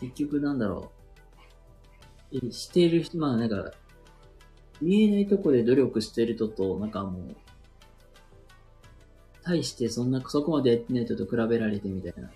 [0.00, 0.90] 結局なんだろ
[2.32, 2.52] う。
[2.52, 3.72] している人、まあなんか、
[4.80, 7.36] 見えないとこで努力してる人と、なんかもう、
[9.42, 12.30] 対してそんな、そこまでやってない人と比べられてみたいな。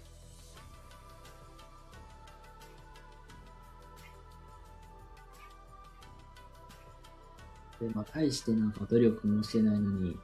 [7.81, 10.17] で、まあ、対してなんか努力もしてないのに、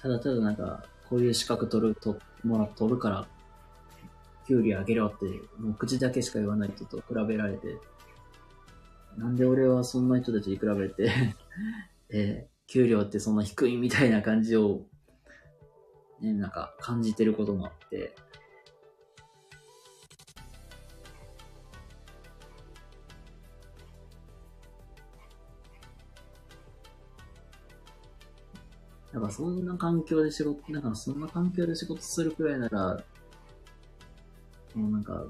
[0.00, 3.26] ただただなんか、こういう資格取る、と、もら、取るから、
[4.48, 5.26] 給料上げろって、
[5.58, 7.76] もう口だけしか言わない人と比べられて、
[9.16, 11.10] なんで俺はそんな人たちに比べて
[12.10, 14.86] えー、給料ってそんな低いみたいな感じを、
[16.20, 18.14] ね、なんか感じてることもあって、
[29.16, 33.02] なんかそんな環境で仕事、なんかそんな環境で仕事するくらいなら、
[34.74, 35.24] もうなんか、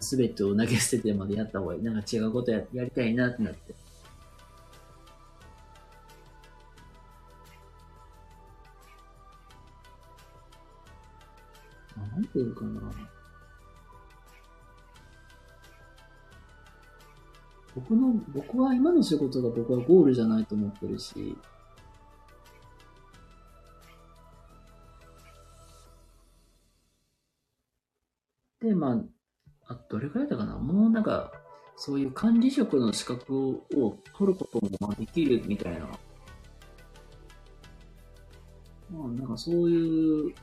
[0.00, 1.82] すべてを投げ捨ててまでやった方がいい。
[1.82, 3.74] なんか違うことややりたいなってなって。
[11.96, 12.92] なんていうかな。
[17.74, 21.36] 僕の、僕は今の仕事が僕はゴールじゃないと思ってるし、
[28.60, 29.11] で、まあ、
[29.72, 30.56] あ、どれくらいだかな？
[30.56, 31.32] もうなんか、
[31.76, 35.88] そういう管理職の資格を取ることもできるみたいな。
[38.90, 40.34] まあなんかそういう、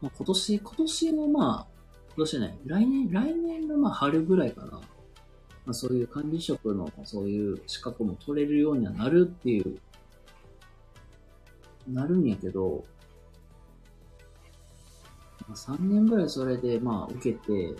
[0.00, 1.66] まあ今年、今年のまあ、
[2.08, 4.72] 今年じゃない、来年、来年のまあ春ぐらいかな。
[4.72, 4.80] ま
[5.70, 9.78] あそういう管理職のそういう資格も取れるようにはなるっていう、
[11.88, 12.84] なるんやけど、
[15.48, 17.74] まあ3年ぐらいそれでまあ受けて、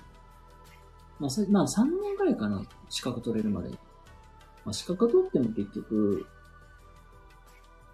[1.18, 3.70] まあ、まあ、3年ぐらいかな、資格取れるまで。
[3.70, 6.26] まあ、資格取っても結局、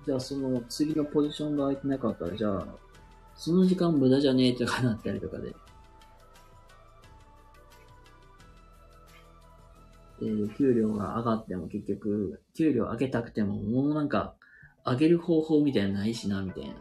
[0.07, 2.67] じゃあその次のポジションが空いてなかったら、じゃあ、
[3.35, 5.55] その時間無駄じゃねえとかなったりとかで。
[10.21, 14.35] で、給料が上がっても結局、給料上げたくても、もうなんか、
[14.85, 16.75] 上げる方法みたいなのないしな、みたいな。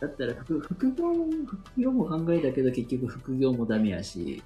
[0.00, 4.42] だったら副、副業も、副業も考えたけど結局副業もダメやし、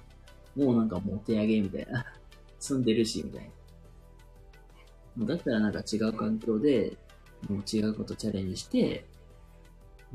[0.55, 2.05] もうなんかもう手上げみたいな。
[2.61, 3.49] 住んでるし、みたいな。
[5.17, 6.95] もうだったらなんか違う環境で、
[7.49, 9.05] もう違うことチャレンジして、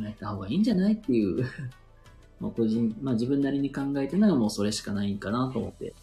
[0.01, 1.45] やった方がいいんじゃないっていう、
[2.41, 5.95] まあ個人、まあ自分なりに考えてるのがもうそれしかないんかなと思って。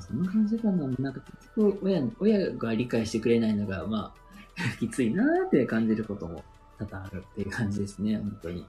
[0.00, 0.86] その感じかな。
[0.98, 6.42] なんか結局親、親が理解してくれないのが、まあ、 きついなーって感じることも
[6.78, 8.66] 多々あるっていう感じですね、本当に。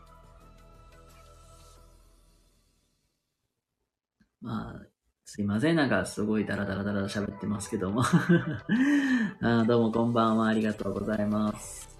[4.41, 4.85] まあ、
[5.25, 5.75] すいません。
[5.75, 8.01] なんかすごいダラダラダラ喋ってますけども
[9.41, 9.65] あ。
[9.65, 10.47] どうもこんばんは。
[10.47, 11.96] ありがとうございます。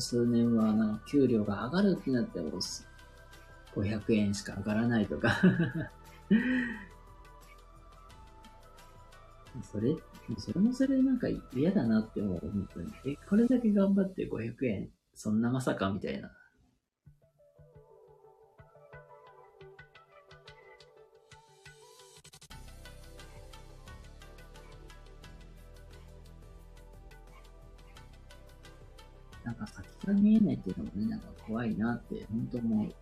[0.00, 2.50] 数年は、なんか給料が上がるってなっても、
[3.74, 5.30] 500円しか上がらないとか
[9.62, 9.96] それ、
[10.38, 12.92] それもそれでなんか嫌だなって思う、本当に。
[13.04, 16.30] え、これだけ頑張って500円、そんなまさかみたいな。
[31.50, 32.94] 怖いなって、本当思う。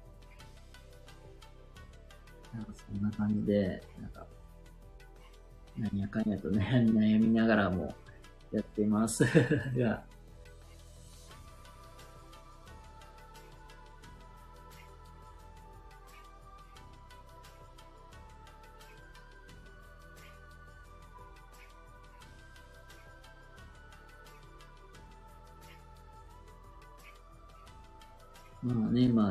[2.57, 4.27] なんかそんな感じで、なんか
[5.77, 7.95] なんやかんやと悩み悩みながらも
[8.51, 9.23] やってます
[9.77, 10.03] が、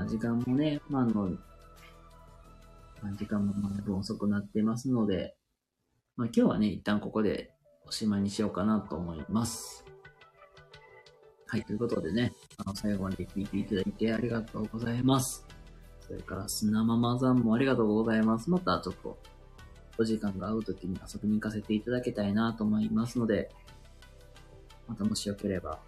[0.08, 1.30] 時間もね、まああの、
[3.02, 5.36] まあ、時間もだいぶ遅くなってますので、
[6.16, 7.52] まあ、今日はね、一旦ここで
[7.86, 9.86] おしまいにしようかなと思います。
[11.48, 15.46] はい、ということでね、あの、最後まで聞いていただいてありがとうございます。
[16.00, 18.50] それから、砂ママさんもありがとうございます。
[18.50, 19.18] またちょっと、
[19.98, 23.50] お時間が合う時に遊びに行かせていただきたいなと思いますので、
[24.88, 25.80] またもしよければ、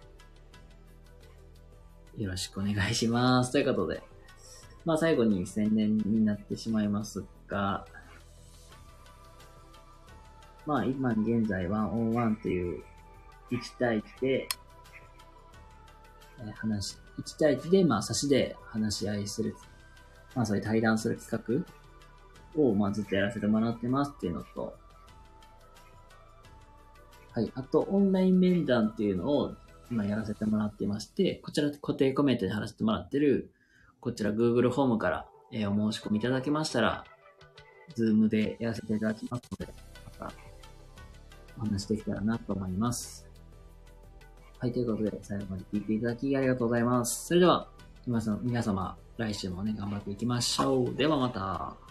[2.16, 3.52] よろしくお願いします。
[3.52, 4.02] ということで、
[4.84, 7.84] まあ最後に宣伝になってしまいますが、
[10.66, 12.82] まあ、今現在ワンオンワンという
[13.50, 14.48] 1対1で、
[16.46, 19.56] え話、1対1で、まあ、差しで話し合いする、
[20.34, 21.64] まあ、そういう対談する企
[22.56, 24.76] 画を、まあ、ずっとやらせてもらってますっていうのと、
[27.32, 27.52] はい。
[27.54, 29.54] あと、オンライン面談っていうのを
[29.90, 33.50] 今やらせてもらっていまして、こちら固定コメントで貼らせてもらってる、
[34.00, 37.04] こちら Google フォームから、えー、お申し込みいただけましたら、
[37.96, 39.72] Zoom でやらせていただきますので、
[40.18, 40.32] また
[41.58, 43.28] お話できたらなと思います。
[44.58, 47.26] はい、ということで、最後まで聞いていただきありがとうございます。
[47.26, 47.68] それでは、
[48.06, 50.94] 皆様、来週もね、頑張っていきましょう。
[50.94, 51.89] ではまた。